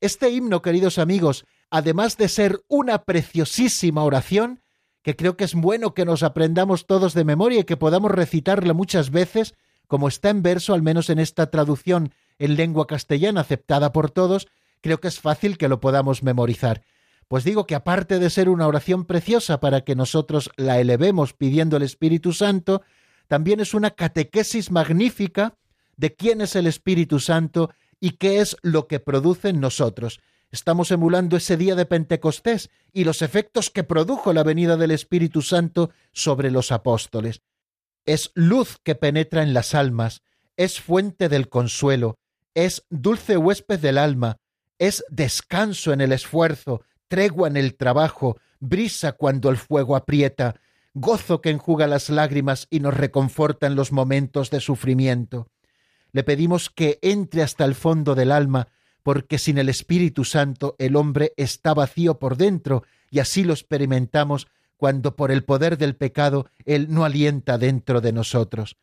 Este 0.00 0.30
himno, 0.30 0.62
queridos 0.62 0.98
amigos, 0.98 1.44
además 1.70 2.16
de 2.16 2.28
ser 2.28 2.60
una 2.68 3.02
preciosísima 3.02 4.04
oración, 4.04 4.62
que 5.02 5.16
creo 5.16 5.36
que 5.36 5.44
es 5.44 5.54
bueno 5.54 5.92
que 5.92 6.04
nos 6.04 6.22
aprendamos 6.22 6.86
todos 6.86 7.14
de 7.14 7.24
memoria 7.24 7.60
y 7.60 7.64
que 7.64 7.76
podamos 7.76 8.12
recitarla 8.12 8.74
muchas 8.74 9.10
veces, 9.10 9.54
como 9.88 10.06
está 10.06 10.30
en 10.30 10.42
verso, 10.42 10.72
al 10.72 10.82
menos 10.82 11.10
en 11.10 11.18
esta 11.18 11.50
traducción 11.50 12.12
en 12.38 12.54
lengua 12.54 12.86
castellana 12.86 13.40
aceptada 13.40 13.92
por 13.92 14.12
todos, 14.12 14.46
creo 14.80 15.00
que 15.00 15.08
es 15.08 15.18
fácil 15.18 15.58
que 15.58 15.68
lo 15.68 15.80
podamos 15.80 16.22
memorizar. 16.22 16.84
Pues 17.26 17.42
digo 17.42 17.66
que 17.66 17.74
aparte 17.74 18.20
de 18.20 18.30
ser 18.30 18.48
una 18.48 18.68
oración 18.68 19.04
preciosa 19.04 19.58
para 19.58 19.80
que 19.80 19.96
nosotros 19.96 20.50
la 20.56 20.78
elevemos 20.78 21.32
pidiendo 21.32 21.76
el 21.76 21.82
Espíritu 21.82 22.32
Santo, 22.32 22.82
también 23.26 23.58
es 23.58 23.74
una 23.74 23.90
catequesis 23.90 24.70
magnífica 24.70 25.54
de 25.96 26.14
quién 26.14 26.40
es 26.40 26.54
el 26.54 26.68
Espíritu 26.68 27.18
Santo 27.18 27.70
y 28.00 28.12
qué 28.12 28.40
es 28.40 28.56
lo 28.62 28.86
que 28.86 29.00
produce 29.00 29.48
en 29.48 29.60
nosotros. 29.60 30.20
Estamos 30.50 30.90
emulando 30.90 31.36
ese 31.36 31.56
día 31.56 31.74
de 31.74 31.84
Pentecostés 31.84 32.70
y 32.92 33.04
los 33.04 33.20
efectos 33.22 33.70
que 33.70 33.84
produjo 33.84 34.32
la 34.32 34.42
venida 34.42 34.76
del 34.76 34.92
Espíritu 34.92 35.42
Santo 35.42 35.90
sobre 36.12 36.50
los 36.50 36.72
apóstoles. 36.72 37.42
Es 38.06 38.30
luz 38.34 38.78
que 38.82 38.94
penetra 38.94 39.42
en 39.42 39.52
las 39.52 39.74
almas, 39.74 40.22
es 40.56 40.80
fuente 40.80 41.28
del 41.28 41.48
consuelo, 41.48 42.18
es 42.54 42.86
dulce 42.88 43.36
huésped 43.36 43.78
del 43.78 43.98
alma, 43.98 44.38
es 44.78 45.04
descanso 45.10 45.92
en 45.92 46.00
el 46.00 46.12
esfuerzo, 46.12 46.82
tregua 47.08 47.48
en 47.48 47.56
el 47.56 47.76
trabajo, 47.76 48.38
brisa 48.58 49.12
cuando 49.12 49.50
el 49.50 49.58
fuego 49.58 49.96
aprieta, 49.96 50.54
gozo 50.94 51.40
que 51.42 51.50
enjuga 51.50 51.86
las 51.86 52.08
lágrimas 52.08 52.66
y 52.70 52.80
nos 52.80 52.94
reconforta 52.94 53.66
en 53.66 53.74
los 53.74 53.92
momentos 53.92 54.50
de 54.50 54.60
sufrimiento. 54.60 55.48
Le 56.12 56.24
pedimos 56.24 56.70
que 56.70 56.98
entre 57.02 57.42
hasta 57.42 57.64
el 57.64 57.74
fondo 57.74 58.14
del 58.14 58.32
alma, 58.32 58.68
porque 59.02 59.38
sin 59.38 59.58
el 59.58 59.68
Espíritu 59.68 60.24
Santo 60.24 60.76
el 60.78 60.96
hombre 60.96 61.32
está 61.36 61.74
vacío 61.74 62.18
por 62.18 62.36
dentro, 62.36 62.84
y 63.10 63.20
así 63.20 63.44
lo 63.44 63.52
experimentamos 63.52 64.48
cuando 64.76 65.16
por 65.16 65.30
el 65.30 65.44
poder 65.44 65.78
del 65.78 65.96
pecado 65.96 66.50
Él 66.64 66.86
no 66.90 67.04
alienta 67.04 67.58
dentro 67.58 68.00
de 68.00 68.12
nosotros 68.12 68.76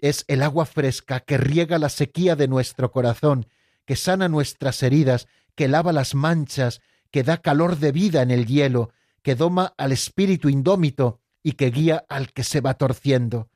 es 0.00 0.24
el 0.28 0.42
agua 0.42 0.66
fresca 0.66 1.20
que 1.20 1.36
riega 1.36 1.78
la 1.78 1.88
sequía 1.88 2.36
de 2.36 2.48
nuestro 2.48 2.90
corazón, 2.90 3.46
que 3.84 3.96
sana 3.96 4.28
nuestras 4.28 4.82
heridas, 4.82 5.28
que 5.54 5.68
lava 5.68 5.92
las 5.92 6.14
manchas, 6.14 6.80
que 7.10 7.22
da 7.22 7.38
calor 7.38 7.78
de 7.78 7.92
vida 7.92 8.22
en 8.22 8.30
el 8.30 8.46
hielo, 8.46 8.90
que 9.22 9.34
doma 9.34 9.74
al 9.76 9.92
espíritu 9.92 10.48
indómito 10.48 11.20
y 11.42 11.52
que 11.52 11.70
guía 11.70 12.04
al 12.08 12.32
que 12.32 12.44
se 12.44 12.60
va 12.60 12.74
torciendo. 12.74 13.48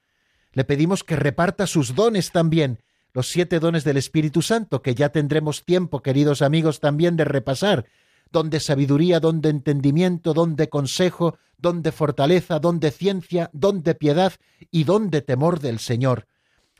Le 0.53 0.65
pedimos 0.65 1.05
que 1.05 1.17
reparta 1.17 1.67
sus 1.67 1.95
dones 1.95 2.31
también, 2.31 2.81
los 3.15 3.29
siete 3.29 3.61
dones 3.61 3.85
del 3.85 3.97
Espíritu 3.97 4.43
Santo, 4.43 4.83
que 4.83 4.95
ya 4.95 5.09
tendremos 5.11 5.65
tiempo, 5.65 6.03
queridos 6.03 6.43
amigos, 6.43 6.81
también 6.81 7.17
de 7.17 7.25
repasar, 7.25 7.87
don 8.33 8.51
de 8.51 8.59
sabiduría, 8.59 9.21
don 9.21 9.41
de 9.41 9.51
entendimiento, 9.51 10.35
don 10.35 10.57
de 10.57 10.69
consejo, 10.69 11.39
don 11.57 11.83
de 11.83 11.93
fortaleza, 11.93 12.59
don 12.59 12.81
de 12.81 12.91
ciencia, 12.91 13.51
don 13.53 13.85
de 13.85 13.95
piedad 13.95 14.33
y 14.73 14.83
don 14.83 15.11
de 15.11 15.23
temor 15.23 15.61
del 15.61 15.79
Señor. 15.79 16.27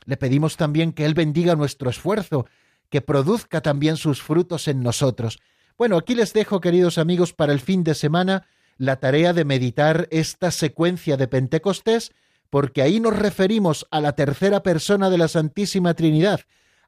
Le 0.03 0.17
pedimos 0.17 0.57
también 0.57 0.91
que 0.91 1.05
Él 1.05 1.13
bendiga 1.13 1.55
nuestro 1.55 1.89
esfuerzo, 1.89 2.45
que 2.89 3.01
produzca 3.01 3.61
también 3.61 3.95
sus 3.95 4.21
frutos 4.21 4.67
en 4.67 4.83
nosotros. 4.83 5.39
Bueno, 5.77 5.97
aquí 5.97 6.15
les 6.15 6.33
dejo, 6.33 6.59
queridos 6.59 6.97
amigos, 6.97 7.31
para 7.31 7.53
el 7.53 7.61
fin 7.61 7.83
de 7.85 7.95
semana 7.95 8.45
la 8.77 8.97
tarea 8.97 9.31
de 9.31 9.45
meditar 9.45 10.09
esta 10.11 10.51
secuencia 10.51 11.15
de 11.15 11.29
Pentecostés, 11.29 12.11
porque 12.55 12.81
ahí 12.81 13.01
nos 13.01 13.13
referimos 13.13 13.85
a 13.91 13.99
la 13.99 14.13
tercera 14.13 14.63
persona 14.63 15.09
de 15.09 15.17
la 15.17 15.27
Santísima 15.27 15.93
Trinidad, 15.93 16.39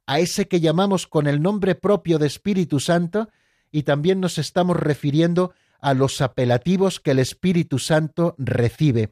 a 0.05 0.21
ese 0.21 0.47
que 0.47 0.61
llamamos 0.61 1.07
con 1.07 1.27
el 1.27 1.41
nombre 1.41 1.75
propio 1.75 2.19
de 2.19 2.27
Espíritu 2.27 2.79
Santo, 2.79 3.27
y 3.69 3.83
también 3.83 4.21
nos 4.21 4.37
estamos 4.37 4.77
refiriendo 4.77 5.53
a 5.81 5.93
los 5.93 6.21
apelativos 6.21 7.01
que 7.01 7.11
el 7.11 7.19
Espíritu 7.19 7.79
Santo 7.79 8.33
recibe. 8.37 9.11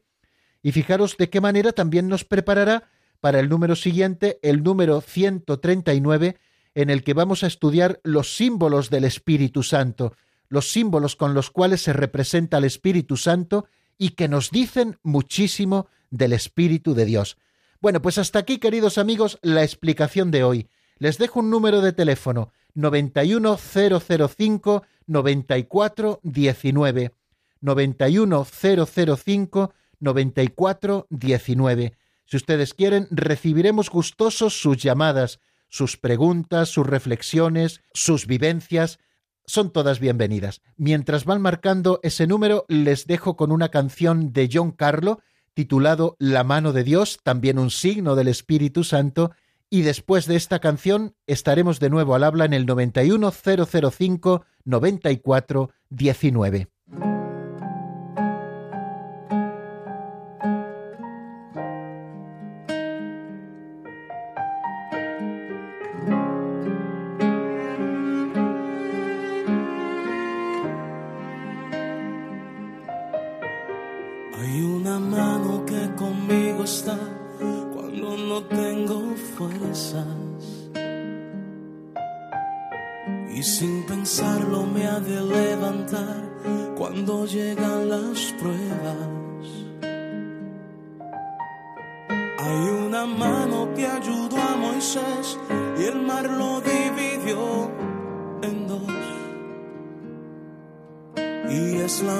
Y 0.62 0.72
fijaros 0.72 1.18
de 1.18 1.28
qué 1.28 1.42
manera 1.42 1.72
también 1.72 2.08
nos 2.08 2.24
preparará 2.24 2.88
para 3.20 3.38
el 3.38 3.50
número 3.50 3.76
siguiente, 3.76 4.38
el 4.40 4.62
número 4.62 5.02
139, 5.02 6.38
en 6.74 6.88
el 6.88 7.04
que 7.04 7.12
vamos 7.12 7.44
a 7.44 7.48
estudiar 7.48 8.00
los 8.02 8.34
símbolos 8.34 8.88
del 8.88 9.04
Espíritu 9.04 9.62
Santo, 9.62 10.14
los 10.48 10.70
símbolos 10.70 11.16
con 11.16 11.34
los 11.34 11.50
cuales 11.50 11.82
se 11.82 11.92
representa 11.92 12.56
el 12.56 12.64
Espíritu 12.64 13.18
Santo 13.18 13.66
y 13.98 14.12
que 14.12 14.28
nos 14.28 14.50
dicen 14.50 14.98
muchísimo 15.02 15.88
del 16.10 16.32
Espíritu 16.32 16.94
de 16.94 17.04
Dios. 17.04 17.36
Bueno, 17.80 18.02
pues 18.02 18.18
hasta 18.18 18.38
aquí, 18.38 18.58
queridos 18.58 18.98
amigos, 18.98 19.38
la 19.42 19.62
explicación 19.62 20.30
de 20.30 20.44
hoy. 20.44 20.68
Les 20.98 21.18
dejo 21.18 21.40
un 21.40 21.50
número 21.50 21.82
de 21.82 21.92
teléfono 21.92 22.52
91005 22.74 24.84
9419 25.06 27.12
91005 27.60 29.74
94 30.00 31.06
19. 31.10 31.96
Si 32.24 32.36
ustedes 32.36 32.74
quieren, 32.74 33.06
recibiremos 33.10 33.90
gustosos 33.90 34.60
sus 34.60 34.78
llamadas, 34.78 35.40
sus 35.68 35.96
preguntas, 35.96 36.68
sus 36.68 36.86
reflexiones, 36.86 37.82
sus 37.92 38.26
vivencias, 38.26 38.98
son 39.46 39.72
todas 39.72 40.00
bienvenidas. 40.00 40.60
Mientras 40.76 41.24
van 41.24 41.40
marcando 41.40 42.00
ese 42.02 42.26
número, 42.26 42.64
les 42.68 43.06
dejo 43.06 43.36
con 43.36 43.52
una 43.52 43.68
canción 43.68 44.32
de 44.32 44.50
John 44.52 44.72
Carlo 44.72 45.20
titulado 45.56 46.16
La 46.18 46.44
mano 46.44 46.74
de 46.74 46.84
Dios, 46.84 47.18
también 47.22 47.58
un 47.58 47.70
signo 47.70 48.14
del 48.14 48.28
Espíritu 48.28 48.84
Santo, 48.84 49.32
y 49.70 49.80
después 49.82 50.26
de 50.26 50.36
esta 50.36 50.58
canción 50.60 51.16
estaremos 51.26 51.80
de 51.80 51.88
nuevo 51.88 52.14
al 52.14 52.24
habla 52.24 52.44
en 52.44 52.52
el 52.52 52.66
91005 52.66 54.44
94 54.64 55.70
19. 55.88 56.68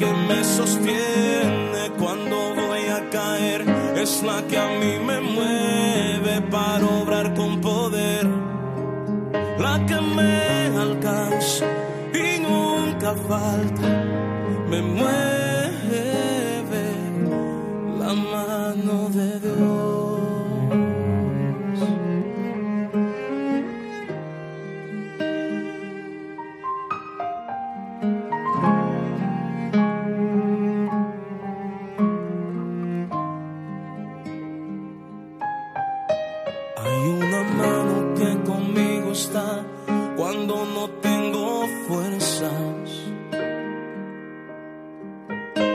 que 0.00 0.12
me 0.28 0.42
sostiene 0.42 1.82
cuando 1.98 2.54
voy 2.54 2.84
a 2.88 3.10
caer, 3.10 3.60
es 3.96 4.22
la 4.22 4.42
que 4.48 4.56
a 4.56 4.68
mí 4.80 4.98
me 4.98 5.20
mueve 5.20 6.40
para 6.50 6.86
obrar 6.86 7.34
con 7.34 7.60
poder, 7.60 8.26
la 9.58 9.74
que 9.86 10.00
me 10.16 10.78
alcanza 10.86 11.66
falta. 13.28 13.88
Me 14.68 14.82
mueve 14.82 15.39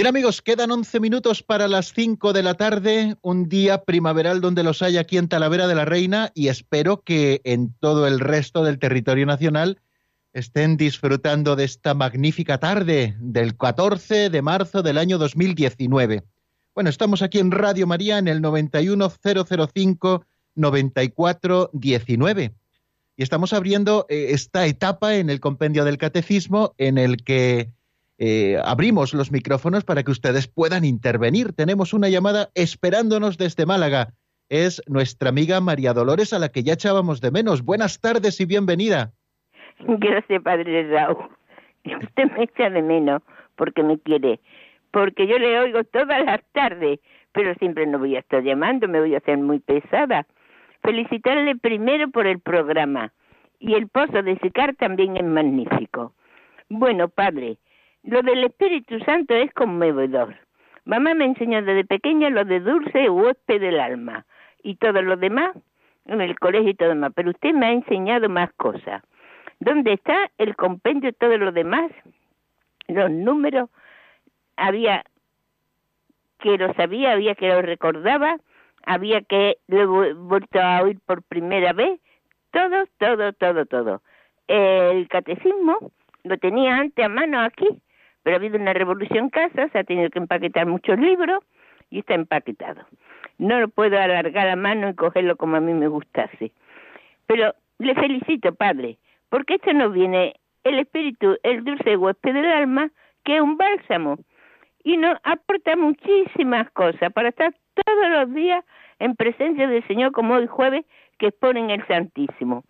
Bien 0.00 0.08
amigos, 0.08 0.40
quedan 0.40 0.70
11 0.70 0.98
minutos 0.98 1.42
para 1.42 1.68
las 1.68 1.92
5 1.92 2.32
de 2.32 2.42
la 2.42 2.54
tarde, 2.54 3.16
un 3.20 3.50
día 3.50 3.84
primaveral 3.84 4.40
donde 4.40 4.62
los 4.62 4.80
hay 4.80 4.96
aquí 4.96 5.18
en 5.18 5.28
Talavera 5.28 5.66
de 5.66 5.74
la 5.74 5.84
Reina 5.84 6.32
y 6.34 6.48
espero 6.48 7.02
que 7.02 7.42
en 7.44 7.74
todo 7.80 8.06
el 8.06 8.18
resto 8.18 8.64
del 8.64 8.78
territorio 8.78 9.26
nacional 9.26 9.78
estén 10.32 10.78
disfrutando 10.78 11.54
de 11.54 11.64
esta 11.64 11.92
magnífica 11.92 12.56
tarde 12.56 13.14
del 13.20 13.58
14 13.58 14.30
de 14.30 14.40
marzo 14.40 14.82
del 14.82 14.96
año 14.96 15.18
2019. 15.18 16.24
Bueno, 16.74 16.88
estamos 16.88 17.20
aquí 17.20 17.38
en 17.38 17.50
Radio 17.50 17.86
María 17.86 18.16
en 18.16 18.28
el 18.28 18.40
91005 18.40 20.24
9419 20.54 22.54
y 23.18 23.22
estamos 23.22 23.52
abriendo 23.52 24.06
eh, 24.08 24.28
esta 24.30 24.64
etapa 24.64 25.16
en 25.16 25.28
el 25.28 25.40
compendio 25.40 25.84
del 25.84 25.98
catecismo 25.98 26.74
en 26.78 26.96
el 26.96 27.22
que 27.22 27.68
eh, 28.22 28.60
abrimos 28.62 29.14
los 29.14 29.32
micrófonos 29.32 29.82
para 29.82 30.02
que 30.02 30.10
ustedes 30.10 30.46
puedan 30.46 30.84
intervenir. 30.84 31.54
Tenemos 31.54 31.94
una 31.94 32.10
llamada 32.10 32.50
esperándonos 32.54 33.38
desde 33.38 33.64
Málaga. 33.64 34.12
es 34.50 34.82
nuestra 34.86 35.30
amiga 35.30 35.60
María 35.60 35.94
Dolores, 35.94 36.34
a 36.34 36.38
la 36.38 36.50
que 36.50 36.62
ya 36.62 36.74
echábamos 36.74 37.22
de 37.22 37.30
menos. 37.30 37.64
Buenas 37.64 37.98
tardes 37.98 38.38
y 38.40 38.44
bienvenida. 38.44 39.12
Gracias, 39.78 40.42
Padre 40.42 40.86
Raúl. 40.90 41.30
Usted 41.84 42.30
me 42.36 42.44
echa 42.44 42.68
de 42.68 42.82
menos 42.82 43.22
porque 43.56 43.82
me 43.82 43.98
quiere, 43.98 44.38
porque 44.90 45.26
yo 45.26 45.38
le 45.38 45.58
oigo 45.58 45.82
todas 45.84 46.22
las 46.26 46.40
tardes, 46.52 46.98
pero 47.32 47.54
siempre 47.54 47.86
no 47.86 48.00
voy 48.00 48.16
a 48.16 48.18
estar 48.18 48.42
llamando, 48.42 48.86
me 48.86 49.00
voy 49.00 49.14
a 49.14 49.18
hacer 49.18 49.38
muy 49.38 49.60
pesada. 49.60 50.26
Felicitarle 50.82 51.56
primero 51.56 52.10
por 52.10 52.26
el 52.26 52.40
programa 52.40 53.14
y 53.60 53.74
el 53.74 53.88
pozo 53.88 54.22
de 54.22 54.38
Sicar 54.40 54.74
también 54.74 55.16
es 55.16 55.24
magnífico. 55.24 56.12
Bueno, 56.68 57.08
padre, 57.08 57.56
lo 58.02 58.22
del 58.22 58.44
Espíritu 58.44 58.98
Santo 59.00 59.34
es 59.34 59.52
conmovedor. 59.52 60.36
Mamá 60.84 61.14
me 61.14 61.26
enseñó 61.26 61.62
desde 61.62 61.84
pequeña 61.84 62.30
lo 62.30 62.44
de 62.44 62.60
dulce 62.60 63.10
huésped 63.10 63.60
del 63.60 63.80
alma 63.80 64.24
y 64.62 64.76
todo 64.76 65.02
lo 65.02 65.16
demás 65.16 65.56
en 66.06 66.20
el 66.20 66.38
colegio 66.38 66.70
y 66.70 66.74
todo 66.74 66.88
demás, 66.90 67.12
pero 67.14 67.30
usted 67.30 67.52
me 67.52 67.66
ha 67.66 67.72
enseñado 67.72 68.28
más 68.28 68.52
cosas. 68.54 69.02
¿Dónde 69.60 69.92
está 69.92 70.30
el 70.38 70.56
compendio 70.56 71.10
de 71.10 71.16
todo 71.16 71.36
lo 71.36 71.52
demás? 71.52 71.92
Los 72.88 73.10
números, 73.10 73.68
había 74.56 75.04
que 76.40 76.56
lo 76.56 76.72
sabía, 76.74 77.12
había 77.12 77.34
que 77.34 77.48
lo 77.48 77.62
recordaba, 77.62 78.38
había 78.84 79.20
que 79.20 79.58
lo 79.68 80.04
he 80.04 80.14
vuelto 80.14 80.60
a 80.60 80.82
oír 80.82 80.98
por 81.06 81.22
primera 81.22 81.72
vez, 81.74 82.00
todo, 82.50 82.84
todo, 82.98 83.32
todo, 83.34 83.66
todo. 83.66 84.02
El 84.48 85.06
catecismo 85.08 85.92
lo 86.24 86.38
tenía 86.38 86.76
antes 86.76 87.04
a 87.04 87.08
mano 87.08 87.40
aquí, 87.40 87.68
pero 88.22 88.36
ha 88.36 88.38
habido 88.38 88.58
una 88.58 88.72
revolución 88.72 89.30
casa, 89.30 89.68
se 89.68 89.78
ha 89.78 89.84
tenido 89.84 90.10
que 90.10 90.18
empaquetar 90.18 90.66
muchos 90.66 90.98
libros 90.98 91.42
y 91.90 92.00
está 92.00 92.14
empaquetado. 92.14 92.82
No 93.38 93.60
lo 93.60 93.68
puedo 93.68 93.98
alargar 93.98 94.48
a 94.48 94.56
mano 94.56 94.90
y 94.90 94.94
cogerlo 94.94 95.36
como 95.36 95.56
a 95.56 95.60
mí 95.60 95.72
me 95.72 95.88
gustase. 95.88 96.52
Pero 97.26 97.54
le 97.78 97.94
felicito, 97.94 98.54
padre, 98.54 98.98
porque 99.28 99.54
esto 99.54 99.72
nos 99.72 99.92
viene 99.92 100.34
el 100.64 100.78
espíritu, 100.78 101.36
el 101.42 101.64
dulce 101.64 101.96
huésped 101.96 102.34
del 102.34 102.46
alma, 102.46 102.90
que 103.24 103.36
es 103.36 103.40
un 103.40 103.56
bálsamo, 103.56 104.18
y 104.84 104.96
nos 104.96 105.18
aporta 105.24 105.76
muchísimas 105.76 106.70
cosas 106.72 107.12
para 107.12 107.28
estar 107.30 107.54
todos 107.74 108.10
los 108.10 108.34
días 108.34 108.64
en 108.98 109.16
presencia 109.16 109.66
del 109.66 109.86
Señor, 109.86 110.12
como 110.12 110.34
hoy 110.34 110.46
jueves, 110.46 110.84
que 111.18 111.28
exponen 111.28 111.70
el 111.70 111.86
Santísimo. 111.86 112.64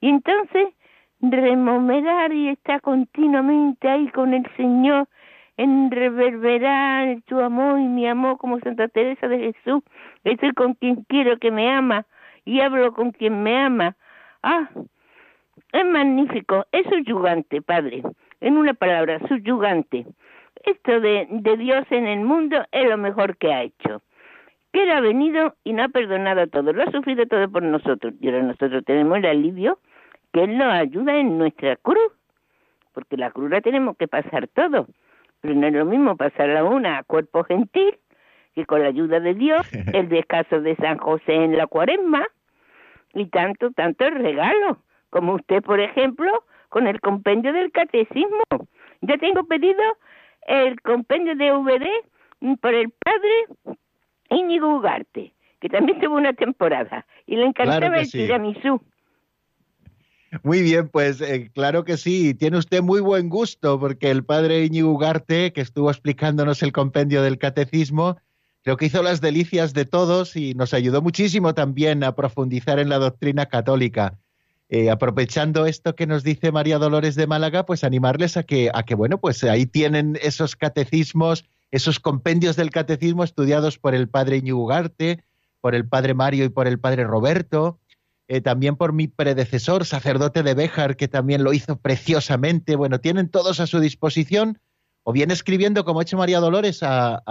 Y 0.00 0.08
entonces, 0.08 0.68
remomerar 1.20 2.32
y 2.32 2.48
estar 2.48 2.80
continuamente 2.80 3.88
ahí 3.88 4.08
con 4.08 4.34
el 4.34 4.46
Señor, 4.56 5.08
en 5.56 5.90
reverberar 5.90 7.22
tu 7.26 7.40
amor 7.40 7.80
y 7.80 7.84
mi 7.84 8.06
amor 8.06 8.36
como 8.36 8.60
Santa 8.60 8.88
Teresa 8.88 9.26
de 9.28 9.52
Jesús. 9.52 9.82
Estoy 10.24 10.52
con 10.52 10.74
quien 10.74 11.04
quiero 11.08 11.38
que 11.38 11.50
me 11.50 11.70
ama 11.70 12.06
y 12.44 12.60
hablo 12.60 12.92
con 12.92 13.12
quien 13.12 13.42
me 13.42 13.58
ama. 13.58 13.96
Ah, 14.42 14.68
es 15.72 15.84
magnífico, 15.84 16.66
es 16.72 16.86
subyugante, 16.86 17.62
Padre. 17.62 18.02
En 18.40 18.58
una 18.58 18.74
palabra, 18.74 19.18
subyugante. 19.28 20.06
Esto 20.64 21.00
de, 21.00 21.26
de 21.30 21.56
Dios 21.56 21.86
en 21.90 22.06
el 22.06 22.20
mundo 22.20 22.64
es 22.72 22.88
lo 22.88 22.98
mejor 22.98 23.36
que 23.38 23.52
ha 23.52 23.62
hecho. 23.62 24.02
Que 24.72 24.82
Él 24.82 24.90
ha 24.90 25.00
venido 25.00 25.54
y 25.64 25.72
no 25.72 25.84
ha 25.84 25.88
perdonado 25.88 26.46
todo, 26.48 26.72
lo 26.72 26.82
ha 26.82 26.90
sufrido 26.90 27.24
todo 27.26 27.50
por 27.50 27.62
nosotros. 27.62 28.12
Y 28.20 28.28
ahora 28.28 28.42
nosotros 28.42 28.84
tenemos 28.84 29.16
el 29.18 29.26
alivio 29.26 29.78
que 30.36 30.44
Él 30.44 30.58
nos 30.58 30.70
ayuda 30.70 31.16
en 31.16 31.38
nuestra 31.38 31.76
cruz, 31.76 32.12
porque 32.92 33.16
la 33.16 33.30
cruz 33.30 33.50
la 33.50 33.62
tenemos 33.62 33.96
que 33.96 34.06
pasar 34.06 34.48
todo, 34.48 34.86
pero 35.40 35.54
no 35.54 35.66
es 35.66 35.72
lo 35.72 35.86
mismo 35.86 36.14
pasarla 36.14 36.62
una 36.62 36.98
a 36.98 37.04
cuerpo 37.04 37.42
gentil 37.44 37.96
que 38.54 38.66
con 38.66 38.82
la 38.82 38.88
ayuda 38.88 39.18
de 39.18 39.32
Dios, 39.32 39.66
el 39.94 40.10
descanso 40.10 40.60
de 40.60 40.76
San 40.76 40.98
José 40.98 41.32
en 41.32 41.56
la 41.56 41.66
cuaresma 41.66 42.26
y 43.14 43.24
tanto, 43.30 43.70
tanto 43.70 44.10
regalo, 44.10 44.76
como 45.08 45.36
usted, 45.36 45.62
por 45.62 45.80
ejemplo, 45.80 46.30
con 46.68 46.86
el 46.86 47.00
compendio 47.00 47.54
del 47.54 47.72
catecismo. 47.72 48.44
Ya 49.00 49.16
tengo 49.16 49.42
pedido 49.44 49.82
el 50.48 50.78
compendio 50.82 51.34
de 51.34 51.50
VD 51.50 51.86
por 52.60 52.74
el 52.74 52.90
padre 52.90 53.78
Íñigo 54.28 54.76
Ugarte, 54.76 55.32
que 55.60 55.70
también 55.70 55.98
tuvo 55.98 56.16
una 56.16 56.34
temporada 56.34 57.06
y 57.24 57.36
le 57.36 57.46
encantaba 57.46 57.96
el 57.96 58.10
tiramisú. 58.10 58.82
Muy 60.42 60.62
bien, 60.62 60.88
pues 60.88 61.20
eh, 61.20 61.50
claro 61.54 61.84
que 61.84 61.96
sí, 61.96 62.34
tiene 62.34 62.58
usted 62.58 62.82
muy 62.82 63.00
buen 63.00 63.28
gusto 63.28 63.78
porque 63.78 64.10
el 64.10 64.24
padre 64.24 64.64
Íñigo 64.64 64.90
Ugarte, 64.90 65.52
que 65.52 65.60
estuvo 65.60 65.90
explicándonos 65.90 66.62
el 66.62 66.72
compendio 66.72 67.22
del 67.22 67.38
catecismo, 67.38 68.16
creo 68.62 68.76
que 68.76 68.86
hizo 68.86 69.02
las 69.02 69.20
delicias 69.20 69.72
de 69.72 69.84
todos 69.84 70.36
y 70.36 70.54
nos 70.54 70.74
ayudó 70.74 71.00
muchísimo 71.00 71.54
también 71.54 72.02
a 72.02 72.14
profundizar 72.14 72.78
en 72.78 72.88
la 72.88 72.98
doctrina 72.98 73.46
católica. 73.46 74.18
Eh, 74.68 74.90
aprovechando 74.90 75.64
esto 75.64 75.94
que 75.94 76.08
nos 76.08 76.24
dice 76.24 76.50
María 76.50 76.78
Dolores 76.78 77.14
de 77.14 77.28
Málaga, 77.28 77.64
pues 77.64 77.84
animarles 77.84 78.36
a 78.36 78.42
que, 78.42 78.70
a 78.74 78.82
que, 78.82 78.96
bueno, 78.96 79.18
pues 79.18 79.44
ahí 79.44 79.64
tienen 79.64 80.18
esos 80.20 80.56
catecismos, 80.56 81.44
esos 81.70 82.00
compendios 82.00 82.56
del 82.56 82.70
catecismo 82.70 83.22
estudiados 83.22 83.78
por 83.78 83.94
el 83.94 84.08
padre 84.08 84.38
Íñigo 84.38 84.64
Ugarte, 84.64 85.22
por 85.60 85.76
el 85.76 85.86
padre 85.86 86.14
Mario 86.14 86.44
y 86.44 86.48
por 86.48 86.66
el 86.66 86.80
padre 86.80 87.04
Roberto, 87.04 87.78
eh, 88.28 88.40
también 88.40 88.76
por 88.76 88.92
mi 88.92 89.06
predecesor, 89.06 89.84
sacerdote 89.84 90.42
de 90.42 90.54
Béjar, 90.54 90.96
que 90.96 91.06
también 91.06 91.44
lo 91.44 91.52
hizo 91.52 91.76
preciosamente. 91.76 92.74
Bueno, 92.74 92.98
tienen 93.00 93.28
todos 93.28 93.60
a 93.60 93.68
su 93.68 93.78
disposición, 93.78 94.58
o 95.04 95.12
bien 95.12 95.30
escribiendo, 95.30 95.84
como 95.84 96.00
ha 96.00 96.02
hecho 96.02 96.16
María 96.16 96.40
Dolores, 96.40 96.80
a, 96.82 97.22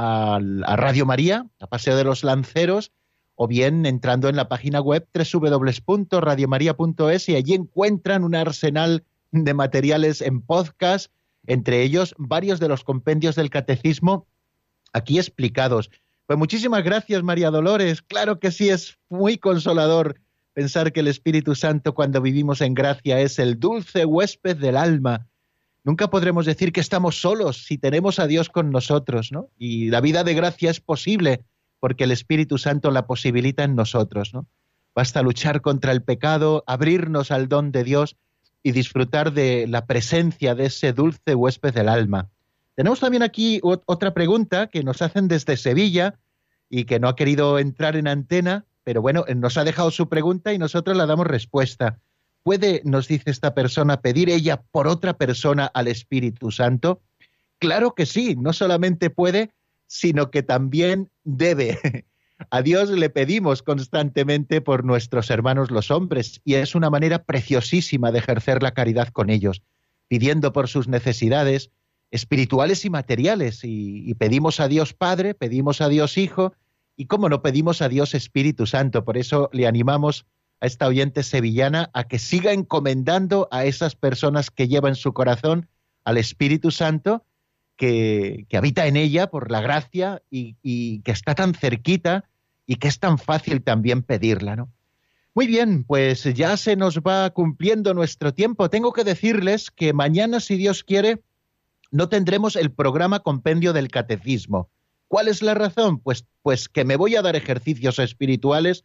Radio 0.78 1.06
María, 1.06 1.46
a 1.60 1.68
Paseo 1.68 1.98
de 1.98 2.06
los 2.06 2.24
Lanceros, 2.24 2.94
o 3.36 3.46
bien 3.48 3.86
entrando 3.86 4.30
en 4.30 4.38
la 4.38 4.48
página 4.48 4.80
web 4.80 5.06
www.radiomaria.es 5.14 7.28
y 7.28 7.36
allí 7.36 7.54
encuentran 7.54 8.24
un 8.24 8.34
arsenal 8.34 9.04
de 9.32 9.54
materiales 9.54 10.22
en 10.22 10.40
podcast, 10.42 11.12
entre 11.46 11.82
ellos 11.82 12.16
varios 12.18 12.62
de 12.62 12.70
los 12.70 12.86
compendios 12.86 13.36
del 13.36 13.50
catecismo 13.50 14.28
aquí 14.94 15.18
explicados. 15.18 15.92
Pues 16.26 16.40
muchísimas 16.40 16.86
gracias, 16.86 17.22
María 17.22 17.52
Dolores. 17.52 18.02
Claro 18.02 18.40
que 18.40 18.52
sí, 18.52 18.70
es 18.70 18.98
muy 19.10 19.38
consolador 19.38 20.16
pensar 20.56 20.94
que 20.94 21.02
el 21.02 21.10
Espíritu 21.10 21.54
Santo 21.54 21.94
cuando 21.94 22.22
vivimos 22.22 22.62
en 22.62 22.74
gracia 22.74 23.20
es 23.20 23.40
el 23.40 23.60
dulce 23.60 24.06
huésped 24.06 24.56
del 24.56 24.78
alma. 24.78 25.28
Nunca 25.84 26.10
podremos 26.10 26.46
decir 26.46 26.72
que 26.72 26.80
estamos 26.80 27.20
solos 27.20 27.66
si 27.66 27.78
tenemos 27.78 28.20
a 28.20 28.26
Dios 28.26 28.50
con 28.50 28.72
nosotros, 28.72 29.34
¿no? 29.34 29.50
Y 29.58 29.90
la 29.90 30.00
vida 30.00 30.24
de 30.24 30.34
gracia 30.34 30.72
es 30.72 30.80
posible 30.80 31.44
porque 31.82 32.06
el 32.06 32.12
Espíritu 32.12 32.58
Santo 32.58 32.90
la 32.90 33.06
posibilita 33.06 33.66
en 33.66 33.76
nosotros, 33.76 34.34
¿no? 34.34 34.48
Basta 34.96 35.22
luchar 35.22 35.60
contra 35.60 35.92
el 35.92 36.02
pecado, 36.02 36.64
abrirnos 36.68 37.32
al 37.32 37.50
don 37.50 37.74
de 37.74 37.84
Dios 37.84 38.16
y 38.64 38.72
disfrutar 38.72 39.34
de 39.34 39.68
la 39.68 39.86
presencia 39.86 40.56
de 40.56 40.68
ese 40.68 40.94
dulce 40.94 41.36
huésped 41.36 41.74
del 41.74 41.90
alma. 41.90 42.30
Tenemos 42.76 43.02
también 43.02 43.24
aquí 43.24 43.60
otra 43.62 44.14
pregunta 44.14 44.68
que 44.68 44.84
nos 44.84 45.02
hacen 45.02 45.28
desde 45.28 45.58
Sevilla 45.58 46.18
y 46.70 46.86
que 46.86 47.02
no 47.02 47.10
ha 47.10 47.18
querido 47.18 47.60
entrar 47.60 47.98
en 47.98 48.08
antena, 48.08 48.66
pero 48.86 49.02
bueno, 49.02 49.26
nos 49.36 49.58
ha 49.58 49.64
dejado 49.64 49.92
su 49.92 50.08
pregunta 50.08 50.54
y 50.54 50.60
nosotros 50.60 50.96
la 50.96 51.08
damos 51.08 51.26
respuesta. 51.26 52.00
¿Puede, 52.44 52.82
nos 52.86 53.08
dice 53.08 53.32
esta 53.32 53.56
persona, 53.56 54.00
pedir 54.00 54.30
ella 54.30 54.62
por 54.72 54.88
otra 54.88 55.18
persona 55.18 55.66
al 55.66 55.88
Espíritu 55.88 56.52
Santo? 56.52 57.02
Claro 57.58 57.96
que 57.96 58.06
sí, 58.06 58.36
no 58.36 58.54
solamente 58.54 59.10
puede, 59.10 59.52
sino 59.88 60.30
que 60.30 60.44
también 60.44 61.10
debe. 61.24 61.80
A 62.52 62.62
Dios 62.62 62.92
le 62.92 63.10
pedimos 63.10 63.64
constantemente 63.64 64.62
por 64.62 64.84
nuestros 64.84 65.32
hermanos 65.32 65.72
los 65.72 65.90
hombres 65.90 66.42
y 66.44 66.56
es 66.56 66.76
una 66.76 66.92
manera 66.92 67.24
preciosísima 67.24 68.12
de 68.12 68.20
ejercer 68.20 68.62
la 68.62 68.72
caridad 68.72 69.08
con 69.08 69.32
ellos, 69.32 69.64
pidiendo 70.08 70.54
por 70.54 70.68
sus 70.68 70.88
necesidades 70.88 71.72
espirituales 72.12 72.86
y 72.86 72.90
materiales 72.92 73.64
y, 73.64 74.08
y 74.08 74.14
pedimos 74.14 74.60
a 74.60 74.68
Dios 74.68 74.94
Padre, 74.94 75.34
pedimos 75.34 75.82
a 75.82 75.90
Dios 75.90 76.18
Hijo 76.18 76.54
y 76.96 77.06
cómo 77.08 77.30
no 77.30 77.42
pedimos 77.42 77.82
a 77.82 77.90
Dios 77.90 78.14
Espíritu 78.14 78.66
Santo. 78.66 79.04
Por 79.04 79.18
eso 79.18 79.50
le 79.54 79.68
animamos 79.68 80.26
a 80.62 80.66
esta 80.68 80.88
oyente 80.88 81.24
sevillana 81.24 81.90
a 81.94 82.06
que 82.06 82.20
siga 82.20 82.54
encomendando 82.54 83.48
a 83.52 83.66
esas 83.66 83.96
personas 83.96 84.52
que 84.52 84.68
llevan 84.68 84.96
su 84.96 85.14
corazón 85.14 85.70
al 86.04 86.18
Espíritu 86.18 86.72
Santo, 86.72 87.26
que, 87.76 88.48
habita 88.54 88.88
en 88.88 88.96
ella 88.96 89.28
por 89.28 89.52
la 89.52 89.62
gracia 89.62 90.22
y, 90.30 90.56
y, 90.62 91.02
que 91.02 91.12
está 91.12 91.36
tan 91.36 91.54
cerquita 91.54 92.26
y 92.66 92.76
que 92.76 92.88
es 92.88 93.00
tan 93.00 93.18
fácil 93.18 93.64
también 93.64 94.02
pedirla, 94.02 94.56
¿no? 94.56 94.72
Muy 95.34 95.48
bien, 95.48 95.84
pues 95.84 96.24
ya 96.24 96.56
se 96.56 96.78
nos 96.78 97.00
va 97.00 97.30
cumpliendo 97.32 97.94
nuestro 97.94 98.34
tiempo. 98.34 98.70
Tengo 98.70 98.94
que 98.94 99.04
decirles 99.04 99.70
que 99.70 99.92
mañana, 99.92 100.40
si 100.40 100.56
Dios 100.56 100.86
quiere, 100.86 101.22
no 101.92 102.08
tendremos 102.08 102.56
el 102.56 102.72
programa 102.72 103.20
Compendio 103.20 103.74
del 103.74 103.90
Catecismo. 103.90 104.70
¿Cuál 105.16 105.30
es 105.30 105.42
la 105.42 105.54
razón? 105.54 106.00
Pues, 106.00 106.26
pues 106.42 106.68
que 106.68 106.84
me 106.84 106.98
voy 106.98 107.16
a 107.16 107.22
dar 107.22 107.38
ejercicios 107.38 108.00
espirituales 108.00 108.84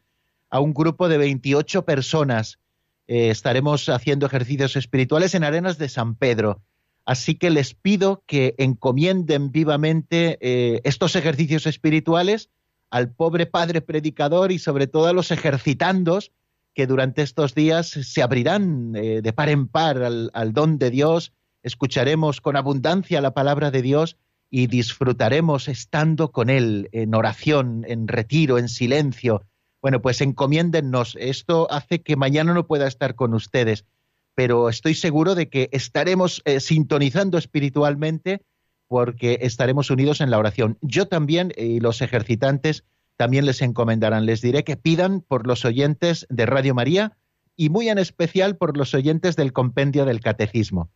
a 0.49 0.61
un 0.61 0.73
grupo 0.73 1.09
de 1.09 1.19
28 1.19 1.85
personas. 1.85 2.61
Eh, 3.09 3.31
estaremos 3.31 3.89
haciendo 3.89 4.27
ejercicios 4.27 4.77
espirituales 4.77 5.35
en 5.35 5.43
Arenas 5.43 5.77
de 5.77 5.89
San 5.89 6.15
Pedro. 6.15 6.63
Así 7.05 7.35
que 7.35 7.51
les 7.51 7.75
pido 7.75 8.23
que 8.29 8.55
encomienden 8.59 9.51
vivamente 9.51 10.39
eh, 10.41 10.81
estos 10.85 11.17
ejercicios 11.17 11.67
espirituales 11.67 12.49
al 12.91 13.11
pobre 13.11 13.47
padre 13.47 13.81
predicador 13.81 14.53
y 14.53 14.61
sobre 14.61 14.87
todo 14.87 15.09
a 15.09 15.13
los 15.13 15.33
ejercitandos 15.33 16.31
que 16.75 16.87
durante 16.87 17.23
estos 17.23 17.57
días 17.57 17.89
se 17.89 18.23
abrirán 18.23 18.95
eh, 18.95 19.21
de 19.21 19.33
par 19.33 19.49
en 19.49 19.67
par 19.67 20.01
al, 20.01 20.31
al 20.33 20.53
don 20.53 20.79
de 20.79 20.91
Dios, 20.91 21.33
escucharemos 21.65 22.41
con 22.41 22.55
abundancia 22.55 23.21
la 23.21 23.35
palabra 23.35 23.73
de 23.73 23.83
Dios 23.83 24.17
y 24.51 24.67
disfrutaremos 24.67 25.69
estando 25.69 26.33
con 26.33 26.51
Él 26.51 26.89
en 26.93 27.15
oración, 27.15 27.85
en 27.87 28.09
retiro, 28.09 28.59
en 28.59 28.69
silencio. 28.69 29.45
Bueno, 29.81 30.03
pues 30.03 30.21
encomiéndennos. 30.21 31.17
Esto 31.19 31.71
hace 31.71 32.03
que 32.03 32.17
mañana 32.17 32.53
no 32.53 32.67
pueda 32.67 32.87
estar 32.89 33.15
con 33.15 33.33
ustedes, 33.33 33.87
pero 34.35 34.69
estoy 34.69 34.95
seguro 34.95 35.35
de 35.35 35.49
que 35.49 35.69
estaremos 35.73 36.43
eh, 36.45 36.61
sintonizando 36.61 37.39
espiritualmente 37.39 38.43
porque 38.89 39.39
estaremos 39.43 39.91
unidos 39.91 40.21
en 40.21 40.31
la 40.31 40.39
oración. 40.39 40.77
Yo 40.83 41.07
también 41.07 41.53
y 41.57 41.79
los 41.79 42.03
ejercitantes 42.03 42.85
también 43.17 43.47
les 43.47 43.63
encomendarán. 43.63 44.27
Les 44.27 44.41
diré 44.41 44.65
que 44.65 44.77
pidan 44.77 45.21
por 45.21 45.47
los 45.47 45.65
oyentes 45.65 46.27
de 46.29 46.47
Radio 46.47 46.75
María 46.75 47.17
y 47.57 47.69
muy 47.69 47.89
en 47.89 47.99
especial 47.99 48.57
por 48.57 48.77
los 48.77 48.95
oyentes 48.95 49.37
del 49.37 49.53
compendio 49.53 50.07
del 50.07 50.21
Catecismo. 50.21 50.91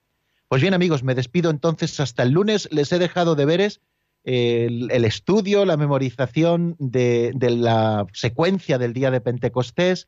Pues 0.55 0.63
bien 0.63 0.75
amigos, 0.75 1.03
me 1.03 1.17
despido 1.17 1.51
entonces 1.51 1.99
hasta 1.99 2.23
el 2.23 2.31
lunes. 2.31 2.69
Les 2.71 2.93
he 2.93 3.01
dejado 3.01 3.35
deberes 3.35 3.81
el, 4.23 4.89
el 4.93 5.05
estudio, 5.05 5.65
la 5.65 5.77
memorización 5.77 6.77
de, 6.79 7.35
la 7.41 8.07
secuencia 8.13 8.79
del 8.79 8.93
día 8.93 9.11
de 9.11 9.21
Pentecostés, 9.21 10.07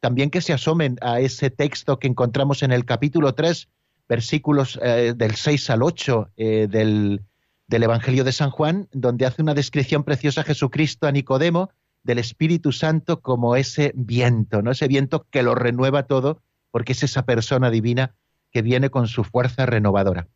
también 0.00 0.28
que 0.28 0.42
se 0.42 0.52
asomen 0.52 0.98
a 1.00 1.20
ese 1.20 1.48
texto 1.48 1.98
que 1.98 2.08
encontramos 2.08 2.62
en 2.62 2.72
el 2.72 2.84
capítulo 2.84 3.34
3 3.34 3.70
versículos 4.06 4.78
eh, 4.82 5.14
del 5.16 5.34
6 5.34 5.70
al 5.70 5.82
8 5.82 6.30
eh, 6.36 6.68
del, 6.70 7.22
del 7.66 7.82
Evangelio 7.82 8.22
de 8.22 8.32
San 8.32 8.50
Juan, 8.50 8.90
donde 8.92 9.24
hace 9.24 9.40
una 9.40 9.54
descripción 9.54 10.04
preciosa 10.04 10.44
Jesucristo 10.44 11.06
a 11.06 11.12
Nicodemo 11.12 11.70
del 12.02 12.18
Espíritu 12.18 12.70
Santo 12.70 13.22
como 13.22 13.56
ese 13.56 13.92
viento, 13.94 14.60
¿no? 14.60 14.72
Ese 14.72 14.88
viento 14.88 15.26
que 15.30 15.42
lo 15.42 15.54
renueva 15.54 16.02
todo, 16.02 16.42
porque 16.70 16.92
es 16.92 17.02
esa 17.02 17.24
persona 17.24 17.70
divina 17.70 18.14
que 18.56 18.62
viene 18.62 18.88
con 18.88 19.06
su 19.06 19.22
fuerza 19.22 19.66
renovadora. 19.66 20.28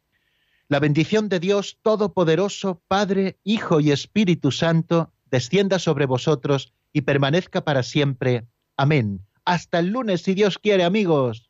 La 0.69 0.79
bendición 0.79 1.31
de 1.31 1.41
Dios 1.41 1.79
Todopoderoso, 1.81 2.83
Padre, 2.87 3.39
Hijo 3.45 3.81
y 3.81 3.93
Espíritu 3.93 4.51
Santo, 4.51 5.11
descienda 5.31 5.79
sobre 5.79 6.05
vosotros 6.05 6.75
y 6.93 7.01
permanezca 7.01 7.65
para 7.65 7.83
siempre. 7.83 8.45
Amén. 8.77 9.25
Hasta 9.47 9.79
el 9.79 9.87
lunes, 9.87 10.21
si 10.21 10.35
Dios 10.35 10.59
quiere, 10.59 10.85
amigos. 10.85 11.50